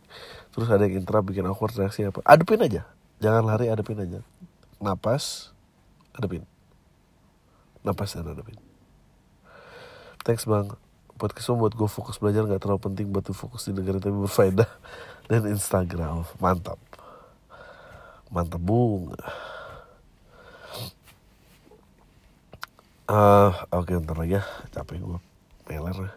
terus 0.59 0.67
ada 0.75 0.83
yang 0.83 0.99
intra 0.99 1.23
bikin 1.23 1.47
awkward 1.47 1.71
reaksi 1.79 2.03
apa. 2.03 2.19
Adepin 2.27 2.59
aja. 2.59 2.83
Jangan 3.23 3.47
lari 3.47 3.71
adepin 3.71 4.03
aja. 4.03 4.19
Napas 4.83 5.55
adepin 6.19 6.43
napas 7.79 8.11
dan 8.11 8.27
adepin 8.35 8.59
thanks 10.27 10.43
bang. 10.43 10.67
Podcast 11.19 11.51
buat 11.51 11.75
gue 11.75 11.89
fokus 11.91 12.15
belajar 12.15 12.47
nggak 12.47 12.63
terlalu 12.63 12.79
penting 12.79 13.11
buat 13.11 13.27
fokus 13.35 13.67
di 13.67 13.75
negara 13.75 13.99
tapi 13.99 14.15
berfaedah. 14.23 14.69
Dan 15.27 15.51
Instagram. 15.51 16.23
Mantap. 16.39 16.79
Mantap 18.31 18.61
bung 18.61 19.11
uh, 23.09 23.51
oke 23.73 23.89
okay, 23.89 23.99
ntar 23.99 24.15
lagi 24.15 24.37
ya. 24.39 24.43
Capek 24.71 25.01
gue 25.01 25.19
meler 25.67 26.13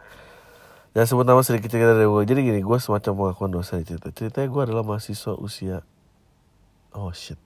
Jangan 0.92 1.08
sebut 1.08 1.24
nama 1.24 1.40
sedikit 1.40 1.72
cerita 1.72 1.96
dari 1.96 2.04
gue 2.04 2.22
Jadi 2.28 2.40
gini, 2.44 2.60
gue 2.60 2.78
semacam 2.78 3.12
pengakuan 3.16 3.50
dosa 3.52 3.80
di 3.80 3.88
cerita. 3.88 4.12
Ceritanya 4.12 4.48
gue 4.52 4.62
adalah 4.62 4.84
mahasiswa 4.84 5.32
usia 5.40 5.80
Oh 6.92 7.08
shit. 7.16 7.40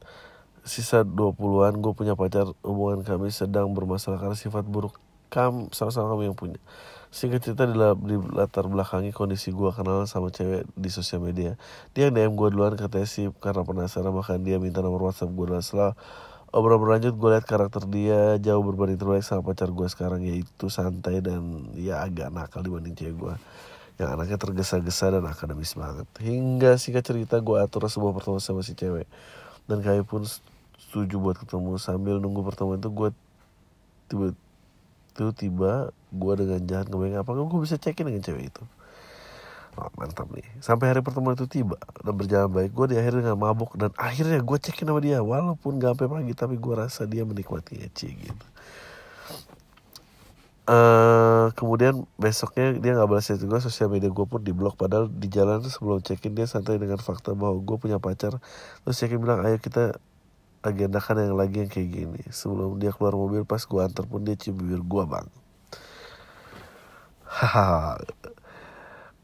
Sisa 0.66 1.06
20-an 1.06 1.78
gue 1.78 1.92
punya 1.94 2.18
pacar 2.18 2.50
Hubungan 2.66 3.06
kami 3.06 3.30
sedang 3.30 3.70
bermasalah 3.70 4.18
karena 4.18 4.34
sifat 4.34 4.66
buruk 4.66 4.98
Kam, 5.26 5.74
sama-sama 5.74 6.14
kami 6.14 6.30
yang 6.30 6.38
punya. 6.38 6.58
Singkat 7.10 7.42
cerita 7.42 7.66
di, 7.66 8.14
latar 8.30 8.70
belakangi 8.70 9.10
kondisi 9.10 9.50
gue 9.50 9.70
kenal 9.74 10.06
sama 10.06 10.30
cewek 10.30 10.66
di 10.78 10.86
sosial 10.86 11.18
media. 11.18 11.58
Dia 11.98 12.14
DM 12.14 12.38
gue 12.38 12.48
duluan 12.54 12.78
katanya 12.78 13.10
sih 13.10 13.30
karena 13.42 13.66
penasaran 13.66 14.14
Bahkan 14.14 14.46
dia 14.46 14.62
minta 14.62 14.86
nomor 14.86 15.10
whatsapp 15.10 15.26
gue 15.26 15.46
dan 15.50 15.62
setelah 15.66 15.98
obrol 16.56 16.80
berlanjut 16.80 17.12
gue 17.12 17.28
liat 17.36 17.44
karakter 17.44 17.84
dia 17.84 18.40
jauh 18.40 18.64
berbanding 18.64 18.96
terbalik 18.96 19.20
sama 19.20 19.44
pacar 19.44 19.68
gue 19.68 19.86
sekarang 19.92 20.24
yaitu 20.24 20.72
santai 20.72 21.20
dan 21.20 21.68
ya 21.76 22.00
agak 22.00 22.32
nakal 22.32 22.64
dibanding 22.64 22.96
cewek 22.96 23.16
gue 23.20 23.34
yang 23.96 24.12
anaknya 24.12 24.36
tergesa-gesa 24.36 25.08
dan 25.08 25.24
akademis 25.24 25.72
banget. 25.72 26.04
Hingga 26.20 26.76
singkat 26.76 27.00
cerita 27.00 27.40
gue 27.40 27.56
atur 27.56 27.88
sebuah 27.88 28.12
pertemuan 28.12 28.44
sama 28.44 28.60
si 28.60 28.76
cewek. 28.76 29.08
Dan 29.64 29.80
kami 29.80 30.04
pun 30.04 30.20
setuju 30.76 31.16
buat 31.16 31.40
ketemu. 31.40 31.80
Sambil 31.80 32.20
nunggu 32.20 32.44
pertemuan 32.44 32.76
itu 32.76 32.92
gue 32.92 33.08
tiba 34.12 34.36
tiba 35.32 35.72
gue 36.12 36.32
dengan 36.36 36.60
jahat 36.68 36.86
ngebayang 36.92 37.24
apa 37.24 37.30
gue 37.32 37.60
bisa 37.64 37.80
cekin 37.80 38.04
dengan 38.04 38.20
cewek 38.20 38.52
itu 38.52 38.62
oh, 39.76 39.90
mantap 39.96 40.28
nih. 40.32 40.44
Sampai 40.64 40.90
hari 40.90 41.04
pertemuan 41.04 41.36
itu 41.36 41.46
tiba 41.46 41.76
dan 42.02 42.14
berjalan 42.16 42.48
baik 42.48 42.72
gue 42.72 42.86
di 42.92 42.96
akhir 42.96 43.20
dengan 43.20 43.36
mabuk 43.36 43.76
dan 43.76 43.92
akhirnya 44.00 44.40
gue 44.40 44.58
cekin 44.58 44.88
sama 44.88 45.00
dia 45.04 45.20
walaupun 45.20 45.76
gak 45.76 45.96
sampai 45.96 46.08
pagi 46.08 46.32
tapi 46.32 46.54
gue 46.56 46.74
rasa 46.74 47.04
dia 47.04 47.22
menikmati 47.22 47.80
cie 47.92 48.16
gitu. 48.16 48.46
Uh, 50.66 51.54
kemudian 51.54 52.10
besoknya 52.18 52.74
dia 52.82 52.98
nggak 52.98 53.06
balas 53.06 53.30
juga 53.38 53.62
sosial 53.62 53.86
media 53.86 54.10
gue 54.10 54.26
pun 54.26 54.42
diblok 54.42 54.74
padahal 54.74 55.06
di 55.06 55.30
jalan 55.30 55.62
sebelum 55.62 56.02
cekin 56.02 56.34
dia 56.34 56.50
santai 56.50 56.74
dengan 56.82 56.98
fakta 56.98 57.38
bahwa 57.38 57.62
gue 57.62 57.76
punya 57.78 58.02
pacar. 58.02 58.42
Terus 58.82 58.96
cekin 58.98 59.22
bilang 59.22 59.46
ayo 59.46 59.62
kita 59.62 59.94
agendakan 60.66 61.30
yang 61.30 61.38
lagi 61.38 61.56
yang 61.62 61.70
kayak 61.70 61.88
gini. 61.94 62.20
Sebelum 62.34 62.82
dia 62.82 62.90
keluar 62.90 63.14
mobil 63.14 63.46
pas 63.46 63.62
gue 63.62 63.78
antar 63.78 64.10
pun 64.10 64.26
dia 64.26 64.34
cium 64.34 64.58
bibir 64.58 64.82
gue 64.82 65.04
bang. 65.06 65.28
Haha 67.30 68.00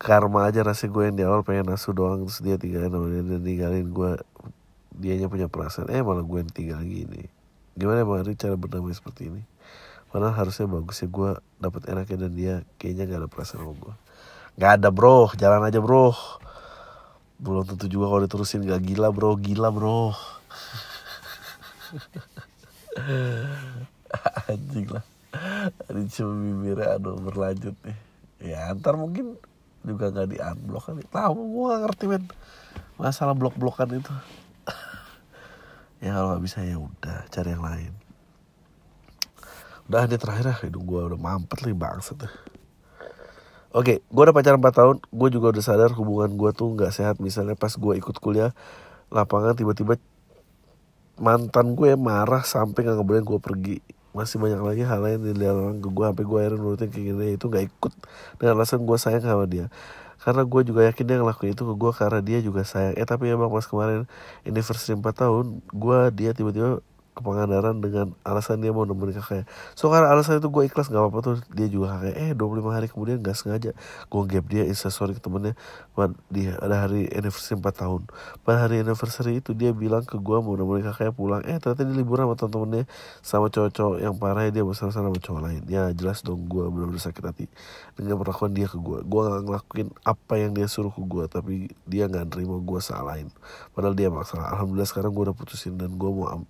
karma 0.03 0.50
aja 0.50 0.66
rasa 0.66 0.90
gue 0.90 1.03
yang 1.07 1.14
di 1.14 1.22
awal 1.22 1.46
pengen 1.46 1.70
nasu 1.70 1.94
doang 1.94 2.26
terus 2.26 2.42
dia 2.42 2.59
tinggalin 2.59 2.90
sama 2.90 3.07
dia 3.07 3.22
dan 3.22 3.42
tinggalin 3.46 3.86
gue. 3.94 4.12
Dianya 4.92 5.30
punya 5.30 5.46
perasaan 5.46 5.94
eh 5.94 6.03
malah 6.03 6.26
gue 6.26 6.38
yang 6.42 6.50
tinggal 6.50 6.82
gini. 6.82 7.30
Gimana 7.78 8.03
bang 8.03 8.26
Ari 8.26 8.34
cara 8.34 8.59
berdamai 8.59 8.92
seperti 8.92 9.30
ini? 9.30 9.46
Padahal 10.12 10.36
harusnya 10.36 10.68
bagus 10.68 11.00
ya 11.00 11.09
gue 11.09 11.40
dapat 11.57 11.88
enaknya 11.88 12.28
dan 12.28 12.32
dia 12.36 12.61
kayaknya 12.76 13.09
gak 13.09 13.24
ada 13.24 13.30
perasaan 13.30 13.64
sama 13.64 13.72
gue. 13.78 13.94
Gak 14.61 14.72
ada 14.82 14.90
bro. 14.92 15.32
Jalan 15.38 15.64
aja 15.64 15.80
bro. 15.80 16.12
Belum 17.40 17.64
tentu 17.64 17.88
juga 17.88 18.12
kalau 18.12 18.20
diterusin 18.26 18.68
gak 18.68 18.84
gila 18.84 19.09
bro. 19.09 19.40
Gila 19.40 19.72
bro. 19.72 20.12
Anjing 24.53 24.92
lah. 24.92 25.00
Ini 25.88 26.05
cuma 26.12 26.36
bibirnya. 26.36 27.00
Aduh 27.00 27.16
berlanjut 27.16 27.72
nih. 27.86 27.96
Ya 28.42 28.74
ntar 28.76 29.00
mungkin 29.00 29.40
juga 29.83 30.14
nggak 30.14 30.28
di 30.30 30.39
unblock 30.39 30.85
kali. 30.91 31.03
Tahu 31.07 31.39
gue 31.39 31.72
ngerti 31.83 32.05
men. 32.07 32.24
Masalah 32.97 33.35
blok 33.35 33.59
blokan 33.59 33.91
itu. 33.93 34.12
Ya 36.03 36.18
kalau 36.18 36.35
nggak 36.35 36.43
bisa 36.43 36.59
ya 36.66 36.83
udah 36.83 37.18
cari 37.30 37.49
yang 37.55 37.62
lain. 37.62 37.93
Udah 39.87 40.03
ini 40.11 40.18
terakhir 40.18 40.51
lah 40.51 40.59
hidung 40.59 40.83
gue 40.83 40.99
udah 40.99 41.14
mampet 41.14 41.62
nih 41.62 41.78
bangset 41.78 42.18
Oke, 43.72 44.05
gue 44.05 44.22
udah 44.26 44.35
pacaran 44.37 44.61
4 44.61 44.68
tahun, 44.68 44.97
gue 45.01 45.28
juga 45.33 45.55
udah 45.55 45.64
sadar 45.64 45.91
hubungan 45.97 46.35
gue 46.37 46.51
tuh 46.53 46.74
nggak 46.74 46.93
sehat. 46.93 47.16
Misalnya 47.24 47.55
pas 47.55 47.72
gue 47.72 47.95
ikut 47.97 48.18
kuliah 48.18 48.51
lapangan 49.09 49.55
tiba-tiba 49.55 49.97
mantan 51.16 51.78
gue 51.78 51.97
marah 51.97 52.45
sampai 52.45 52.85
nggak 52.85 53.01
ngebolehin 53.01 53.24
gue 53.24 53.41
pergi. 53.41 53.78
Masih 54.13 54.37
banyak 54.37 54.61
lagi 54.61 54.83
hal 54.85 55.01
lain 55.01 55.19
yang 55.25 55.37
dilarang 55.37 55.81
ke 55.81 55.89
gue, 55.89 56.05
sampai 56.05 56.25
gue 56.29 56.39
akhirnya 56.41 56.61
nurutin 56.61 56.89
gini 56.93 57.37
itu 57.37 57.45
nggak 57.49 57.65
ikut 57.69 57.93
dengan 58.37 58.53
alasan 58.61 58.85
gue 58.85 58.99
sayang 59.01 59.25
sama 59.25 59.45
dia. 59.49 59.73
Karena 60.23 60.47
gue 60.47 60.61
juga 60.63 60.87
yakin 60.87 61.05
dia 61.09 61.17
ngelakuin 61.19 61.51
itu 61.57 61.65
ke 61.67 61.75
gue 61.75 61.91
karena 61.97 62.21
dia 62.23 62.39
juga 62.45 62.63
sayang. 62.63 62.95
Eh 62.95 63.07
tapi 63.09 63.33
emang 63.33 63.51
pas 63.51 63.67
kemarin 63.67 64.07
anniversary 64.47 64.95
4 64.95 65.03
tahun, 65.17 65.65
gue 65.73 65.99
dia 66.15 66.31
tiba-tiba 66.37 66.85
ke 67.13 67.21
Pangandaran 67.21 67.85
dengan 67.85 68.17
alasan 68.25 68.65
dia 68.65 68.73
mau 68.73 68.89
nemenin 68.89 69.21
kakaknya. 69.21 69.45
So 69.77 69.93
karena 69.93 70.09
alasan 70.09 70.41
itu 70.41 70.49
gue 70.49 70.65
ikhlas 70.65 70.89
gak 70.89 70.97
apa-apa 70.97 71.19
tuh. 71.21 71.35
Dia 71.53 71.69
juga 71.69 72.01
kakaknya 72.01 72.15
eh 72.17 72.31
25 72.33 72.73
hari 72.73 72.87
kemudian 72.89 73.21
gak 73.21 73.37
sengaja. 73.37 73.71
Gue 74.09 74.23
gap 74.25 74.45
dia 74.49 74.65
instastory 74.65 75.13
ke 75.13 75.21
temennya. 75.21 75.53
Dia 76.33 76.57
ada 76.57 76.89
hari 76.89 77.13
anniversary 77.13 77.61
4 77.61 77.69
tahun. 77.69 78.03
Pada 78.41 78.65
hari 78.65 78.81
anniversary 78.81 79.45
itu 79.45 79.53
dia 79.53 79.77
bilang 79.77 80.09
ke 80.09 80.17
gue 80.17 80.39
mau 80.41 80.57
nemenin 80.57 80.89
kakaknya 80.89 81.13
pulang. 81.13 81.43
Eh 81.45 81.61
ternyata 81.61 81.85
dia 81.85 81.97
liburan 82.01 82.25
sama 82.25 82.35
temen-temennya 82.41 82.85
sama 83.21 83.47
cowok-cowok 83.53 83.97
yang 84.01 84.15
parah 84.17 84.49
dia 84.49 84.65
bersama-sama 84.65 85.13
sama 85.13 85.19
cowok 85.21 85.41
lain. 85.45 85.63
Ya 85.69 85.93
jelas 85.93 86.25
dong 86.25 86.49
gue 86.49 86.65
benar-benar 86.65 87.05
sakit 87.05 87.25
hati 87.29 87.47
dengan 87.93 88.17
perlakuan 88.17 88.57
dia 88.57 88.65
ke 88.65 88.81
gue 88.81 89.05
gue 89.05 89.21
gak 89.21 89.43
ngelakuin 89.45 89.89
apa 90.01 90.35
yang 90.41 90.57
dia 90.57 90.65
suruh 90.65 90.89
ke 90.89 91.03
gue 91.05 91.25
tapi 91.29 91.55
dia 91.85 92.09
gak 92.09 92.33
nerima 92.33 92.57
gue 92.57 92.81
salahin. 92.81 93.29
Padahal 93.77 93.93
dia 93.93 94.09
maksa. 94.09 94.41
Alhamdulillah 94.41 94.89
sekarang 94.89 95.13
gue 95.13 95.29
udah 95.29 95.37
putusin 95.37 95.77
dan 95.77 95.93
gue 95.93 96.09
mau 96.09 96.41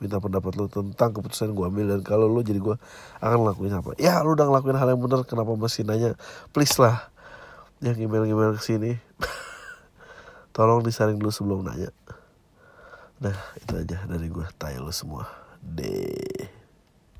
minta 0.00 0.16
pendapat 0.16 0.56
lo 0.56 0.66
tentang 0.66 1.12
keputusan 1.12 1.52
gue 1.52 1.64
ambil 1.68 1.86
dan 1.92 2.00
kalau 2.00 2.26
lo 2.26 2.40
jadi 2.40 2.58
gue 2.58 2.76
akan 3.20 3.38
lakuin 3.44 3.76
apa. 3.76 3.94
Ya 4.00 4.18
lo 4.24 4.32
udah 4.32 4.48
ngelakuin 4.48 4.76
hal 4.80 4.96
yang 4.96 5.00
benar 5.00 5.22
kenapa 5.28 5.52
masih 5.54 5.84
nanya? 5.84 6.16
Please 6.50 6.74
lah 6.80 7.12
yang 7.84 7.96
email 7.96 8.24
email 8.24 8.56
ke 8.56 8.62
sini 8.64 8.96
tolong 10.56 10.80
disaring 10.80 11.20
dulu 11.20 11.30
sebelum 11.30 11.68
nanya. 11.68 11.92
Nah 13.20 13.36
itu 13.60 13.72
aja 13.76 14.08
dari 14.08 14.26
gue 14.32 14.46
tayo 14.56 14.88
lo 14.88 14.92
semua. 14.92 15.28
Deh 15.60 16.59